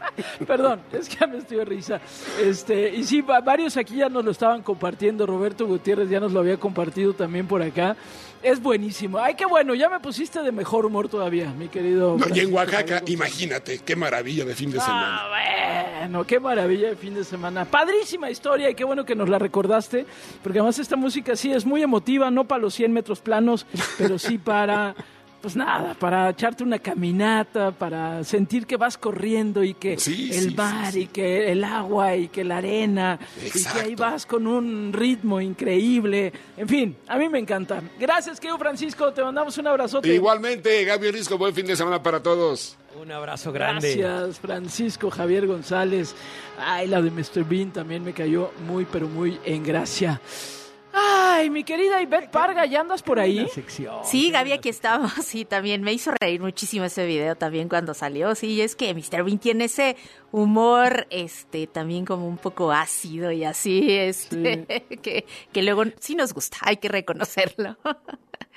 Perdón, 0.46 0.80
es 0.92 1.08
que 1.08 1.26
me 1.26 1.38
estoy 1.38 1.58
de 1.58 1.64
risa. 1.64 2.00
Este, 2.42 2.94
y 2.94 3.04
sí, 3.04 3.20
va- 3.22 3.40
varios 3.40 3.76
aquí 3.76 3.96
ya 3.96 4.08
nos 4.08 4.24
lo 4.24 4.30
estaban 4.30 4.62
compartiendo. 4.62 5.26
Roberto 5.26 5.66
Gutiérrez 5.66 6.10
ya 6.10 6.20
nos 6.20 6.32
lo 6.32 6.40
había 6.40 6.58
compartido 6.58 7.14
también 7.14 7.46
por 7.46 7.62
acá. 7.62 7.96
Es 8.42 8.62
buenísimo. 8.62 9.18
Ay, 9.18 9.34
qué 9.34 9.46
bueno, 9.46 9.74
ya 9.74 9.88
me 9.88 9.98
pusiste 9.98 10.42
de 10.42 10.52
mejor 10.52 10.86
humor 10.86 11.08
todavía, 11.08 11.50
mi 11.52 11.68
querido. 11.68 12.16
No, 12.18 12.26
y 12.34 12.40
en 12.40 12.52
Oaxaca, 12.52 13.02
imagínate, 13.06 13.78
qué 13.78 13.96
maravilla 13.96 14.44
de 14.44 14.54
fin 14.54 14.70
de 14.70 14.78
semana. 14.78 15.20
Ah, 15.22 16.00
bueno, 16.02 16.24
qué 16.24 16.38
maravilla 16.38 16.90
de 16.90 16.96
fin 16.96 17.14
de 17.14 17.24
semana. 17.24 17.64
Padrísima 17.64 18.30
historia 18.30 18.70
y 18.70 18.74
qué 18.74 18.84
bueno 18.84 19.04
que 19.04 19.16
nos 19.16 19.28
la 19.28 19.38
recordaste, 19.40 20.06
porque 20.42 20.58
además 20.60 20.78
esta 20.78 20.94
música 20.96 21.34
sí 21.34 21.50
es 21.50 21.64
muy 21.66 21.82
emotiva, 21.82 22.30
no 22.30 22.44
para 22.44 22.62
los 22.62 22.74
100 22.74 22.92
metros 22.92 23.20
planos, 23.20 23.66
pero 23.96 24.18
sí 24.20 24.38
para, 24.38 24.94
pues 25.40 25.54
nada, 25.56 25.94
para 25.94 26.30
echarte 26.30 26.64
una 26.64 26.78
caminata, 26.78 27.70
para 27.70 28.24
sentir 28.24 28.66
que 28.66 28.76
vas 28.76 28.98
corriendo 28.98 29.62
y 29.62 29.74
que 29.74 29.98
Sí, 29.98 30.30
el 30.32 30.50
sí, 30.50 30.54
mar 30.54 30.96
y 30.96 31.06
que 31.06 31.52
el 31.52 31.62
agua 31.64 32.16
y 32.16 32.28
que 32.28 32.44
la 32.44 32.56
arena 32.58 33.18
y 33.44 33.50
que 33.50 33.80
ahí 33.80 33.94
vas 33.94 34.26
con 34.26 34.46
un 34.46 34.92
ritmo 34.92 35.40
increíble. 35.40 36.32
En 36.56 36.68
fin, 36.68 36.96
a 37.06 37.16
mí 37.16 37.28
me 37.28 37.38
encanta. 37.38 37.80
Gracias, 37.98 38.40
querido 38.40 38.58
Francisco, 38.58 39.12
te 39.12 39.22
mandamos 39.22 39.56
un 39.58 39.66
abrazote. 39.68 40.12
Igualmente, 40.12 40.84
Gaby 40.84 41.10
Risco, 41.12 41.38
buen 41.38 41.54
fin 41.54 41.66
de 41.66 41.76
semana 41.76 42.02
para 42.02 42.20
todos. 42.22 42.76
Un 43.00 43.12
abrazo 43.12 43.52
grande. 43.52 43.94
Gracias, 43.94 44.40
Francisco 44.40 45.10
Javier 45.10 45.46
González. 45.46 46.16
Ay, 46.58 46.88
la 46.88 47.00
de 47.00 47.10
Mr. 47.10 47.44
Bean 47.44 47.72
también 47.72 48.02
me 48.02 48.12
cayó 48.12 48.50
muy, 48.66 48.86
pero 48.90 49.06
muy 49.06 49.38
en 49.44 49.62
gracia. 49.62 50.20
Ay, 51.00 51.50
mi 51.50 51.62
querida 51.62 52.02
Ivette 52.02 52.28
Parga, 52.30 52.66
¿ya 52.66 52.80
andas 52.80 53.02
por 53.04 53.20
ahí? 53.20 53.46
Sí, 54.04 54.30
Gaby, 54.32 54.52
aquí 54.52 54.68
estamos. 54.68 55.12
Sí, 55.28 55.44
también 55.44 55.82
me 55.82 55.92
hizo 55.92 56.10
reír 56.20 56.40
muchísimo 56.40 56.86
ese 56.86 57.06
video 57.06 57.36
también 57.36 57.68
cuando 57.68 57.94
salió. 57.94 58.34
Sí, 58.34 58.60
es 58.60 58.74
que 58.74 58.92
Mr. 58.94 59.22
Bean 59.22 59.38
tiene 59.38 59.66
ese 59.66 59.96
humor, 60.32 61.06
este, 61.10 61.66
también 61.66 62.04
como 62.04 62.26
un 62.26 62.38
poco 62.38 62.72
ácido 62.72 63.30
y 63.30 63.44
así, 63.44 63.92
este, 63.98 64.64
que, 65.02 65.26
que 65.52 65.62
luego 65.62 65.84
sí 66.00 66.16
nos 66.16 66.34
gusta, 66.34 66.58
hay 66.62 66.78
que 66.78 66.88
reconocerlo. 66.88 67.76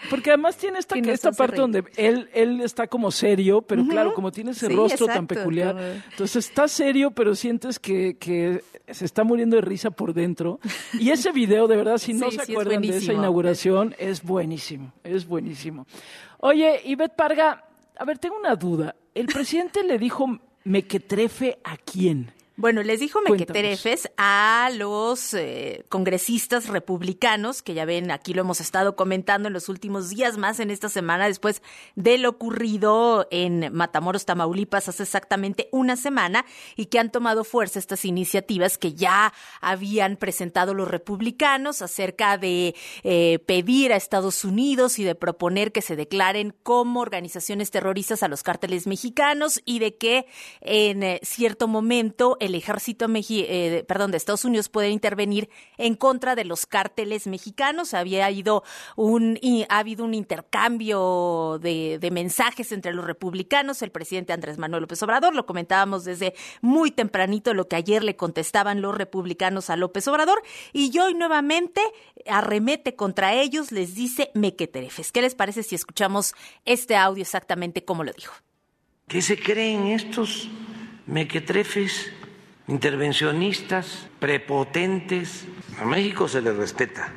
Porque 0.10 0.32
además 0.32 0.58
tiene 0.58 0.80
esta, 0.80 0.96
esta 0.98 1.32
parte 1.32 1.58
reír. 1.58 1.62
donde 1.62 1.84
él, 1.96 2.30
él 2.34 2.62
está 2.62 2.88
como 2.88 3.12
serio, 3.12 3.62
pero 3.62 3.86
claro, 3.88 4.14
como 4.14 4.32
tiene 4.32 4.52
ese 4.52 4.68
Sí, 4.68 4.74
rostro 4.74 5.06
tan 5.08 5.28
peculiar. 5.28 5.76
Entonces 6.12 6.48
está 6.48 6.68
serio, 6.68 7.12
pero 7.12 7.36
sientes 7.36 7.80
que, 7.80 8.18
que 8.18 8.64
se 8.88 9.06
está 9.06 9.24
muriendo 9.24 9.56
de 9.56 9.62
risa 9.62 9.92
por 9.92 10.14
dentro. 10.14 10.60
Y 11.00 11.12
ese 11.12 11.32
video, 11.32 11.68
de 11.68 11.76
verdad, 11.78 11.98
si 11.98 12.14
no 12.14 12.30
Sí, 12.32 12.38
se 12.38 12.46
sí, 12.46 12.52
es 12.52 12.58
acuerdan 12.58 12.82
de 12.82 12.98
esa 12.98 13.14
inauguración, 13.14 13.96
es 14.00 14.24
buenísimo, 14.24 14.92
es 15.04 15.26
buenísimo. 15.28 15.86
Oye, 16.40 16.82
Ivette 16.86 17.16
Parga, 17.16 17.64
a 17.98 18.06
ver, 18.06 18.18
tengo 18.18 18.38
una 18.38 18.56
duda. 18.56 18.96
¿El 19.14 19.28
presidente 19.28 19.84
le 19.84 19.98
dijo 20.00 20.40
mequetrefe 20.64 21.60
a 21.64 21.78
quién? 21.78 22.32
Bueno, 22.62 22.84
les 22.84 23.00
dijo 23.00 23.20
Cuéntanos. 23.26 23.40
mequetrefes 23.40 24.12
a 24.18 24.70
los 24.76 25.34
eh, 25.34 25.84
congresistas 25.90 26.68
republicanos, 26.68 27.64
que 27.64 27.74
ya 27.74 27.86
ven, 27.86 28.12
aquí 28.12 28.36
lo 28.36 28.42
hemos 28.42 28.62
estado 28.62 28.96
comentando 28.96 29.48
en 29.48 29.54
los 29.54 29.68
últimos 29.68 30.10
días, 30.10 30.38
más 30.38 30.60
en 30.60 30.70
esta 30.70 30.88
semana, 30.88 31.26
después 31.26 31.64
de 31.96 32.20
lo 32.20 32.30
ocurrido 32.30 33.28
en 33.32 33.74
Matamoros, 33.74 34.26
Tamaulipas, 34.26 34.88
hace 34.90 35.02
exactamente 35.02 35.70
una 35.72 35.96
semana, 35.96 36.46
y 36.76 36.86
que 36.86 37.00
han 37.00 37.12
tomado 37.12 37.44
fuerza 37.46 37.80
estas 37.80 38.06
iniciativas 38.06 38.78
que 38.78 38.94
ya 38.94 39.34
habían 39.60 40.16
presentado 40.16 40.76
los 40.76 40.88
republicanos 40.88 41.82
acerca 41.82 42.38
de 42.38 42.76
eh, 43.02 43.40
pedir 43.48 43.92
a 43.92 43.96
Estados 43.96 44.46
Unidos 44.46 45.00
y 45.00 45.04
de 45.04 45.16
proponer 45.16 45.72
que 45.72 45.82
se 45.82 45.96
declaren 45.96 46.54
como 46.62 47.00
organizaciones 47.00 47.72
terroristas 47.72 48.22
a 48.22 48.28
los 48.28 48.44
cárteles 48.44 48.86
mexicanos 48.86 49.64
y 49.66 49.80
de 49.80 49.98
que 49.98 50.28
en 50.62 51.02
eh, 51.02 51.20
cierto 51.24 51.68
momento 51.68 52.38
el 52.40 52.51
ejército 52.56 53.08
mexi- 53.08 53.46
eh, 53.48 53.84
perdón, 53.88 54.12
de 54.12 54.18
Estados 54.18 54.46
Unidos 54.46 54.70
puede 54.70 54.90
intervenir 54.90 55.50
en 55.78 55.96
contra 55.96 56.36
de 56.36 56.46
los 56.46 56.66
cárteles 56.66 57.28
mexicanos. 57.28 57.94
Había 57.94 58.30
ido 58.32 58.64
un, 58.96 59.38
y 59.42 59.66
ha 59.70 59.80
habido 59.80 60.06
un 60.06 60.14
intercambio 60.14 61.60
de, 61.62 62.10
mensajes 62.12 62.72
entre 62.72 62.94
los 62.94 63.06
republicanos, 63.06 63.82
el 63.82 63.92
presidente 63.92 64.34
Andrés 64.34 64.58
Manuel 64.58 64.82
López 64.82 65.02
Obrador, 65.04 65.34
lo 65.34 65.46
comentábamos 65.46 66.04
desde 66.04 66.34
muy 66.62 66.92
tempranito 66.92 67.54
lo 67.54 67.68
que 67.68 67.78
ayer 67.78 68.04
le 68.04 68.16
contestaban 68.16 68.82
los 68.82 68.96
republicanos 68.96 69.70
a 69.70 69.78
López 69.78 70.08
Obrador, 70.08 70.42
y 70.74 70.98
hoy 71.00 71.14
nuevamente 71.14 71.82
arremete 72.28 72.96
contra 72.96 73.34
ellos, 73.34 73.72
les 73.72 73.96
dice 73.96 74.32
mequetrefes. 74.34 75.12
¿Qué 75.12 75.22
les 75.22 75.36
parece 75.36 75.64
si 75.64 75.76
escuchamos 75.76 76.34
este 76.66 76.96
audio 76.96 77.22
exactamente 77.22 77.86
como 77.86 78.04
lo 78.04 78.12
dijo? 78.12 78.34
¿Qué 79.08 79.22
se 79.22 79.38
creen 79.38 79.88
estos 79.88 80.50
mequetrefes, 81.06 82.12
intervencionistas, 82.72 84.08
prepotentes? 84.20 85.46
A 85.80 85.86
México 85.86 86.28
se 86.28 86.42
le 86.42 86.54
respeta. 86.54 87.12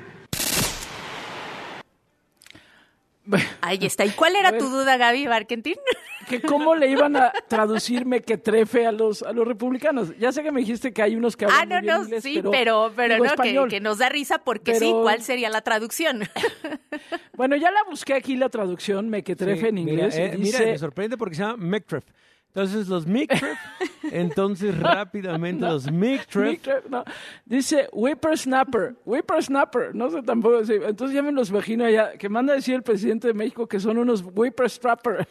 Ahí 3.63 3.79
está. 3.81 4.05
¿Y 4.05 4.11
cuál 4.11 4.37
era 4.37 4.59
tu 4.59 4.69
duda, 4.69 4.97
Gaby 4.99 5.27
Barkentin? 5.27 5.77
que 6.29 6.43
cómo 6.43 6.75
le 6.75 6.91
iban 6.91 7.17
a 7.17 7.33
traducir 7.49 8.05
mequetrefe 8.05 8.87
a 8.87 8.93
los, 8.93 9.23
a 9.23 9.33
los 9.33 9.47
republicanos. 9.47 10.17
Ya 10.19 10.33
sé 10.33 10.43
que 10.43 10.51
me 10.53 10.61
dijiste 10.61 10.93
que 10.93 11.03
hay 11.03 11.17
unos 11.17 11.37
que 11.37 11.45
hablan 11.47 11.61
Ah, 11.61 11.65
no, 11.65 11.81
no, 11.81 12.03
inglés, 12.03 12.23
sí, 12.23 12.43
pero, 12.51 12.93
pero, 12.95 13.19
no, 13.19 13.35
que, 13.37 13.67
que 13.69 13.81
nos 13.81 13.99
da 13.99 14.09
risa 14.09 14.39
porque 14.39 14.75
sí, 14.75 14.91
¿cuál 14.91 15.23
sería 15.23 15.49
la 15.51 15.63
traducción? 15.63 16.23
Bueno, 17.37 17.57
ya 17.57 17.73
la 17.73 17.83
busqué 17.83 18.15
aquí 18.15 18.37
la 18.37 18.49
traducción, 18.49 19.09
mequetrefe 19.09 19.63
Sí, 19.63 19.67
en 19.67 19.79
inglés. 19.79 20.15
Mira, 20.15 20.27
eh, 20.27 20.39
mira, 20.39 20.59
dice- 20.61 20.71
me 20.71 20.79
sorprende 20.79 21.17
porque 21.17 21.35
se 21.35 21.43
llama 21.43 21.57
McTref. 21.57 22.05
Entonces 22.57 22.87
los 22.87 23.05
McTref, 23.07 23.59
entonces 24.13 24.79
rápidamente 24.79 25.61
No. 25.67 25.73
los. 25.73 25.87
Mick- 25.89 26.85
no, 26.89 27.03
dice 27.45 27.89
whippersnapper, 27.93 28.95
whippersnapper, 29.05 29.93
no 29.93 30.09
sé 30.09 30.23
tampoco, 30.23 30.65
sí, 30.65 30.75
entonces 30.75 31.17
ya 31.17 31.23
me 31.23 31.33
los 31.33 31.51
imagino 31.51 31.85
allá, 31.85 32.13
que 32.17 32.29
manda 32.29 32.53
a 32.53 32.57
decir 32.57 32.77
el 32.77 32.85
presidente 32.85 33.27
de 33.27 33.35
México 33.35 33.67
que 33.67 33.81
son 33.81 33.99
unos 33.99 34.23
whipperstrapper. 34.35 35.27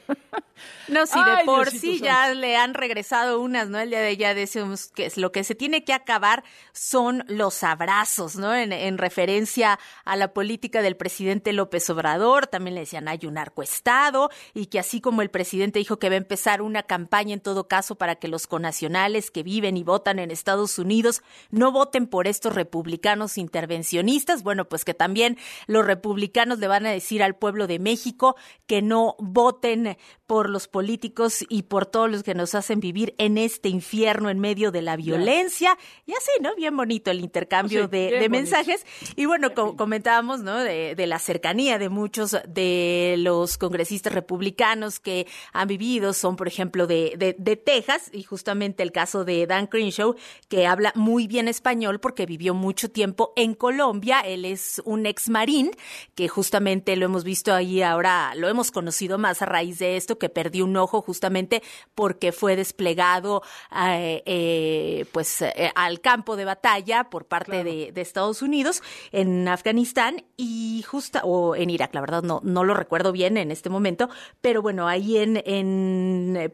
No, 0.89 1.05
sí, 1.07 1.17
Ay, 1.17 1.37
de 1.39 1.45
por 1.45 1.71
Diosito 1.71 1.81
sí 1.93 1.99
ya 1.99 2.33
le 2.33 2.57
han 2.57 2.73
regresado 2.73 3.39
unas, 3.39 3.69
¿no? 3.69 3.79
El 3.79 3.89
día 3.89 4.01
de 4.01 4.09
ella 4.09 4.33
decimos 4.33 4.91
que 4.93 5.05
es- 5.07 5.17
lo 5.17 5.31
que 5.31 5.45
se 5.45 5.55
tiene 5.55 5.83
que 5.85 5.93
acabar 5.93 6.43
son 6.73 7.23
los 7.29 7.63
abrazos, 7.63 8.35
¿no? 8.35 8.53
En, 8.53 8.71
en 8.73 8.97
referencia 8.97 9.79
a 10.03 10.15
la 10.17 10.33
política 10.33 10.81
del 10.81 10.97
presidente 10.97 11.53
López 11.53 11.89
Obrador, 11.89 12.47
también 12.47 12.75
le 12.75 12.81
decían 12.81 13.07
hay 13.07 13.19
un 13.25 13.35
narcoestado 13.35 14.29
y 14.53 14.65
que 14.67 14.77
así 14.79 14.99
como 15.01 15.21
el 15.21 15.29
presidente 15.29 15.79
dijo 15.79 15.97
que 15.97 16.09
va 16.09 16.15
a 16.15 16.17
empezar 16.17 16.61
una 16.61 16.83
campaña 16.83 17.12
en 17.21 17.39
todo 17.39 17.67
caso 17.67 17.95
para 17.95 18.15
que 18.15 18.27
los 18.27 18.47
conacionales 18.47 19.31
que 19.31 19.43
viven 19.43 19.77
y 19.77 19.83
votan 19.83 20.19
en 20.19 20.31
Estados 20.31 20.79
Unidos 20.79 21.21
no 21.51 21.71
voten 21.71 22.07
por 22.07 22.27
estos 22.27 22.55
republicanos 22.55 23.37
intervencionistas, 23.37 24.43
bueno, 24.43 24.67
pues 24.67 24.83
que 24.83 24.93
también 24.93 25.37
los 25.67 25.85
republicanos 25.85 26.59
le 26.59 26.67
van 26.67 26.85
a 26.85 26.91
decir 26.91 27.23
al 27.23 27.35
pueblo 27.35 27.67
de 27.67 27.79
México 27.79 28.35
que 28.65 28.81
no 28.81 29.15
voten 29.19 29.97
por 30.25 30.49
los 30.49 30.67
políticos 30.67 31.45
y 31.49 31.63
por 31.63 31.85
todos 31.85 32.09
los 32.09 32.23
que 32.23 32.33
nos 32.33 32.55
hacen 32.55 32.79
vivir 32.79 33.13
en 33.17 33.37
este 33.37 33.69
infierno 33.69 34.29
en 34.29 34.39
medio 34.39 34.71
de 34.71 34.81
la 34.81 34.95
violencia. 34.95 35.77
Y 36.05 36.13
así, 36.13 36.31
¿no? 36.41 36.55
Bien 36.55 36.75
bonito 36.75 37.11
el 37.11 37.19
intercambio 37.19 37.83
Sí, 37.83 37.87
de, 37.87 38.27
mensajes. 38.29 38.85
Y 39.15 39.25
bueno, 39.25 39.53
como 39.53 39.75
comentábamos, 39.75 40.41
¿no? 40.41 40.57
De, 40.57 40.95
de 40.95 41.07
la 41.07 41.19
cercanía 41.19 41.77
de 41.77 41.89
muchos 41.89 42.37
de 42.47 43.15
los 43.19 43.57
congresistas 43.57 44.13
republicanos 44.13 44.99
que 44.99 45.27
han 45.51 45.67
vivido, 45.67 46.13
son, 46.13 46.35
por 46.35 46.47
ejemplo, 46.47 46.87
de, 46.87 47.02
de, 47.17 47.35
de 47.37 47.55
Texas, 47.55 48.09
y 48.13 48.23
justamente 48.23 48.83
el 48.83 48.91
caso 48.91 49.25
de 49.25 49.45
Dan 49.47 49.67
Crenshaw, 49.67 50.15
que 50.49 50.67
habla 50.67 50.91
muy 50.95 51.27
bien 51.27 51.47
español 51.47 51.99
porque 51.99 52.25
vivió 52.25 52.53
mucho 52.53 52.89
tiempo 52.89 53.33
en 53.35 53.53
Colombia. 53.53 54.21
Él 54.21 54.45
es 54.45 54.81
un 54.85 55.05
ex 55.05 55.29
marín, 55.29 55.71
que 56.15 56.27
justamente 56.27 56.95
lo 56.95 57.05
hemos 57.05 57.23
visto 57.23 57.53
ahí 57.53 57.81
ahora, 57.81 58.33
lo 58.35 58.47
hemos 58.47 58.71
conocido 58.71 59.17
más 59.17 59.41
a 59.41 59.45
raíz 59.45 59.79
de 59.79 59.97
esto, 59.97 60.17
que 60.17 60.29
perdió 60.29 60.65
un 60.65 60.77
ojo 60.77 61.01
justamente 61.01 61.61
porque 61.95 62.31
fue 62.31 62.55
desplegado 62.55 63.41
eh, 63.75 64.23
eh, 64.25 65.05
pues 65.11 65.41
eh, 65.41 65.71
al 65.75 65.99
campo 66.01 66.35
de 66.35 66.45
batalla 66.45 67.09
por 67.09 67.25
parte 67.25 67.63
de, 67.63 67.91
de 67.91 68.01
Estados 68.01 68.41
Unidos 68.41 68.81
en 69.11 69.47
Afganistán 69.47 70.23
y 70.37 70.83
justa 70.87 71.21
o 71.23 71.55
en 71.55 71.69
Irak, 71.69 71.93
la 71.93 72.01
verdad 72.01 72.23
no 72.23 72.41
no 72.43 72.63
lo 72.63 72.73
recuerdo 72.73 73.11
bien 73.11 73.37
en 73.37 73.51
este 73.51 73.69
momento, 73.69 74.09
pero 74.41 74.61
bueno, 74.61 74.87
ahí 74.87 75.17
en, 75.17 75.41
en 75.45 76.35
eh, 76.37 76.49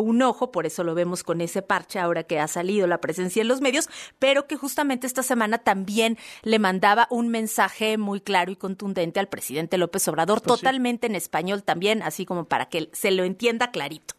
un 0.00 0.22
ojo, 0.22 0.50
por 0.52 0.66
eso 0.66 0.84
lo 0.84 0.94
vemos 0.94 1.22
con 1.22 1.40
ese 1.40 1.62
parche 1.62 1.98
ahora 1.98 2.22
que 2.24 2.40
ha 2.40 2.48
salido 2.48 2.86
la 2.86 3.00
presencia 3.00 3.42
en 3.42 3.48
los 3.48 3.60
medios, 3.60 3.88
pero 4.18 4.46
que 4.46 4.56
justamente 4.56 5.06
esta 5.06 5.22
semana 5.22 5.58
también 5.58 6.18
le 6.42 6.58
mandaba 6.58 7.06
un 7.10 7.28
mensaje 7.28 7.98
muy 7.98 8.20
claro 8.20 8.50
y 8.50 8.56
contundente 8.56 9.20
al 9.20 9.28
presidente 9.28 9.78
López 9.78 10.06
Obrador, 10.08 10.42
Pues 10.42 10.58
sí. 10.58 10.64
totalmente 10.64 11.06
en 11.06 11.14
español 11.14 11.62
también, 11.62 12.02
así 12.02 12.24
como 12.26 12.44
para 12.44 12.66
que 12.66 12.90
se 12.92 13.10
lo 13.10 13.24
entienda 13.24 13.70
clarito. 13.70 14.14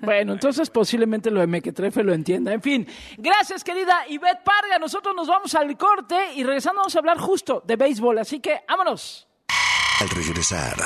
Bueno, 0.00 0.32
entonces 0.34 0.70
posiblemente 0.70 1.30
lo 1.30 1.40
de 1.40 1.46
Mequetrefe 1.48 2.04
lo 2.04 2.12
entienda. 2.14 2.52
En 2.52 2.62
fin, 2.62 2.86
gracias 3.16 3.64
querida 3.64 4.06
Ivette 4.08 4.44
Parga. 4.44 4.78
Nosotros 4.78 5.14
nos 5.16 5.26
vamos 5.26 5.54
al 5.54 5.76
corte 5.76 6.14
y 6.36 6.44
regresando 6.44 6.80
vamos 6.80 6.94
a 6.94 6.98
hablar 7.00 7.18
justo 7.18 7.62
de 7.66 7.76
béisbol. 7.76 8.18
Así 8.18 8.40
que 8.40 8.60
vámonos. 8.68 9.27
Al 10.00 10.08
regresar, 10.10 10.76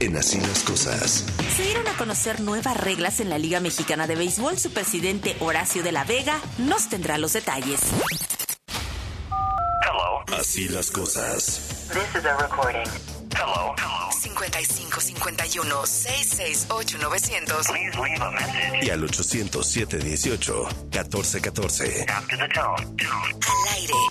en 0.00 0.16
Así 0.16 0.38
las 0.40 0.62
Cosas. 0.64 1.24
Se 1.56 1.62
dieron 1.62 1.88
a 1.88 1.96
conocer 1.96 2.40
nuevas 2.40 2.76
reglas 2.76 3.20
en 3.20 3.30
la 3.30 3.38
Liga 3.38 3.58
Mexicana 3.60 4.06
de 4.06 4.16
Béisbol. 4.16 4.58
Su 4.58 4.70
presidente 4.72 5.34
Horacio 5.40 5.82
de 5.82 5.92
la 5.92 6.04
Vega 6.04 6.38
nos 6.58 6.88
tendrá 6.90 7.16
los 7.16 7.32
detalles. 7.32 7.80
Así 10.38 10.68
las 10.68 10.90
cosas. 10.90 11.88
This 11.92 12.20
is 12.20 12.24
a 12.24 12.36
recording. 12.36 12.86
Hello. 13.34 13.74
55 14.20 15.00
51 15.00 15.86
668 15.86 16.98
900. 16.98 17.66
Please 17.66 17.98
leave 17.98 18.22
a 18.22 18.30
message. 18.30 18.84
Y 18.86 18.90
al 18.90 19.02
807 19.04 19.98
18 19.98 20.68
14 20.92 21.40
14. 21.40 22.06
After 22.08 22.38
the 22.38 22.48
tone. 22.48 22.96
Al 23.06 23.74
aire. 23.74 24.09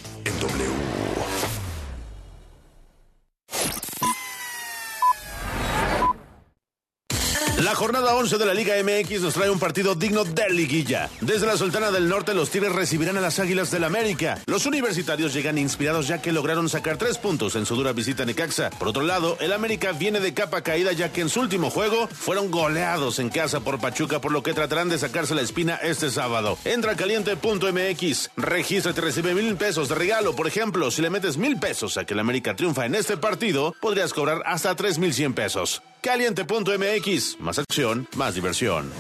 La 7.70 7.76
jornada 7.76 8.16
11 8.16 8.40
de 8.40 8.46
la 8.48 8.56
Liga 8.56 8.74
MX 8.82 9.22
nos 9.22 9.36
trae 9.36 9.48
un 9.48 9.60
partido 9.60 9.94
digno 9.94 10.24
de 10.24 10.50
liguilla. 10.50 11.08
Desde 11.22 11.46
la 11.46 11.56
Sultana 11.56 11.92
del 11.92 12.10
Norte, 12.10 12.34
los 12.34 12.50
Tigres 12.50 12.74
recibirán 12.74 13.16
a 13.18 13.22
las 13.22 13.38
Águilas 13.38 13.70
del 13.70 13.84
América. 13.84 14.40
Los 14.48 14.66
universitarios 14.66 15.36
llegan 15.36 15.60
inspirados 15.60 16.08
ya 16.08 16.20
que 16.20 16.32
lograron 16.32 16.68
sacar 16.68 16.98
tres 16.98 17.20
puntos 17.20 17.56
en 17.56 17.68
su 17.68 17.76
dura 17.76 17.94
visita 17.94 18.24
a 18.24 18.26
Necaxa. 18.26 18.72
Por 18.72 18.88
otro 18.88 19.04
lado, 19.04 19.38
el 19.40 19.54
América 19.54 19.92
viene 19.92 20.20
de 20.20 20.34
capa 20.34 20.64
caída 20.64 20.94
ya 20.94 21.12
que 21.12 21.22
en 21.22 21.30
su 21.30 21.42
último 21.42 21.70
juego 21.70 22.08
fueron 22.08 22.50
goleados 22.50 23.20
en 23.20 23.30
casa 23.30 23.60
por 23.60 23.80
Pachuca, 23.80 24.20
por 24.20 24.32
lo 24.32 24.42
que 24.42 24.56
tratarán 24.56 24.90
de 24.90 24.98
sacarse 24.98 25.36
la 25.36 25.44
espina 25.44 25.76
este 25.76 26.10
sábado. 26.10 26.58
Entra 26.66 26.96
caliente.mx, 26.96 28.32
regístrate 28.36 29.00
y 29.00 29.04
recibe 29.04 29.36
mil 29.36 29.56
pesos 29.58 29.90
de 29.90 29.94
regalo. 29.96 30.36
Por 30.36 30.48
ejemplo, 30.48 30.90
si 30.90 31.04
le 31.04 31.12
metes 31.12 31.38
mil 31.38 31.60
pesos 31.60 31.98
a 31.98 32.06
que 32.06 32.16
el 32.16 32.20
América 32.20 32.56
triunfa 32.56 32.88
en 32.88 32.96
este 32.96 33.16
partido, 33.16 33.76
podrías 33.80 34.12
cobrar 34.12 34.42
hasta 34.48 34.76
tres 34.76 34.98
mil 34.98 35.14
cien 35.14 35.36
pesos. 35.36 35.84
Caliente.mx, 36.02 37.40
más 37.40 37.60
acción, 37.60 38.08
más 38.16 38.36
diversión. 38.36 38.92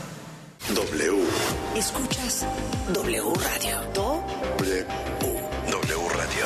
W. 0.75 1.23
Escuchas 1.75 2.45
W 2.93 3.33
Radio. 3.35 3.81
Do 3.93 4.23
W. 4.57 4.85
W 5.71 6.09
Radio. 6.09 6.45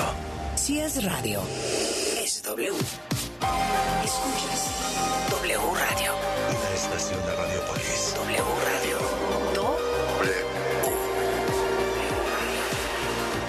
Si 0.56 0.80
es 0.80 1.04
radio, 1.04 1.42
es 2.24 2.44
W. 2.44 2.70
Escuchas 4.04 4.70
W 5.32 5.58
Radio. 5.58 6.14
Una 6.50 6.76
estación 6.76 7.20
de 7.26 7.36
Radiopolis. 7.36 8.14
W 8.16 8.44
Radio. 8.66 8.98
Do 9.56 9.78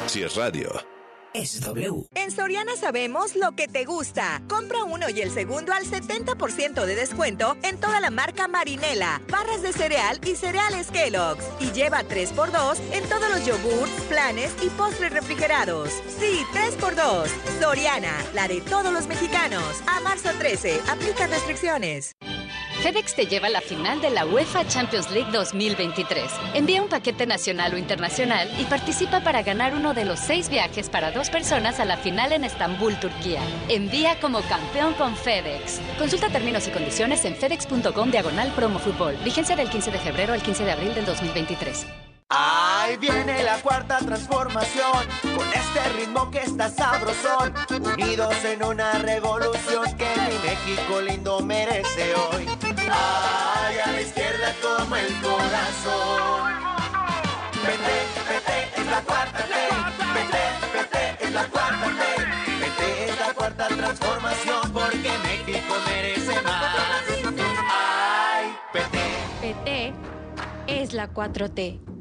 Si 0.06 0.22
es 0.22 0.36
radio. 0.36 0.93
Es 1.34 1.60
W. 1.60 2.06
En 2.14 2.30
Soriana 2.30 2.76
sabemos 2.76 3.34
lo 3.34 3.52
que 3.52 3.68
te 3.68 3.84
gusta. 3.84 4.40
Compra 4.48 4.84
uno 4.84 5.10
y 5.10 5.20
el 5.20 5.30
segundo 5.30 5.72
al 5.72 5.84
70% 5.84 6.86
de 6.86 6.94
descuento 6.94 7.56
en 7.62 7.78
toda 7.78 8.00
la 8.00 8.10
marca 8.10 8.48
Marinela, 8.48 9.20
barras 9.28 9.60
de 9.60 9.72
cereal 9.72 10.20
y 10.24 10.36
cereales 10.36 10.90
Kellogg's. 10.90 11.44
Y 11.60 11.72
lleva 11.72 12.04
3x2 12.04 12.78
en 12.92 13.04
todos 13.08 13.28
los 13.30 13.44
yogurts, 13.44 14.00
planes 14.08 14.54
y 14.62 14.70
postres 14.70 15.12
refrigerados. 15.12 15.90
Sí, 16.18 16.42
3x2. 16.54 17.28
Soriana, 17.60 18.14
la 18.32 18.48
de 18.48 18.60
todos 18.60 18.92
los 18.92 19.06
mexicanos. 19.08 19.82
A 19.86 20.00
marzo 20.00 20.30
13, 20.38 20.80
aplica 20.88 21.26
restricciones. 21.26 22.14
FedEx 22.82 23.14
te 23.14 23.26
lleva 23.26 23.46
a 23.46 23.50
la 23.50 23.60
final 23.60 24.00
de 24.00 24.10
la 24.10 24.26
UEFA 24.26 24.66
Champions 24.66 25.10
League 25.10 25.30
2023. 25.32 26.24
Envía 26.54 26.82
un 26.82 26.88
paquete 26.88 27.26
nacional 27.26 27.74
o 27.74 27.78
internacional 27.78 28.50
y 28.58 28.64
participa 28.64 29.20
para 29.20 29.42
ganar 29.42 29.74
uno 29.74 29.94
de 29.94 30.04
los 30.04 30.18
seis 30.18 30.48
viajes 30.48 30.88
para 30.88 31.10
dos 31.10 31.30
personas 31.30 31.80
a 31.80 31.84
la 31.84 31.96
final 31.96 32.32
en 32.32 32.44
Estambul, 32.44 32.98
Turquía. 33.00 33.40
Envía 33.68 34.18
como 34.20 34.40
campeón 34.42 34.94
con 34.94 35.16
FedEx. 35.16 35.80
Consulta 35.98 36.28
términos 36.28 36.68
y 36.68 36.70
condiciones 36.70 37.24
en 37.24 37.36
fedex.com 37.36 38.10
diagonal 38.10 38.52
promo 38.52 38.78
fútbol. 38.78 39.16
Vigencia 39.24 39.56
del 39.56 39.70
15 39.70 39.90
de 39.90 39.98
febrero 39.98 40.32
al 40.32 40.42
15 40.42 40.64
de 40.64 40.72
abril 40.72 40.94
del 40.94 41.06
2023. 41.06 41.86
Ahí 42.30 42.96
viene 42.96 43.42
la 43.42 43.60
cuarta 43.60 43.98
transformación, 43.98 45.06
con 45.36 45.46
este 45.52 45.88
ritmo 45.96 46.30
que 46.30 46.38
está 46.38 46.70
sabrosón, 46.70 47.52
unidos 47.70 48.34
en 48.44 48.64
una 48.64 48.94
revolución 48.94 49.84
que 49.96 50.08
mi 50.26 50.38
México 50.48 51.00
lindo 51.02 51.40
merece 51.40 52.14
hoy. 52.14 52.46
Ay, 52.90 53.78
a 53.78 53.92
la 53.92 54.00
izquierda 54.00 54.54
como 54.62 54.96
el 54.96 55.12
corazón. 55.20 56.52
Vete, 57.62 58.06
vete, 58.28 58.80
es 58.80 58.86
la 58.86 59.00
cuarta 59.02 59.46
ley. 59.46 59.70
Vete, 60.14 60.42
vete, 60.72 61.24
es 61.24 61.32
la 61.32 61.44
cuarta 61.48 61.86
ley. 61.88 62.58
Vete, 62.58 63.04
es 63.10 63.20
la 63.20 63.34
cuarta 63.34 63.68
transformación, 63.68 64.72
porque 64.72 65.10
México 65.24 65.74
merece 65.86 66.42
más. 66.42 67.04
Ay, 67.70 68.56
vete. 68.72 69.04
PT 69.40 69.94
es 70.66 70.94
la 70.94 71.12
4T. 71.12 71.93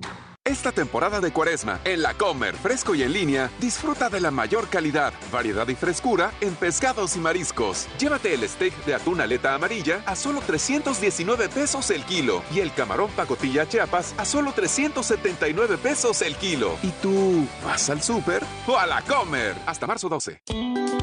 Esta 0.64 0.72
temporada 0.72 1.20
de 1.20 1.34
cuaresma, 1.34 1.82
en 1.84 2.02
la 2.02 2.14
Comer, 2.14 2.56
fresco 2.56 2.96
y 2.96 3.04
en 3.04 3.12
línea, 3.12 3.52
disfruta 3.60 4.10
de 4.10 4.22
la 4.22 4.32
mayor 4.32 4.70
calidad, 4.70 5.12
variedad 5.30 5.68
y 5.68 5.76
frescura 5.76 6.32
en 6.40 6.56
pescados 6.56 7.18
y 7.18 7.20
mariscos. 7.20 7.90
Llévate 8.00 8.34
el 8.34 8.48
steak 8.48 8.74
de 8.86 8.96
atún 8.96 9.20
aleta 9.20 9.56
amarilla 9.56 10.02
a 10.06 10.16
solo 10.16 10.40
319 10.40 11.50
pesos 11.50 11.92
el 11.92 12.06
kilo 12.06 12.44
y 12.50 12.62
el 12.62 12.74
camarón 12.74 13.12
pacotilla 13.12 13.68
chiapas 13.68 14.16
a 14.18 14.24
solo 14.24 14.54
379 14.54 15.78
pesos 15.80 16.22
el 16.22 16.38
kilo. 16.38 16.78
¿Y 16.82 16.92
tú 17.02 17.46
vas 17.66 17.90
al 17.90 18.02
súper 18.02 18.42
o 18.66 18.78
a 18.78 18.88
la 18.88 19.02
Comer? 19.02 19.58
Hasta 19.66 19.86
marzo 19.86 20.08
12. 20.08 21.03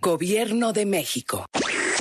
Gobierno 0.00 0.72
de 0.72 0.86
México. 0.86 1.46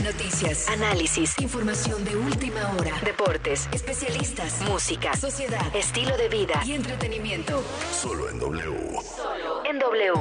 Noticias, 0.03 0.67
análisis, 0.69 1.33
información 1.39 2.03
de 2.03 2.15
última 2.15 2.75
hora, 2.75 2.91
deportes, 3.03 3.67
especialistas, 3.71 4.61
música, 4.69 5.15
sociedad, 5.15 5.75
estilo 5.75 6.17
de 6.17 6.29
vida 6.29 6.61
y 6.65 6.73
entretenimiento. 6.73 7.63
Solo 7.91 8.29
en 8.29 8.39
W. 8.39 8.99
Solo 9.15 9.65
en 9.65 9.79
W. 9.79 10.13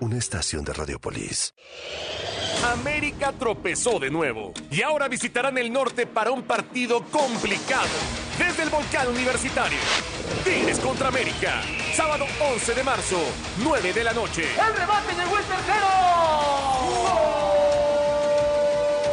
Una 0.00 0.18
estación 0.18 0.64
de 0.64 0.72
Radiopolis. 0.72 1.54
América 2.64 3.32
tropezó 3.38 3.98
de 3.98 4.10
nuevo 4.10 4.52
y 4.70 4.82
ahora 4.82 5.08
visitarán 5.08 5.58
el 5.58 5.72
norte 5.72 6.06
para 6.06 6.30
un 6.30 6.42
partido 6.42 7.02
complicado. 7.04 7.88
Desde 8.36 8.64
el 8.64 8.70
volcán 8.70 9.08
universitario. 9.08 9.78
Tigres 10.44 10.78
contra 10.80 11.08
América. 11.08 11.62
Sábado 11.94 12.26
11 12.40 12.74
de 12.74 12.84
marzo, 12.84 13.18
9 13.62 13.92
de 13.92 14.04
la 14.04 14.12
noche. 14.12 14.42
¡El 14.42 14.76
rebate 14.76 15.14
llegó 15.14 15.38
el 15.38 15.44
tercero! 15.44 15.86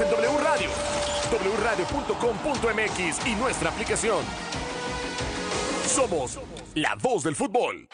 En 0.01 0.09
W 0.09 0.43
Radio, 0.43 0.69
wradio.com.mx 1.59 3.27
y 3.27 3.35
nuestra 3.35 3.69
aplicación. 3.69 4.23
Somos 5.87 6.39
la 6.73 6.95
voz 6.95 7.23
del 7.23 7.35
fútbol. 7.35 7.87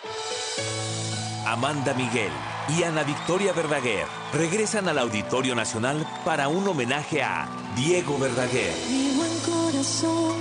Amanda 1.46 1.94
Miguel 1.94 2.32
y 2.78 2.84
Ana 2.84 3.04
Victoria 3.04 3.54
Verdaguer 3.54 4.06
regresan 4.34 4.88
al 4.88 5.00
Auditorio 5.00 5.56
Nacional 5.56 6.06
para 6.24 6.48
un 6.48 6.68
homenaje 6.68 7.22
a 7.22 7.50
Diego 7.76 8.18
Verdaguer. 8.18 8.74
Mi 8.90 9.12
buen 9.16 9.40
corazón, 9.40 10.36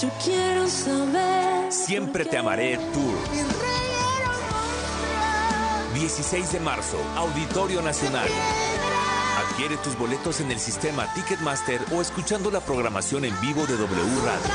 yo 0.00 0.08
quiero 0.22 0.68
saber. 0.68 1.72
Siempre 1.72 2.24
te 2.24 2.38
amaré 2.38 2.76
Tour. 2.76 3.18
16 5.94 6.52
de 6.52 6.60
marzo, 6.60 6.98
Auditorio 7.16 7.82
Nacional. 7.82 8.28
Adquiere 9.48 9.76
tus 9.78 9.96
boletos 9.98 10.40
en 10.40 10.50
el 10.50 10.60
sistema 10.60 11.12
Ticketmaster 11.14 11.80
o 11.92 12.02
escuchando 12.02 12.50
la 12.50 12.60
programación 12.60 13.24
en 13.24 13.40
vivo 13.40 13.66
de 13.66 13.76
W 13.76 14.20
Radio. 14.24 14.50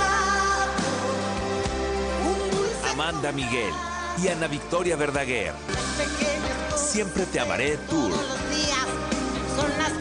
Amanda 2.91 3.31
Miguel 3.31 3.73
y 4.21 4.27
Ana 4.27 4.47
Victoria 4.47 4.95
Verdaguer. 4.95 5.53
Siempre 6.91 7.25
te 7.27 7.39
amaré 7.39 7.77
Tour. 7.89 8.11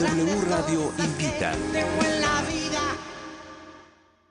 W 0.01 0.41
Radio 0.49 0.93
invita. 0.99 1.53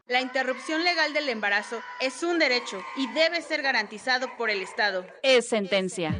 La 0.10 0.20
interrupción 0.20 0.84
legal 0.84 1.14
del 1.14 1.30
embarazo 1.30 1.80
es 2.02 2.22
un 2.22 2.38
derecho 2.38 2.84
y 2.98 3.08
debe 3.14 3.42
ser 3.42 3.62
garantizado 3.62 4.36
por 4.36 4.50
el 4.50 4.62
Estado. 4.62 5.06
Es 5.24 5.48
sentencia. 5.48 6.20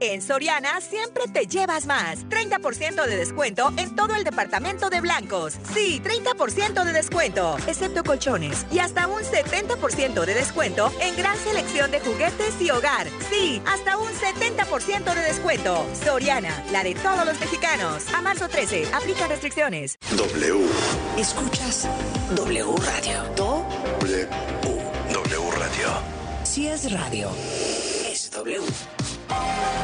En 0.00 0.22
Soriana 0.22 0.80
siempre 0.80 1.24
te 1.32 1.46
llevas 1.46 1.86
más. 1.86 2.20
30% 2.28 3.04
de 3.04 3.16
descuento 3.16 3.72
en 3.76 3.96
todo 3.96 4.14
el 4.14 4.22
departamento 4.22 4.90
de 4.90 5.00
blancos. 5.00 5.54
Sí, 5.74 6.00
30% 6.02 6.84
de 6.84 6.92
descuento, 6.92 7.56
excepto 7.66 8.04
colchones. 8.04 8.64
Y 8.70 8.78
hasta 8.78 9.08
un 9.08 9.22
70% 9.22 10.24
de 10.24 10.34
descuento 10.34 10.92
en 11.00 11.16
gran 11.16 11.36
selección 11.38 11.90
de 11.90 12.00
juguetes 12.00 12.60
y 12.60 12.70
hogar. 12.70 13.08
Sí, 13.28 13.60
hasta 13.66 13.98
un 13.98 14.08
70% 14.08 15.14
de 15.14 15.22
descuento. 15.22 15.84
Soriana, 16.04 16.64
la 16.70 16.84
de 16.84 16.94
todos 16.94 17.26
los 17.26 17.38
mexicanos. 17.40 18.04
A 18.14 18.22
marzo 18.22 18.48
13, 18.48 18.86
aplica 18.92 19.26
restricciones. 19.26 19.98
W. 20.16 20.66
Escuchas 21.16 21.88
W 22.36 22.76
Radio. 22.76 23.24
W. 23.36 24.28
W 25.12 25.50
Radio. 25.50 25.88
Si 26.44 26.68
es 26.68 26.90
radio, 26.92 27.30
es 28.10 28.30
W. 28.30 28.62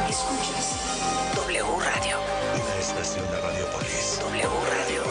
Escuchas 0.09 1.35
W 1.35 1.63
Radio. 1.79 2.17
Una 2.63 2.75
estación 2.79 3.25
de 3.31 3.41
Radiopolis. 3.41 4.19
W 4.21 4.49
Radio. 4.69 5.03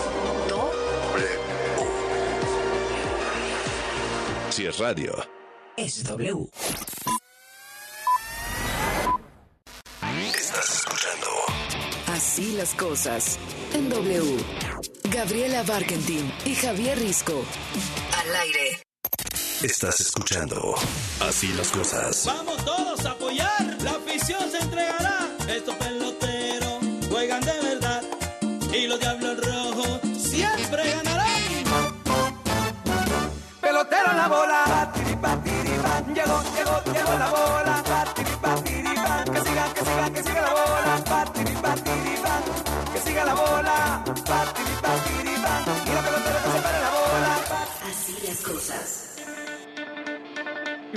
Do. 0.48 0.72
Si 4.50 4.66
es 4.66 4.78
radio. 4.78 5.12
Es 5.76 6.04
W. 6.04 6.48
Estás 10.36 10.74
escuchando. 10.76 11.26
Así 12.06 12.52
las 12.52 12.74
cosas. 12.74 13.38
En 13.72 13.88
W. 13.88 14.44
Gabriela 15.10 15.62
Barkentin 15.64 16.32
y 16.44 16.54
Javier 16.54 16.98
Risco. 16.98 17.44
Al 18.16 18.36
aire. 18.36 18.80
Estás 19.62 20.00
escuchando. 20.00 20.74
Así 21.20 21.48
las 21.54 21.70
cosas. 21.70 22.26
Vamos 22.26 22.64
todos 22.64 23.04
a 23.04 23.10
apoyar. 23.10 23.63
La 23.84 23.90
afición 23.92 24.50
se 24.50 24.58
entregará. 24.58 25.28
Estos 25.46 25.74
peloteros 25.76 26.78
juegan 27.10 27.42
de 27.42 27.52
verdad. 27.60 28.02
Y 28.72 28.86
los 28.86 28.98
diablos 28.98 29.36
rojos 29.46 30.00
siempre 30.16 30.90
ganarán. 30.90 31.42
Pelotero 33.60 34.10
en 34.10 34.16
la 34.16 34.28
bola. 34.28 34.92
Llegó, 36.14 36.42
llegó, 36.54 36.82
llegó 36.94 37.18
la 37.18 37.30
bola. 37.30 37.82
Que 38.14 39.40
siga, 39.40 39.74
que 39.74 39.80
siga, 39.84 40.10
que 40.12 40.22
siga 40.22 40.42
la 40.42 40.54
bola. 40.54 40.83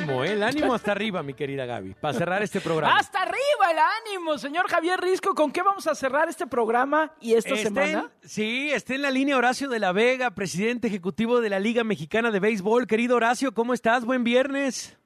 Ánimo, 0.07 0.23
¿eh? 0.23 0.31
el 0.33 0.43
ánimo 0.43 0.73
hasta 0.73 0.91
arriba, 0.91 1.21
mi 1.23 1.33
querida 1.33 1.65
Gaby, 1.65 1.95
para 1.95 2.13
cerrar 2.13 2.41
este 2.43 2.61
programa. 2.61 2.95
Hasta 2.97 3.21
arriba 3.21 3.71
el 3.71 3.77
ánimo, 3.79 4.37
señor 4.37 4.67
Javier 4.69 4.99
Risco. 4.99 5.35
¿Con 5.35 5.51
qué 5.51 5.61
vamos 5.61 5.85
a 5.87 5.95
cerrar 5.95 6.29
este 6.29 6.47
programa 6.47 7.11
y 7.19 7.33
esta 7.33 7.55
semana? 7.55 8.09
en- 8.21 8.29
sí, 8.29 8.69
está 8.71 8.95
en 8.95 9.01
la 9.01 9.11
línea 9.11 9.37
Horacio 9.37 9.69
de 9.69 9.79
la 9.79 9.91
Vega, 9.91 10.31
presidente 10.31 10.87
ejecutivo 10.87 11.41
de 11.41 11.49
la 11.49 11.59
Liga 11.59 11.83
Mexicana 11.83 12.31
de 12.31 12.39
Béisbol. 12.39 12.87
Querido 12.87 13.17
Horacio, 13.17 13.53
¿cómo 13.53 13.73
estás? 13.73 14.05
Buen 14.05 14.23
viernes. 14.23 14.97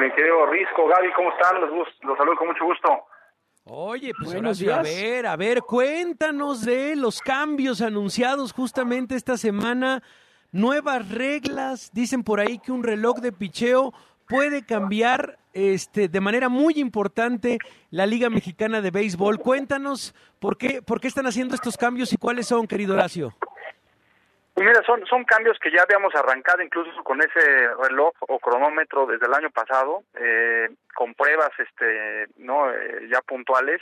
Mi 0.00 0.10
querido 0.12 0.46
Risco, 0.46 0.86
Gaby, 0.86 1.12
¿cómo 1.16 1.30
están? 1.32 1.60
Los, 1.60 1.70
los 2.02 2.16
saludo 2.18 2.36
con 2.36 2.48
mucho 2.48 2.64
gusto. 2.64 2.88
Oye, 3.64 4.12
pues 4.18 4.32
Buenos 4.32 4.62
Horacio, 4.62 4.74
a 4.74 4.82
ver, 4.82 5.26
a 5.26 5.36
ver, 5.36 5.60
cuéntanos 5.62 6.64
de 6.64 6.96
los 6.96 7.20
cambios 7.20 7.82
anunciados 7.82 8.52
justamente 8.52 9.14
esta 9.14 9.36
semana. 9.36 10.02
Nuevas 10.50 11.10
reglas, 11.10 11.90
dicen 11.92 12.24
por 12.24 12.40
ahí 12.40 12.58
que 12.58 12.72
un 12.72 12.82
reloj 12.82 13.18
de 13.18 13.32
picheo 13.32 13.92
puede 14.28 14.64
cambiar 14.64 15.38
este, 15.54 16.08
de 16.08 16.20
manera 16.20 16.48
muy 16.48 16.74
importante 16.76 17.58
la 17.90 18.06
Liga 18.06 18.30
Mexicana 18.30 18.80
de 18.80 18.90
Béisbol. 18.90 19.38
Cuéntanos 19.38 20.14
por 20.40 20.56
qué, 20.56 20.82
por 20.82 21.00
qué 21.00 21.08
están 21.08 21.26
haciendo 21.26 21.54
estos 21.54 21.76
cambios 21.76 22.12
y 22.12 22.16
cuáles 22.16 22.46
son, 22.46 22.66
querido 22.66 22.94
Horacio. 22.94 23.34
Pues 24.54 24.66
mira, 24.66 24.82
son, 24.84 25.06
son 25.06 25.24
cambios 25.24 25.56
que 25.60 25.70
ya 25.70 25.82
habíamos 25.82 26.12
arrancado 26.16 26.62
incluso 26.62 26.90
con 27.04 27.20
ese 27.20 27.68
reloj 27.80 28.12
o 28.20 28.40
cronómetro 28.40 29.06
desde 29.06 29.26
el 29.26 29.34
año 29.34 29.50
pasado, 29.50 30.02
eh, 30.14 30.68
con 30.94 31.14
pruebas 31.14 31.50
este, 31.58 32.26
no 32.38 32.68
Eh, 32.70 33.08
ya 33.08 33.20
puntuales. 33.22 33.80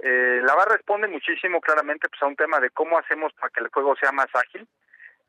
Eh, 0.00 0.40
la 0.42 0.54
VAR 0.54 0.68
responde 0.68 1.08
muchísimo 1.08 1.60
claramente 1.60 2.08
pues, 2.08 2.22
a 2.22 2.26
un 2.26 2.36
tema 2.36 2.58
de 2.58 2.70
cómo 2.70 2.98
hacemos 2.98 3.32
para 3.34 3.50
que 3.50 3.60
el 3.60 3.68
juego 3.68 3.94
sea 3.96 4.12
más 4.12 4.28
ágil, 4.34 4.66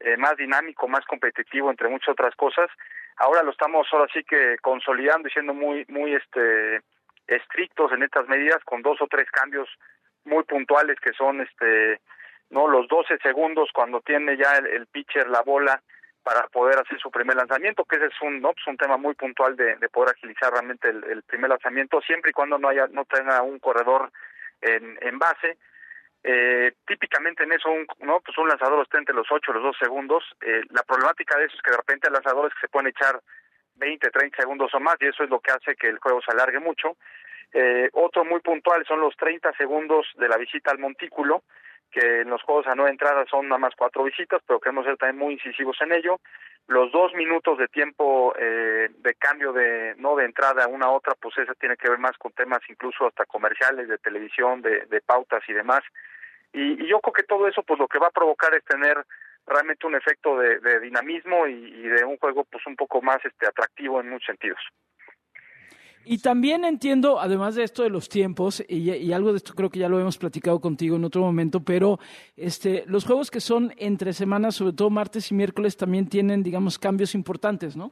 eh, 0.03 0.17
más 0.17 0.35
dinámico, 0.37 0.87
más 0.87 1.05
competitivo, 1.05 1.69
entre 1.69 1.89
muchas 1.89 2.09
otras 2.09 2.35
cosas. 2.35 2.69
Ahora 3.17 3.43
lo 3.43 3.51
estamos 3.51 3.87
ahora 3.91 4.07
sí 4.13 4.23
que 4.23 4.57
consolidando 4.61 5.27
y 5.27 5.31
siendo 5.31 5.53
muy, 5.53 5.85
muy 5.87 6.15
este, 6.15 6.81
estrictos 7.27 7.91
en 7.91 8.03
estas 8.03 8.27
medidas, 8.27 8.63
con 8.63 8.81
dos 8.81 9.01
o 9.01 9.07
tres 9.07 9.29
cambios 9.31 9.69
muy 10.23 10.43
puntuales 10.43 10.99
que 10.99 11.13
son 11.13 11.41
este 11.41 11.99
no 12.49 12.67
los 12.67 12.87
12 12.87 13.17
segundos 13.23 13.69
cuando 13.73 14.01
tiene 14.01 14.37
ya 14.37 14.57
el, 14.57 14.85
pitcher 14.87 15.27
la 15.29 15.41
bola 15.41 15.81
para 16.21 16.47
poder 16.49 16.77
hacer 16.77 16.99
su 16.99 17.09
primer 17.09 17.35
lanzamiento, 17.37 17.85
que 17.85 17.95
ese 17.95 18.07
es 18.07 18.21
un 18.21 18.41
no 18.41 18.53
pues 18.53 18.67
un 18.67 18.77
tema 18.77 18.97
muy 18.97 19.15
puntual 19.15 19.55
de, 19.55 19.77
de 19.77 19.89
poder 19.89 20.15
agilizar 20.15 20.51
realmente 20.51 20.89
el, 20.89 21.03
el 21.05 21.23
primer 21.23 21.49
lanzamiento 21.49 22.01
siempre 22.01 22.31
y 22.31 22.33
cuando 22.33 22.59
no 22.59 22.67
haya 22.67 22.87
no 22.87 23.05
tenga 23.05 23.41
un 23.41 23.57
corredor 23.59 24.11
en, 24.61 24.97
en 25.01 25.17
base 25.17 25.57
eh, 26.23 26.73
típicamente 26.85 27.43
en 27.43 27.53
eso 27.53 27.69
un 27.71 27.87
no 27.99 28.19
pues 28.19 28.37
un 28.37 28.47
lanzador 28.47 28.83
está 28.83 28.99
entre 28.99 29.15
los 29.15 29.27
8 29.29 29.51
y 29.51 29.53
los 29.55 29.63
2 29.63 29.77
segundos. 29.79 30.23
Eh, 30.41 30.61
la 30.69 30.83
problemática 30.83 31.37
de 31.37 31.45
eso 31.45 31.55
es 31.55 31.61
que 31.61 31.71
de 31.71 31.77
repente 31.77 32.07
hay 32.07 32.13
lanzadores 32.13 32.53
que 32.53 32.67
se 32.67 32.69
pueden 32.69 32.89
echar 32.89 33.19
20, 33.75 34.09
30 34.09 34.37
segundos 34.37 34.73
o 34.73 34.79
más 34.79 34.97
y 34.99 35.07
eso 35.07 35.23
es 35.23 35.29
lo 35.29 35.39
que 35.39 35.51
hace 35.51 35.75
que 35.75 35.87
el 35.87 35.99
juego 35.99 36.21
se 36.21 36.31
alargue 36.31 36.59
mucho. 36.59 36.97
Eh, 37.53 37.89
otro 37.93 38.23
muy 38.23 38.39
puntual 38.39 38.85
son 38.85 39.01
los 39.01 39.15
30 39.17 39.51
segundos 39.57 40.07
de 40.15 40.29
la 40.29 40.37
visita 40.37 40.71
al 40.71 40.79
montículo 40.79 41.43
que 41.91 42.21
en 42.21 42.29
los 42.29 42.41
juegos 42.43 42.67
a 42.67 42.75
nueve 42.75 42.91
entradas 42.91 43.27
son 43.29 43.49
nada 43.49 43.59
más 43.59 43.73
cuatro 43.75 44.03
visitas, 44.03 44.41
pero 44.47 44.59
queremos 44.59 44.85
ser 44.85 44.97
también 44.97 45.19
muy 45.19 45.33
incisivos 45.33 45.75
en 45.81 45.91
ello. 45.91 46.21
Los 46.67 46.91
dos 46.91 47.13
minutos 47.13 47.57
de 47.57 47.67
tiempo 47.67 48.33
eh, 48.37 48.89
de 48.97 49.15
cambio 49.15 49.51
de 49.51 49.95
no 49.97 50.15
de 50.15 50.25
entrada 50.25 50.63
a 50.63 50.67
una 50.67 50.85
a 50.85 50.91
otra, 50.91 51.15
pues 51.15 51.37
eso 51.37 51.53
tiene 51.59 51.75
que 51.75 51.89
ver 51.89 51.99
más 51.99 52.17
con 52.17 52.31
temas 52.31 52.61
incluso 52.69 53.07
hasta 53.07 53.25
comerciales, 53.25 53.87
de 53.87 53.97
televisión, 53.97 54.61
de, 54.61 55.01
pautas 55.05 55.43
y 55.47 55.53
demás. 55.53 55.81
Y, 56.53 56.83
y 56.83 56.87
yo 56.87 56.99
creo 56.99 57.13
que 57.13 57.23
todo 57.23 57.47
eso, 57.47 57.63
pues 57.63 57.79
lo 57.79 57.87
que 57.87 57.99
va 57.99 58.07
a 58.07 58.11
provocar 58.11 58.53
es 58.53 58.63
tener 58.63 58.97
realmente 59.45 59.87
un 59.87 59.95
efecto 59.95 60.37
de, 60.37 60.59
de 60.59 60.79
dinamismo 60.79 61.47
y, 61.47 61.53
y 61.53 61.87
de 61.87 62.05
un 62.05 62.17
juego, 62.17 62.45
pues 62.45 62.65
un 62.67 62.75
poco 62.75 63.01
más 63.01 63.23
este 63.25 63.47
atractivo 63.47 63.99
en 63.99 64.09
muchos 64.09 64.27
sentidos. 64.27 64.61
Y 66.03 66.21
también 66.21 66.65
entiendo, 66.65 67.19
además 67.19 67.55
de 67.55 67.63
esto 67.63 67.83
de 67.83 67.89
los 67.89 68.09
tiempos, 68.09 68.63
y, 68.67 68.91
y 68.91 69.13
algo 69.13 69.31
de 69.31 69.37
esto 69.37 69.53
creo 69.55 69.69
que 69.69 69.79
ya 69.79 69.89
lo 69.89 69.99
hemos 69.99 70.17
platicado 70.17 70.59
contigo 70.59 70.95
en 70.95 71.03
otro 71.03 71.21
momento, 71.21 71.63
pero 71.63 71.99
este, 72.35 72.83
los 72.87 73.05
juegos 73.05 73.29
que 73.29 73.39
son 73.39 73.73
entre 73.77 74.13
semanas, 74.13 74.55
sobre 74.55 74.73
todo 74.73 74.89
martes 74.89 75.31
y 75.31 75.35
miércoles, 75.35 75.77
también 75.77 76.09
tienen, 76.09 76.43
digamos, 76.43 76.79
cambios 76.79 77.13
importantes, 77.13 77.77
¿no? 77.77 77.91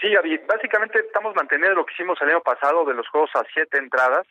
Sí, 0.00 0.08
Gaby, 0.08 0.40
básicamente 0.48 0.98
estamos 0.98 1.34
manteniendo 1.36 1.76
lo 1.76 1.84
que 1.84 1.92
hicimos 1.92 2.18
el 2.22 2.30
año 2.30 2.40
pasado 2.40 2.84
de 2.84 2.94
los 2.94 3.06
juegos 3.08 3.30
a 3.34 3.44
siete 3.52 3.78
entradas. 3.78 4.26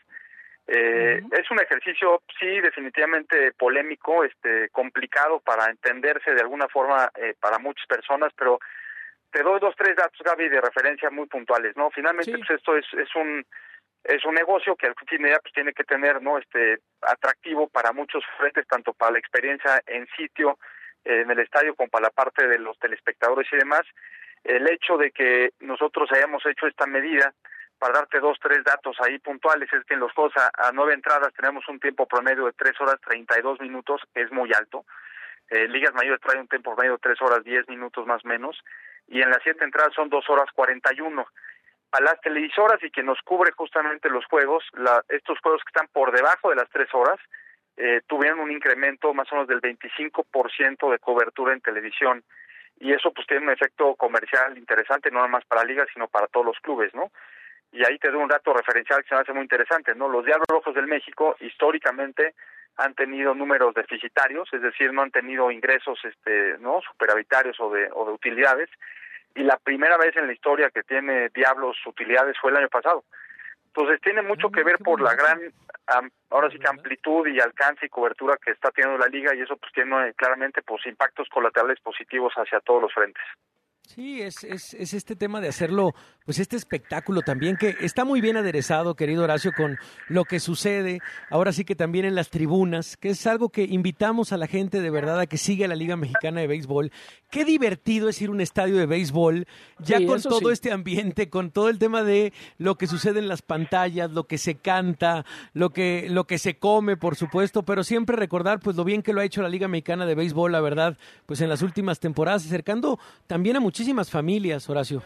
Eh, 0.68 1.22
Es 1.32 1.50
un 1.50 1.60
ejercicio, 1.60 2.22
sí, 2.40 2.60
definitivamente 2.60 3.52
polémico, 3.54 4.24
este, 4.24 4.70
complicado 4.70 5.40
para 5.40 5.70
entenderse 5.70 6.34
de 6.34 6.42
alguna 6.42 6.68
forma 6.68 7.12
eh, 7.16 7.36
para 7.40 7.58
muchas 7.60 7.86
personas, 7.88 8.32
pero 8.36 8.60
te 9.32 9.44
doy 9.44 9.60
dos, 9.60 9.76
tres 9.78 9.96
datos, 9.96 10.20
Gaby, 10.24 10.50
de 10.50 10.62
referencia 10.62 11.10
muy 11.10 11.28
puntuales, 11.28 11.76
¿no? 11.76 11.90
Finalmente, 11.92 12.38
pues 12.38 12.50
esto 12.50 12.76
es, 12.76 12.86
es 12.94 13.16
un 13.16 13.46
es 14.04 14.24
un 14.26 14.34
negocio 14.34 14.76
que 14.76 14.88
al 14.88 14.96
fin 15.08 15.28
y 15.28 15.30
pues 15.30 15.54
tiene 15.54 15.74
que 15.74 15.84
tener, 15.84 16.22
¿no? 16.22 16.38
Este 16.38 16.80
atractivo 17.02 17.68
para 17.68 17.92
muchos 17.92 18.24
frentes, 18.38 18.66
tanto 18.68 18.94
para 18.94 19.12
la 19.12 19.20
experiencia 19.20 19.82
en 19.86 20.08
sitio, 20.16 20.58
eh, 21.04 21.22
en 21.22 21.32
el 21.32 21.40
estadio, 21.40 21.76
como 21.76 21.90
para 21.90 22.04
la 22.04 22.10
parte 22.12 22.48
de 22.48 22.60
los 22.60 22.80
telespectadores 22.80 23.52
y 23.52 23.58
demás. 23.58 23.82
El 24.44 24.68
hecho 24.70 24.98
de 24.98 25.12
que 25.12 25.52
nosotros 25.60 26.10
hayamos 26.14 26.46
hecho 26.46 26.66
esta 26.66 26.88
medida, 26.88 27.34
para 27.78 27.94
darte 27.94 28.20
dos, 28.20 28.38
tres 28.42 28.64
datos 28.64 28.98
ahí 29.02 29.20
puntuales, 29.20 29.72
es 29.72 29.84
que 29.86 29.94
en 29.94 30.00
los 30.00 30.14
juegos 30.14 30.34
a, 30.38 30.72
nueve 30.74 30.94
entradas 30.94 31.34
tenemos 31.34 31.68
un 31.68 31.80
tiempo 31.80 32.08
promedio 32.08 32.46
de 32.46 32.54
tres 32.54 32.80
horas 32.80 33.00
treinta 33.02 33.38
y 33.38 33.42
dos 33.42 33.60
minutos, 33.60 34.02
es 34.14 34.32
muy 34.32 34.52
alto. 34.54 34.86
Eh, 35.50 35.68
Ligas 35.68 35.94
mayores 35.94 36.22
trae 36.22 36.40
un 36.40 36.48
tiempo 36.48 36.74
promedio 36.74 36.94
de 36.94 37.00
tres 37.00 37.22
horas 37.22 37.44
diez 37.44 37.68
minutos 37.68 38.06
más 38.06 38.24
o 38.24 38.28
menos, 38.28 38.58
y 39.10 39.22
en 39.22 39.30
las 39.30 39.42
siete 39.44 39.64
entradas 39.64 39.94
son 39.94 40.10
dos 40.10 40.30
horas 40.30 40.52
cuarenta 40.54 40.94
y 40.94 41.02
uno. 41.02 41.28
A 41.92 42.02
las 42.02 42.22
televisoras 42.22 42.82
y 42.84 42.92
que 42.92 43.02
nos 43.02 43.20
cubre 43.22 43.52
justamente 43.52 44.10
los 44.10 44.26
juegos, 44.26 44.64
la, 44.74 45.04
estos 45.10 45.40
juegos 45.40 45.62
que 45.64 45.70
están 45.70 45.88
por 45.92 46.12
debajo 46.12 46.50
de 46.50 46.56
las 46.56 46.70
tres 46.70 46.88
horas, 46.94 47.20
eh, 47.78 48.02
tuvieron 48.08 48.40
un 48.40 48.52
incremento 48.52 49.14
más 49.14 49.32
o 49.32 49.36
menos 49.36 49.48
del 49.48 49.62
25% 49.62 50.92
de 50.92 51.00
cobertura 51.00 51.54
en 51.54 51.62
televisión 51.62 52.24
y 52.80 52.94
eso 52.94 53.12
pues 53.12 53.26
tiene 53.26 53.46
un 53.46 53.52
efecto 53.52 53.96
comercial 53.96 54.58
interesante 54.58 55.10
no 55.10 55.18
nada 55.18 55.28
más 55.28 55.46
para 55.46 55.64
ligas 55.64 55.88
sino 55.94 56.08
para 56.08 56.28
todos 56.28 56.46
los 56.46 56.60
clubes, 56.60 56.94
¿no? 56.94 57.12
Y 57.72 57.86
ahí 57.86 57.98
te 58.00 58.10
doy 58.10 58.22
un 58.22 58.28
dato 58.28 58.54
referencial 58.54 59.02
que 59.02 59.10
se 59.10 59.16
me 59.16 59.22
hace 59.22 59.34
muy 59.34 59.44
interesante, 59.44 59.94
¿no? 59.96 60.10
Los 60.10 60.26
Diablos 60.26 60.48
Rojos 60.50 60.76
del 60.76 60.88
México 60.88 61.36
históricamente 61.40 62.36
han 62.78 62.94
tenido 62.94 63.34
números 63.34 63.74
deficitarios, 63.74 64.48
es 64.54 64.62
decir, 64.62 64.94
no 64.94 65.02
han 65.02 65.12
tenido 65.12 65.52
ingresos 65.52 66.00
este, 66.04 66.58
¿no? 66.60 66.82
superavitarios 66.82 67.60
o 67.60 67.72
de 67.72 67.90
o 67.94 68.06
de 68.06 68.12
utilidades 68.14 68.70
y 69.36 69.44
la 69.44 69.58
primera 69.58 69.98
vez 69.98 70.16
en 70.16 70.28
la 70.28 70.34
historia 70.34 70.70
que 70.70 70.84
tiene 70.84 71.30
Diablos 71.30 71.78
utilidades 71.86 72.36
fue 72.42 72.52
el 72.52 72.58
año 72.58 72.70
pasado. 72.70 73.04
Entonces 73.68 74.02
tiene 74.02 74.22
mucho 74.24 74.50
que 74.50 74.64
ver 74.64 74.78
por 74.80 75.00
la 75.00 75.14
gran, 75.16 75.40
ahora 76.30 76.50
sí 76.50 76.58
que 76.58 76.68
amplitud 76.68 77.28
y 77.28 77.40
alcance 77.40 77.86
y 77.86 77.90
cobertura 77.90 78.36
que 78.44 78.52
está 78.52 78.72
teniendo 78.72 78.98
la 78.98 79.08
liga 79.08 79.34
y 79.36 79.42
eso 79.42 79.56
pues 79.58 79.72
tiene 79.72 80.14
claramente 80.16 80.62
pues 80.64 80.86
impactos 80.88 81.30
colaterales 81.30 81.80
positivos 81.80 82.34
hacia 82.36 82.60
todos 82.62 82.82
los 82.82 82.94
frentes. 82.94 83.24
Sí, 83.84 84.22
es, 84.22 84.44
es, 84.44 84.74
es, 84.76 84.94
este 84.94 85.16
tema 85.16 85.42
de 85.42 85.48
hacerlo, 85.48 85.94
pues 86.30 86.38
este 86.38 86.58
espectáculo 86.58 87.24
también 87.24 87.58
que 87.58 87.76
está 87.82 88.06
muy 88.06 88.22
bien 88.22 88.38
aderezado, 88.38 88.96
querido 88.96 89.24
Horacio, 89.24 89.52
con 89.52 89.80
lo 90.10 90.26
que 90.26 90.40
sucede 90.40 91.00
ahora 91.32 91.52
sí 91.52 91.66
que 91.66 91.74
también 91.74 92.06
en 92.06 92.14
las 92.14 92.30
tribunas, 92.30 92.98
que 92.98 93.10
es 93.10 93.26
algo 93.26 93.50
que 93.50 93.64
invitamos 93.64 94.32
a 94.32 94.38
la 94.38 94.46
gente 94.46 94.80
de 94.80 94.92
verdad 94.92 95.20
a 95.20 95.26
que 95.26 95.38
siga 95.40 95.68
la 95.68 95.74
Liga 95.76 95.96
Mexicana 95.96 96.40
de 96.40 96.46
Béisbol. 96.46 96.92
Qué 97.32 97.46
divertido 97.46 98.10
es 98.10 98.22
ir 98.22 98.30
a 98.30 98.34
un 98.34 98.42
estadio 98.42 98.78
de 98.78 98.86
béisbol, 98.86 99.48
ya 99.80 100.06
con 100.06 100.22
todo 100.22 100.52
este 100.52 100.72
ambiente, 100.72 101.32
con 101.32 101.50
todo 101.50 101.68
el 101.68 101.80
tema 101.80 102.04
de 102.04 102.32
lo 102.60 102.76
que 102.76 102.86
sucede 102.86 103.18
en 103.18 103.28
las 103.28 103.42
pantallas, 103.42 104.12
lo 104.12 104.28
que 104.28 104.38
se 104.38 104.54
canta, 104.54 105.26
lo 105.54 105.72
que, 105.72 106.10
lo 106.12 106.28
que 106.28 106.38
se 106.38 106.60
come, 106.60 106.96
por 106.96 107.16
supuesto, 107.16 107.64
pero 107.64 107.84
siempre 107.84 108.16
recordar 108.16 108.60
pues 108.60 108.76
lo 108.76 108.84
bien 108.84 109.02
que 109.02 109.14
lo 109.14 109.22
ha 109.22 109.26
hecho 109.26 109.42
la 109.42 109.50
Liga 109.50 109.68
Mexicana 109.68 110.06
de 110.06 110.14
Béisbol, 110.14 110.52
la 110.52 110.62
verdad, 110.62 110.96
pues 111.26 111.42
en 111.42 111.50
las 111.50 111.64
últimas 111.64 112.00
temporadas, 112.00 112.46
acercando 112.46 113.00
también 113.26 113.56
a 113.56 113.60
muchísimas 113.60 114.12
familias, 114.12 114.70
Horacio. 114.70 115.02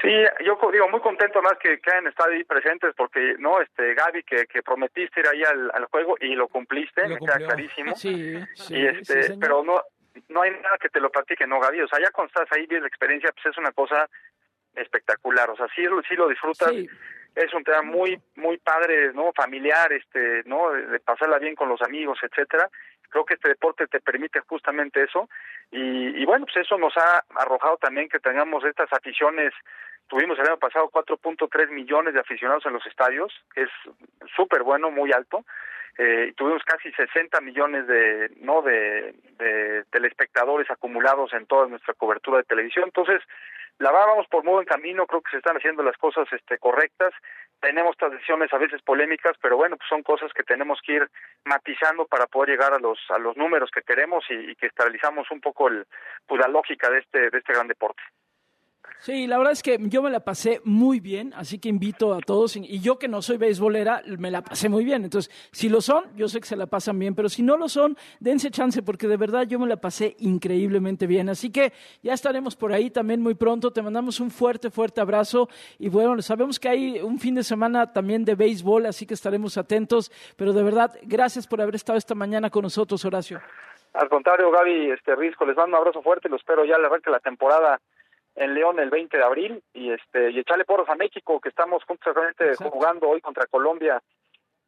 Sí, 0.00 0.08
yo 0.44 0.58
digo 0.72 0.88
muy 0.88 1.00
contento 1.00 1.42
más 1.42 1.54
que, 1.58 1.78
que 1.78 1.90
hayan 1.90 2.06
estado 2.06 2.30
ahí 2.30 2.44
presentes 2.44 2.94
porque 2.96 3.34
no, 3.38 3.60
este 3.60 3.94
Gaby 3.94 4.22
que, 4.22 4.46
que 4.46 4.62
prometiste 4.62 5.20
ir 5.20 5.26
ahí 5.26 5.42
al, 5.42 5.70
al 5.74 5.84
juego 5.86 6.16
y 6.20 6.34
lo 6.34 6.48
cumpliste, 6.48 7.06
me 7.06 7.18
queda 7.18 7.36
clarísimo. 7.36 7.94
Sí, 7.96 8.38
sí, 8.54 8.76
y 8.76 8.86
este, 8.86 9.36
pero 9.38 9.62
no 9.62 9.82
no 10.28 10.42
hay 10.42 10.50
nada 10.50 10.78
que 10.78 10.88
te 10.88 11.00
lo 11.00 11.10
platique, 11.10 11.46
no 11.46 11.60
Gaby, 11.60 11.82
o 11.82 11.88
sea, 11.88 12.00
ya 12.00 12.10
cuando 12.10 12.28
estás 12.28 12.48
ahí 12.52 12.66
vives 12.66 12.82
la 12.82 12.88
experiencia, 12.88 13.32
pues 13.32 13.46
es 13.46 13.58
una 13.58 13.72
cosa 13.72 14.08
espectacular, 14.74 15.50
o 15.50 15.56
sea, 15.56 15.66
sí, 15.74 15.82
sí 16.08 16.14
lo 16.14 16.28
disfrutas. 16.28 16.72
Es 17.34 17.54
un 17.54 17.64
tema 17.64 17.82
muy 17.82 18.20
muy 18.36 18.58
padre, 18.58 19.12
¿no? 19.12 19.32
Familiar, 19.32 19.92
este, 19.92 20.42
¿no? 20.46 20.70
De 20.72 21.00
pasarla 21.00 21.38
bien 21.38 21.54
con 21.54 21.68
los 21.68 21.80
amigos, 21.82 22.18
etcétera 22.22 22.68
creo 23.10 23.24
que 23.24 23.34
este 23.34 23.48
deporte 23.48 23.86
te 23.88 24.00
permite 24.00 24.40
justamente 24.40 25.02
eso 25.02 25.28
y, 25.72 26.24
bueno, 26.24 26.46
pues 26.46 26.64
eso 26.64 26.78
nos 26.78 26.96
ha 26.96 27.24
arrojado 27.36 27.76
también 27.76 28.08
que 28.08 28.18
tengamos 28.18 28.64
estas 28.64 28.92
aficiones 28.92 29.52
tuvimos 30.08 30.36
el 30.40 30.46
año 30.46 30.58
pasado 30.58 30.90
4.3 30.90 31.70
millones 31.70 32.14
de 32.14 32.20
aficionados 32.20 32.66
en 32.66 32.72
los 32.72 32.84
estadios, 32.86 33.32
que 33.54 33.62
es 33.62 33.70
súper 34.34 34.64
bueno, 34.64 34.90
muy 34.90 35.12
alto. 35.12 35.44
Eh, 36.02 36.32
tuvimos 36.34 36.62
casi 36.64 36.90
60 36.92 37.42
millones 37.42 37.86
de 37.86 38.30
no 38.40 38.62
de, 38.62 39.14
de 39.38 39.84
telespectadores 39.90 40.70
acumulados 40.70 41.30
en 41.34 41.44
toda 41.44 41.66
nuestra 41.66 41.92
cobertura 41.92 42.38
de 42.38 42.44
televisión. 42.44 42.86
Entonces, 42.86 43.20
la 43.78 43.90
vamos 43.90 44.26
por 44.28 44.42
muy 44.42 44.54
buen 44.54 44.64
camino, 44.64 45.06
creo 45.06 45.20
que 45.20 45.32
se 45.32 45.36
están 45.36 45.58
haciendo 45.58 45.82
las 45.82 45.98
cosas 45.98 46.26
este, 46.32 46.56
correctas, 46.56 47.12
tenemos 47.60 47.96
decisiones 47.98 48.50
a 48.54 48.56
veces 48.56 48.80
polémicas, 48.80 49.36
pero 49.42 49.58
bueno, 49.58 49.76
pues 49.76 49.90
son 49.90 50.02
cosas 50.02 50.32
que 50.32 50.42
tenemos 50.42 50.80
que 50.86 50.94
ir 50.94 51.10
matizando 51.44 52.06
para 52.06 52.26
poder 52.26 52.50
llegar 52.50 52.72
a 52.72 52.78
los 52.78 52.98
a 53.10 53.18
los 53.18 53.36
números 53.36 53.70
que 53.70 53.82
queremos 53.82 54.24
y, 54.30 54.54
que 54.56 54.68
estabilizamos 54.68 55.30
un 55.30 55.42
poco 55.42 55.68
el, 55.68 55.86
pues, 56.26 56.40
la 56.40 56.48
lógica 56.48 56.88
de 56.88 57.00
este 57.00 57.28
de 57.28 57.38
este 57.38 57.52
gran 57.52 57.68
deporte. 57.68 58.02
Sí, 58.98 59.26
la 59.26 59.38
verdad 59.38 59.54
es 59.54 59.62
que 59.62 59.78
yo 59.80 60.02
me 60.02 60.10
la 60.10 60.20
pasé 60.20 60.60
muy 60.64 61.00
bien, 61.00 61.32
así 61.34 61.58
que 61.58 61.70
invito 61.70 62.12
a 62.12 62.20
todos, 62.20 62.56
y 62.56 62.80
yo 62.80 62.98
que 62.98 63.08
no 63.08 63.22
soy 63.22 63.38
beisbolera, 63.38 64.02
me 64.18 64.30
la 64.30 64.42
pasé 64.42 64.68
muy 64.68 64.84
bien. 64.84 65.04
Entonces, 65.04 65.32
si 65.52 65.70
lo 65.70 65.80
son, 65.80 66.04
yo 66.16 66.28
sé 66.28 66.40
que 66.40 66.46
se 66.46 66.56
la 66.56 66.66
pasan 66.66 66.98
bien, 66.98 67.14
pero 67.14 67.30
si 67.30 67.42
no 67.42 67.56
lo 67.56 67.70
son, 67.70 67.96
dense 68.18 68.50
chance, 68.50 68.82
porque 68.82 69.08
de 69.08 69.16
verdad 69.16 69.46
yo 69.46 69.58
me 69.58 69.66
la 69.66 69.76
pasé 69.76 70.16
increíblemente 70.18 71.06
bien. 71.06 71.30
Así 71.30 71.50
que 71.50 71.72
ya 72.02 72.12
estaremos 72.12 72.56
por 72.56 72.74
ahí 72.74 72.90
también 72.90 73.22
muy 73.22 73.34
pronto. 73.34 73.72
Te 73.72 73.80
mandamos 73.80 74.20
un 74.20 74.30
fuerte, 74.30 74.70
fuerte 74.70 75.00
abrazo. 75.00 75.48
Y 75.78 75.88
bueno, 75.88 76.20
sabemos 76.20 76.60
que 76.60 76.68
hay 76.68 77.00
un 77.00 77.18
fin 77.18 77.34
de 77.36 77.42
semana 77.42 77.92
también 77.92 78.26
de 78.26 78.34
béisbol, 78.34 78.84
así 78.84 79.06
que 79.06 79.14
estaremos 79.14 79.56
atentos. 79.56 80.12
Pero 80.36 80.52
de 80.52 80.62
verdad, 80.62 80.94
gracias 81.02 81.46
por 81.46 81.62
haber 81.62 81.76
estado 81.76 81.96
esta 81.96 82.14
mañana 82.14 82.50
con 82.50 82.64
nosotros, 82.64 83.02
Horacio. 83.06 83.40
Al 83.94 84.08
contrario, 84.08 84.50
Gaby, 84.50 84.90
este 84.90 85.16
Risco, 85.16 85.46
les 85.46 85.56
mando 85.56 85.76
un 85.76 85.80
abrazo 85.80 86.02
fuerte, 86.02 86.28
lo 86.28 86.36
espero 86.36 86.64
ya 86.64 86.78
le 86.78 86.86
arranque 86.86 87.10
la 87.10 87.18
temporada 87.18 87.80
en 88.34 88.54
León 88.54 88.78
el 88.78 88.90
20 88.90 89.16
de 89.16 89.24
abril 89.24 89.62
y 89.74 89.92
este 89.92 90.30
y 90.30 90.38
echarle 90.38 90.64
porros 90.64 90.88
a 90.88 90.94
México 90.94 91.40
que 91.40 91.48
estamos 91.48 91.82
justamente 91.84 92.54
jugando 92.56 93.08
hoy 93.08 93.20
contra 93.20 93.46
Colombia 93.46 94.00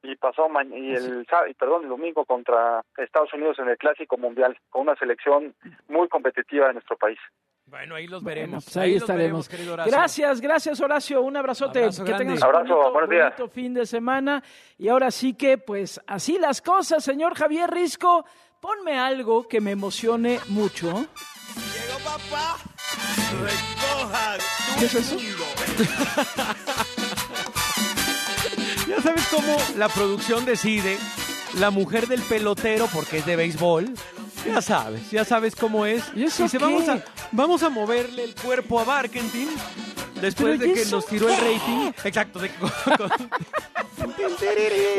y 0.02 0.16
pasó 0.16 0.48
y 0.72 0.94
el 0.94 1.26
y 1.48 1.54
perdón 1.54 1.84
el 1.84 1.88
domingo 1.88 2.24
contra 2.24 2.82
Estados 2.96 3.32
Unidos 3.34 3.58
en 3.60 3.68
el 3.68 3.78
Clásico 3.78 4.18
Mundial 4.18 4.58
con 4.68 4.82
una 4.82 4.96
selección 4.96 5.54
muy 5.88 6.08
competitiva 6.08 6.68
de 6.68 6.74
nuestro 6.74 6.96
país. 6.96 7.18
Bueno, 7.66 7.94
ahí 7.94 8.06
los 8.06 8.22
veremos. 8.22 8.64
Pues 8.64 8.76
ahí, 8.76 8.96
estaremos. 8.96 9.48
gracias, 9.86 10.40
gracias 10.40 10.80
Horacio, 10.80 11.22
un 11.22 11.36
abrazote. 11.36 11.88
que 12.04 12.12
tengas 12.14 12.42
Abrazo, 12.42 12.88
un 12.88 12.92
bonito, 12.92 13.48
fin 13.48 13.72
de 13.72 13.86
semana. 13.86 14.42
Y 14.76 14.88
ahora 14.88 15.10
sí 15.10 15.34
que, 15.34 15.56
pues, 15.56 16.00
así 16.06 16.38
las 16.38 16.60
cosas, 16.60 17.02
señor 17.02 17.34
Javier 17.34 17.70
Risco. 17.70 18.26
Ponme 18.60 18.98
algo 18.98 19.48
que 19.48 19.60
me 19.60 19.70
emocione 19.70 20.38
mucho. 20.48 20.88
Llegó 20.88 21.98
papá. 22.04 22.71
Recoja 23.42 24.38
¿Qué 24.78 24.84
es 24.86 24.94
eso? 24.94 25.16
ya 28.88 29.02
sabes 29.02 29.26
cómo 29.30 29.56
la 29.76 29.88
producción 29.88 30.44
decide, 30.44 30.98
la 31.58 31.70
mujer 31.70 32.08
del 32.08 32.22
pelotero, 32.22 32.88
porque 32.92 33.18
es 33.18 33.26
de 33.26 33.36
béisbol, 33.36 33.94
ya 34.46 34.60
sabes, 34.60 35.10
ya 35.10 35.24
sabes 35.24 35.54
cómo 35.54 35.86
es. 35.86 36.04
¿Y 36.14 36.24
eso 36.24 36.42
Dice, 36.42 36.58
vamos 36.58 36.88
a, 36.88 37.02
vamos 37.30 37.62
a 37.62 37.68
moverle 37.68 38.24
el 38.24 38.34
cuerpo 38.34 38.80
a 38.80 38.84
Barkentin 38.84 39.48
después 40.22 40.58
de 40.58 40.72
que 40.72 40.84
nos 40.86 41.06
tiró 41.06 41.28
el 41.28 41.36
rating. 41.36 41.92
Exacto. 42.04 42.38
De, 42.38 42.50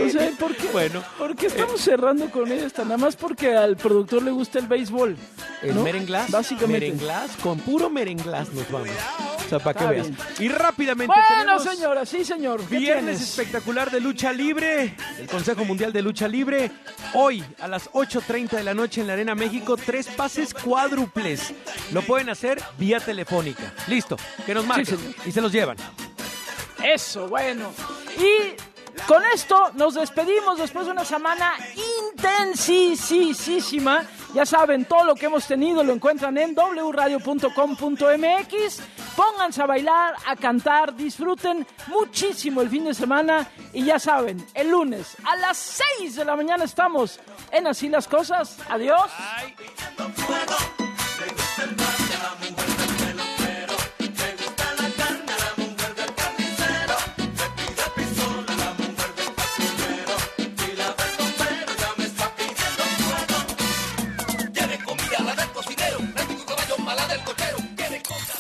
o 0.06 0.10
sea, 0.10 0.32
¿por 0.40 0.56
qué, 0.56 0.68
bueno, 0.68 1.04
¿por 1.18 1.36
qué 1.36 1.48
estamos 1.48 1.82
cerrando 1.82 2.30
con 2.30 2.52
esta? 2.52 2.84
Nada 2.84 2.98
más 2.98 3.16
porque 3.16 3.56
al 3.56 3.76
productor 3.76 4.24
le 4.24 4.32
gusta 4.32 4.60
el 4.60 4.68
béisbol. 4.68 5.18
El 5.62 5.76
¿no? 5.76 5.84
merenglás. 5.84 6.30
Básicamente. 6.30 6.92
Merenglás, 6.92 7.32
con 7.38 7.60
puro 7.60 7.90
merenglás 7.90 8.54
nos 8.54 8.70
vamos. 8.72 8.90
O 9.46 9.50
sea, 9.50 9.60
para 9.60 9.80
que 9.80 9.88
veas. 9.88 10.08
Y 10.40 10.48
rápidamente 10.50 11.14
Bueno, 11.14 11.60
señora, 11.60 12.06
sí, 12.06 12.24
señor. 12.24 12.68
Viernes 12.70 13.22
espectacular 13.22 13.92
de 13.92 14.00
lucha 14.00 14.32
libre. 14.32 14.96
El 15.20 15.28
Consejo 15.28 15.66
Mundial 15.66 15.92
de 15.92 16.02
Lucha 16.02 16.28
Libre. 16.28 16.72
Hoy, 17.14 17.44
a 17.60 17.68
las 17.68 17.90
8.30 17.92 18.52
de 18.52 18.64
la 18.64 18.74
noche 18.74 19.02
en 19.02 19.08
la 19.08 19.14
Arena 19.14 19.36
México, 19.36 19.78
tres 19.78 20.08
pases 20.08 20.54
cuádruples. 20.54 21.54
Lo 21.92 22.02
pueden 22.02 22.30
hacer 22.30 22.62
vía 22.78 23.00
telefónica. 23.00 23.74
Listo, 23.88 24.18
que 24.46 24.54
nos 24.54 24.66
marquen. 24.66 25.13
Y 25.26 25.32
se 25.32 25.42
los 25.42 25.52
llevan. 25.52 25.78
Eso, 26.84 27.28
bueno. 27.28 27.72
Y 28.18 28.56
con 29.08 29.24
esto 29.34 29.72
nos 29.74 29.96
despedimos 29.96 30.58
después 30.60 30.86
de 30.86 30.92
una 30.92 31.04
semana 31.04 31.56
intensísima. 32.14 34.04
Ya 34.34 34.46
saben, 34.46 34.86
todo 34.86 35.04
lo 35.04 35.16
que 35.16 35.26
hemos 35.26 35.46
tenido 35.48 35.84
lo 35.84 35.94
encuentran 35.94 36.38
en 36.38 36.56
wradio.com.mx. 36.56 37.50
Pónganse 39.16 39.62
a 39.62 39.66
bailar, 39.66 40.16
a 40.26 40.36
cantar, 40.36 40.96
disfruten 40.96 41.68
muchísimo 41.88 42.62
el 42.62 42.70
fin 42.70 42.86
de 42.86 42.94
semana 42.94 43.50
y 43.74 43.84
ya 43.84 44.00
saben, 44.00 44.46
el 44.54 44.70
lunes 44.70 45.18
a 45.24 45.36
las 45.36 45.58
6 46.00 46.16
de 46.16 46.26
la 46.26 46.36
mañana 46.36 46.64
estamos 46.64 47.20
en 47.52 47.68
Así 47.68 47.90
las 47.90 48.08
Cosas. 48.08 48.58
Adiós. 48.70 49.12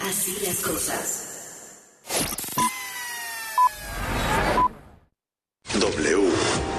Así 0.09 0.37
las 0.45 0.57
cosas. 0.57 1.29
W. 5.79 6.29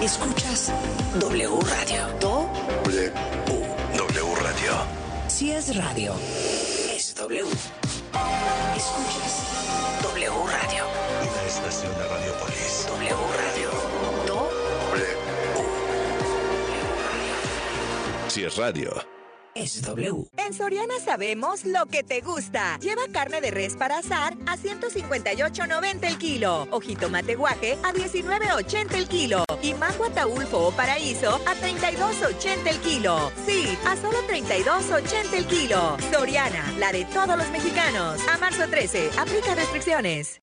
Escuchas 0.03 0.71
W 1.19 1.49
Radio. 1.63 2.07
Do 2.21 2.49
W. 2.85 3.13
W 3.97 4.35
Radio. 4.43 4.73
si 5.29 5.53
es 5.53 5.75
radio. 5.77 6.15
Es 6.95 7.15
W. 7.15 7.45
Escuchas 8.77 9.35
W 10.03 10.31
Radio. 10.47 10.85
Una 11.23 11.43
estación 11.47 11.93
de 11.97 12.09
Radiopolis. 12.09 12.87
W 12.89 13.17
Radio. 13.41 13.71
Do 14.27 14.51
W. 14.91 15.17
Si 18.29 18.45
es 18.45 18.57
radio. 18.57 19.14
En 20.37 20.53
Soriana 20.53 20.95
sabemos 21.03 21.65
lo 21.65 21.87
que 21.87 22.03
te 22.03 22.21
gusta. 22.21 22.79
Lleva 22.81 23.03
carne 23.13 23.41
de 23.41 23.51
res 23.51 23.77
para 23.77 23.99
asar 23.99 24.35
a 24.47 24.57
158.90 24.57 26.07
el 26.07 26.19
kilo. 26.19 26.69
O 26.71 26.81
jitomate 26.81 27.35
guaje 27.35 27.79
a 27.83 27.93
19.80 27.93 28.95
el 28.95 29.09
kilo. 29.09 29.45
Y 29.63 29.75
mango 29.75 30.05
ataulfo 30.05 30.69
o 30.69 30.71
paraíso 30.73 31.37
a 31.47 31.55
32.80 31.55 32.67
el 32.67 32.79
kilo. 32.81 33.33
Sí, 33.47 33.79
a 33.87 33.97
solo 33.97 34.19
32.80 34.29 35.35
el 35.35 35.47
kilo. 35.47 35.97
Soriana, 36.13 36.71
la 36.79 36.93
de 36.93 37.05
todos 37.07 37.37
los 37.39 37.51
mexicanos. 37.51 38.21
A 38.29 38.37
marzo 38.39 38.69
13, 38.69 39.11
aplica 39.19 39.55
restricciones. 39.55 40.43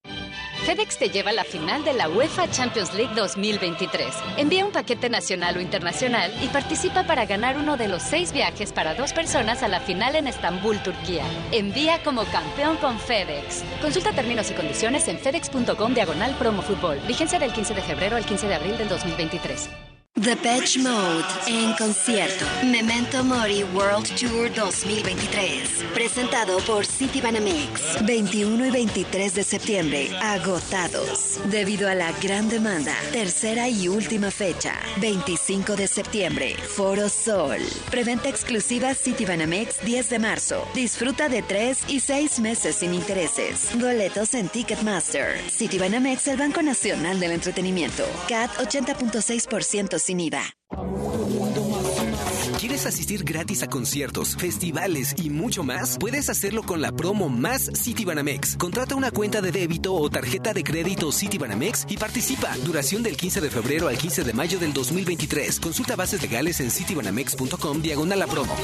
FedEx 0.66 1.00
te 1.00 1.10
lleva 1.10 1.32
a 1.32 1.34
la 1.34 1.44
final 1.44 1.84
de 1.84 1.94
la 1.94 2.08
UEFA 2.08 2.50
Champions 2.52 2.94
League 2.94 3.14
2023. 3.16 4.14
Envía 4.38 4.64
un 4.64 4.72
paquete 4.72 5.10
nacional 5.10 5.58
o 5.58 5.62
internacional 5.62 6.32
y 6.42 6.48
participa 6.50 7.04
para 7.04 7.26
ganar 7.26 7.58
uno 7.58 7.78
de 7.78 7.88
los 7.88 8.04
seis 8.04 8.32
viajes 8.32 8.72
para 8.72 8.94
dos 8.94 9.12
personas 9.12 9.64
a 9.64 9.68
la 9.68 9.80
final 9.80 10.16
en 10.16 10.28
Estambul, 10.28 10.78
Turquía. 10.84 11.26
Envía 11.52 12.04
como 12.04 12.26
campeón 12.26 12.78
con 12.78 13.00
FedEx. 13.00 13.64
Consulta 13.82 14.12
términos 14.14 14.52
y 14.52 14.54
condiciones 14.54 15.08
en 15.08 15.18
fedex.com 15.18 15.94
diagonal 15.96 16.36
promo 16.36 16.62
fútbol. 16.62 17.00
Vigencia 17.08 17.40
del 17.40 17.52
15 17.52 17.74
de 17.74 17.82
febrero 17.82 18.16
al 18.16 18.26
15 18.26 18.48
de 18.48 18.56
abril 18.56 18.78
del 18.78 18.88
2023. 18.88 19.91
The 20.16 20.36
Patch 20.36 20.78
Mode 20.78 21.24
en 21.48 21.74
concierto. 21.78 22.46
Memento 22.66 23.24
Mori 23.24 23.64
World 23.74 24.08
Tour 24.18 24.54
2023. 24.54 25.86
Presentado 25.94 26.60
por 26.60 26.86
City 26.86 27.22
Banamex. 27.22 28.06
21 28.06 28.66
y 28.66 28.72
23 28.72 29.34
de 29.34 29.44
septiembre. 29.44 30.10
Agotados. 30.22 31.40
Debido 31.50 31.88
a 31.88 31.96
la 31.96 32.12
gran 32.22 32.50
demanda. 32.50 32.94
Tercera 33.14 33.70
y 33.70 33.88
última 33.88 34.32
fecha. 34.32 34.76
25 35.00 35.78
de 35.78 35.88
septiembre. 35.88 36.56
Foro 36.56 37.08
Sol. 37.08 37.60
Preventa 37.90 38.28
exclusiva 38.28 38.94
City 38.94 39.26
Banamex 39.26 39.84
10 39.86 40.10
de 40.10 40.20
marzo. 40.20 40.68
Disfruta 40.76 41.30
de 41.30 41.42
3 41.42 41.86
y 41.88 42.02
6 42.02 42.42
meses 42.42 42.76
sin 42.76 42.94
intereses. 42.94 43.70
Boletos 43.80 44.34
en 44.34 44.50
Ticketmaster. 44.50 45.40
City 45.50 45.80
Banamex, 45.80 46.28
el 46.28 46.38
Banco 46.38 46.62
Nacional 46.62 47.18
del 47.20 47.32
Entretenimiento. 47.32 48.04
CAT 48.28 48.52
80.6% 48.58 50.01
sin 50.02 50.20
IVA. 50.20 50.44
¿Quieres 52.60 52.86
asistir 52.86 53.24
gratis 53.24 53.64
a 53.64 53.68
conciertos, 53.68 54.36
festivales 54.36 55.16
y 55.18 55.30
mucho 55.30 55.64
más? 55.64 55.98
Puedes 56.00 56.30
hacerlo 56.30 56.64
con 56.64 56.82
la 56.82 56.92
promo 56.92 57.28
Más 57.30 57.72
Citibanamex. 57.76 58.56
Contrata 58.58 58.96
una 58.96 59.12
cuenta 59.12 59.42
de 59.42 59.52
débito 59.52 59.94
o 59.94 60.10
tarjeta 60.10 60.54
de 60.54 60.64
crédito 60.64 61.12
Citibanamex 61.12 61.86
y 61.90 61.98
participa. 61.98 62.56
Duración 62.64 63.04
del 63.04 63.18
15 63.18 63.42
de 63.42 63.50
febrero 63.50 63.88
al 63.88 63.98
15 63.98 64.24
de 64.24 64.34
mayo 64.34 64.60
del 64.60 64.74
2023. 64.74 65.60
Consulta 65.60 65.96
bases 65.96 66.22
legales 66.22 66.60
en 66.60 66.72
citibanamex.com 66.72 67.82
diagonal 67.82 68.22
a 68.22 68.28
promo. 68.28 68.56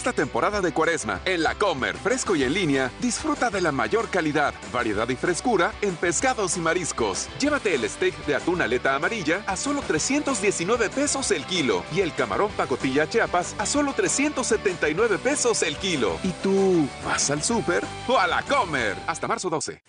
Esta 0.00 0.14
temporada 0.14 0.62
de 0.62 0.72
cuaresma, 0.72 1.20
en 1.26 1.42
la 1.42 1.54
Comer, 1.56 1.94
fresco 1.94 2.34
y 2.34 2.42
en 2.42 2.54
línea, 2.54 2.90
disfruta 3.02 3.50
de 3.50 3.60
la 3.60 3.70
mayor 3.70 4.08
calidad, 4.08 4.54
variedad 4.72 5.06
y 5.10 5.14
frescura 5.14 5.74
en 5.82 5.94
pescados 5.94 6.56
y 6.56 6.60
mariscos. 6.60 7.28
Llévate 7.38 7.74
el 7.74 7.86
steak 7.86 8.16
de 8.24 8.34
atún 8.34 8.62
aleta 8.62 8.94
amarilla 8.94 9.44
a 9.46 9.58
solo 9.58 9.82
319 9.86 10.88
pesos 10.88 11.30
el 11.32 11.44
kilo 11.44 11.84
y 11.94 12.00
el 12.00 12.14
camarón 12.14 12.50
pacotilla 12.52 13.10
chiapas 13.10 13.54
a 13.58 13.66
solo 13.66 13.92
379 13.92 15.18
pesos 15.18 15.62
el 15.62 15.76
kilo. 15.76 16.16
¿Y 16.22 16.30
tú 16.42 16.88
vas 17.04 17.30
al 17.30 17.42
súper 17.42 17.84
o 18.08 18.18
a 18.18 18.26
la 18.26 18.40
Comer? 18.44 18.96
Hasta 19.06 19.28
marzo 19.28 19.50
12. 19.50 19.82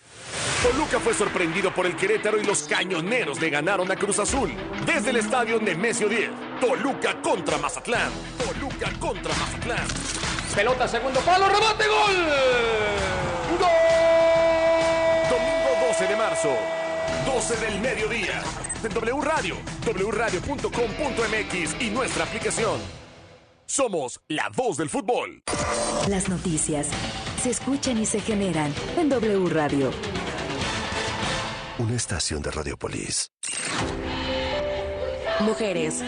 Toluca 0.62 1.00
fue 1.00 1.12
sorprendido 1.12 1.74
por 1.74 1.86
el 1.86 1.96
Querétaro 1.96 2.40
y 2.40 2.44
los 2.44 2.62
cañoneros 2.62 3.40
le 3.40 3.50
ganaron 3.50 3.90
a 3.90 3.96
Cruz 3.96 4.20
Azul. 4.20 4.52
Desde 4.86 5.10
el 5.10 5.16
estadio 5.16 5.60
Nemesio 5.60 6.08
10, 6.08 6.30
Toluca 6.60 7.20
contra 7.20 7.58
Mazatlán. 7.58 8.12
Toluca 8.38 8.92
contra 9.00 9.34
Mazatlán. 9.34 9.88
Pelota, 10.54 10.86
segundo 10.86 11.18
palo, 11.20 11.48
rebate, 11.48 11.84
gol. 11.88 12.16
¡Gol! 13.58 13.68
Domingo 15.30 15.86
12 15.88 16.06
de 16.06 16.16
marzo, 16.16 16.56
12 17.26 17.56
del 17.56 17.80
mediodía. 17.80 18.40
En 18.84 18.94
W 18.94 19.20
Radio, 19.20 19.56
wradio.com.mx 19.84 21.82
y 21.82 21.90
nuestra 21.90 22.22
aplicación. 22.22 22.78
Somos 23.66 24.20
la 24.28 24.48
voz 24.54 24.76
del 24.76 24.88
fútbol. 24.88 25.42
Las 26.08 26.28
noticias 26.28 26.88
se 27.42 27.50
escuchan 27.50 27.98
y 27.98 28.06
se 28.06 28.20
generan 28.20 28.72
en 28.96 29.08
W 29.08 29.48
Radio. 29.48 29.90
Una 31.82 31.96
estación 31.96 32.40
de 32.42 32.52
Radiopolis. 32.52 33.32
Mujeres. 35.40 36.00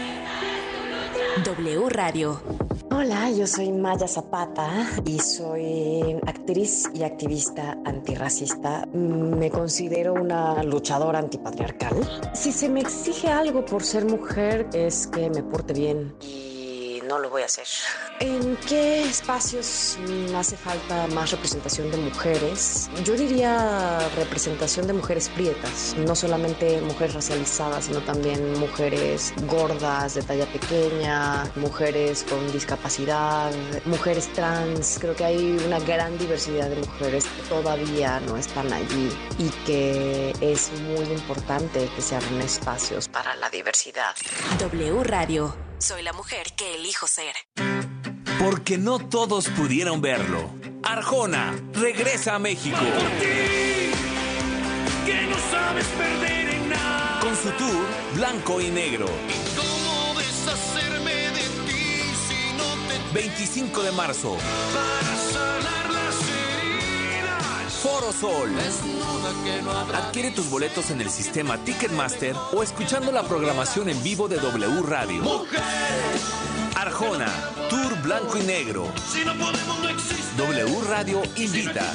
W 1.44 1.88
Radio. 1.88 2.40
Hola, 2.92 3.28
yo 3.32 3.44
soy 3.48 3.72
Maya 3.72 4.06
Zapata 4.06 4.68
y 5.04 5.18
soy 5.18 6.16
actriz 6.28 6.88
y 6.94 7.02
activista 7.02 7.76
antirracista. 7.84 8.86
Me 8.92 9.50
considero 9.50 10.14
una 10.14 10.62
luchadora 10.62 11.18
antipatriarcal. 11.18 12.08
Si 12.34 12.52
se 12.52 12.68
me 12.68 12.80
exige 12.80 13.26
algo 13.26 13.64
por 13.64 13.82
ser 13.82 14.04
mujer 14.04 14.68
es 14.74 15.08
que 15.08 15.28
me 15.28 15.42
porte 15.42 15.72
bien 15.72 16.14
no 17.06 17.18
lo 17.18 17.30
voy 17.30 17.42
a 17.42 17.46
hacer. 17.46 17.66
¿En 18.20 18.56
qué 18.68 19.04
espacios 19.04 19.98
hace 20.36 20.56
falta 20.56 21.06
más 21.08 21.30
representación 21.30 21.90
de 21.90 21.96
mujeres? 21.98 22.90
Yo 23.04 23.14
diría 23.14 23.98
representación 24.16 24.86
de 24.86 24.92
mujeres 24.92 25.28
prietas, 25.28 25.94
no 25.98 26.14
solamente 26.14 26.80
mujeres 26.80 27.14
racializadas, 27.14 27.86
sino 27.86 28.00
también 28.00 28.58
mujeres 28.58 29.32
gordas, 29.46 30.14
de 30.14 30.22
talla 30.22 30.46
pequeña, 30.46 31.44
mujeres 31.56 32.24
con 32.28 32.50
discapacidad, 32.52 33.52
mujeres 33.84 34.32
trans. 34.32 34.98
Creo 35.00 35.14
que 35.14 35.24
hay 35.24 35.56
una 35.66 35.80
gran 35.80 36.16
diversidad 36.18 36.68
de 36.68 36.76
mujeres 36.76 37.24
que 37.24 37.42
todavía 37.48 38.20
no 38.20 38.36
están 38.36 38.72
allí 38.72 39.10
y 39.38 39.48
que 39.66 40.34
es 40.40 40.70
muy 40.82 41.04
importante 41.12 41.88
que 41.94 42.02
se 42.02 42.16
abran 42.16 42.40
espacios 42.40 43.08
para 43.08 43.34
la 43.36 43.50
diversidad. 43.50 44.14
W 44.58 45.02
Radio. 45.04 45.73
Soy 45.86 46.02
la 46.02 46.14
mujer 46.14 46.46
que 46.56 46.76
elijo 46.76 47.06
ser. 47.06 47.34
Porque 48.38 48.78
no 48.78 48.98
todos 48.98 49.50
pudieron 49.50 50.00
verlo. 50.00 50.48
Arjona 50.82 51.54
regresa 51.74 52.36
a 52.36 52.38
México. 52.38 52.78
Que 55.04 55.26
no 55.26 55.36
sabes 55.50 55.84
perder 55.88 56.54
en 56.54 56.70
nada. 56.70 57.20
Con 57.20 57.36
su 57.36 57.50
tour 57.50 57.86
Blanco 58.14 58.62
y 58.62 58.70
Negro. 58.70 59.04
¿Cómo 59.58 60.18
deshacerme 60.18 61.12
de 61.12 61.48
ti 61.66 62.00
si 62.28 62.56
no 62.56 62.64
te 62.88 63.12
25 63.12 63.82
de 63.82 63.92
marzo. 63.92 64.38
para? 64.72 65.23
Foro 67.84 68.12
Sol. 68.12 68.50
Adquiere 69.94 70.30
tus 70.30 70.48
boletos 70.48 70.90
en 70.90 71.02
el 71.02 71.10
sistema 71.10 71.58
Ticketmaster 71.58 72.34
o 72.54 72.62
escuchando 72.62 73.12
la 73.12 73.24
programación 73.24 73.90
en 73.90 74.02
vivo 74.02 74.26
de 74.26 74.36
W 74.36 74.80
Radio. 74.88 75.44
Arjona, 76.76 77.26
Tour 77.68 78.00
Blanco 78.00 78.38
y 78.38 78.42
Negro. 78.44 78.90
W 80.38 80.80
Radio 80.88 81.20
invita. 81.36 81.92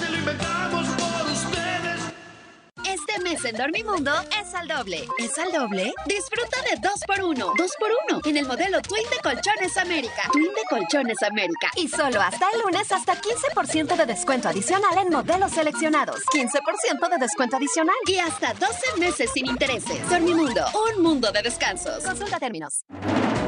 Mes 3.24 3.44
en 3.46 3.56
Dormimundo 3.56 4.12
es 4.42 4.54
al 4.54 4.68
doble. 4.68 5.08
¿Es 5.18 5.38
al 5.38 5.52
doble? 5.52 5.94
Disfruta 6.06 6.58
de 6.70 6.82
2x1. 6.82 7.36
2x1 7.36 8.28
en 8.28 8.38
el 8.38 8.46
modelo 8.46 8.82
Twin 8.82 9.04
de 9.10 9.18
Colchones 9.22 9.78
América. 9.78 10.24
Twin 10.32 10.46
de 10.46 10.62
Colchones 10.70 11.22
América. 11.24 11.70
Y 11.76 11.88
solo 11.88 12.22
hasta 12.22 12.48
el 12.54 12.62
lunes 12.62 12.92
hasta 12.92 13.16
15% 13.16 13.96
de 13.96 14.06
descuento 14.06 14.50
adicional 14.50 14.98
en 14.98 15.12
modelos 15.12 15.52
seleccionados. 15.52 16.22
15% 16.34 17.10
de 17.10 17.18
descuento 17.18 17.58
adicional 17.58 17.96
y 18.08 18.18
hasta 18.18 18.54
12 18.54 19.00
meses 19.00 19.32
sin 19.34 19.48
intereses. 19.48 20.10
Dormimundo, 20.10 20.66
un 20.96 21.04
mundo 21.04 21.32
de 21.32 21.42
descansos. 21.42 22.04
Consulta 22.04 22.40
términos. 22.40 22.86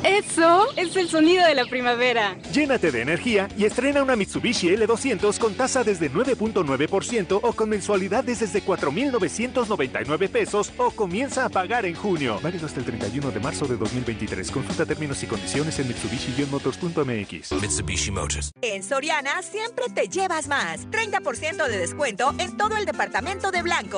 Eso 0.04 0.66
es 0.78 0.96
el 0.96 1.08
sonido 1.08 1.46
de 1.46 1.54
la 1.54 1.66
primavera. 1.66 2.36
Llénate 2.52 2.92
de 2.92 3.02
energía 3.02 3.48
y 3.56 3.66
estrena 3.66 4.02
una 4.02 4.16
Mitsubishi 4.16 4.70
L200 4.70 5.38
con 5.38 5.54
tasa 5.54 5.84
desde 5.84 6.12
9.9% 6.12 7.40
o 7.42 7.54
con 7.54 7.70
mensualidades 7.70 8.40
desde 8.40 8.64
4.999 8.64 10.30
pesos 10.30 10.74
o 10.78 10.90
comienza 10.90 11.46
a 11.46 11.50
pagar 11.50 11.86
en 11.86 11.94
junio. 11.94 12.40
Válido 12.42 12.66
hasta 12.66 12.80
el 12.80 12.86
31 12.88 13.30
de 13.30 13.40
marzo 13.40 13.68
de 13.68 13.78
2023. 13.78 14.50
Consulta 14.50 14.88
términos 14.88 15.22
y 15.22 15.28
condiciones 15.28 15.78
en 15.78 15.88
mitsubishi-motors.mx. 15.90 17.62
Mitsubishi 17.62 18.10
Motors. 18.12 18.52
En 18.64 18.82
Soriana 18.82 19.44
siempre 19.44 19.86
te 19.94 20.08
llevas 20.08 20.48
más. 20.48 20.88
30% 20.90 21.68
de 21.68 21.78
descuento 21.78 22.34
en 22.40 22.58
todo 22.58 22.76
el 22.76 22.86
departamento 22.86 23.52
de 23.52 23.62
blancos. 23.62 23.82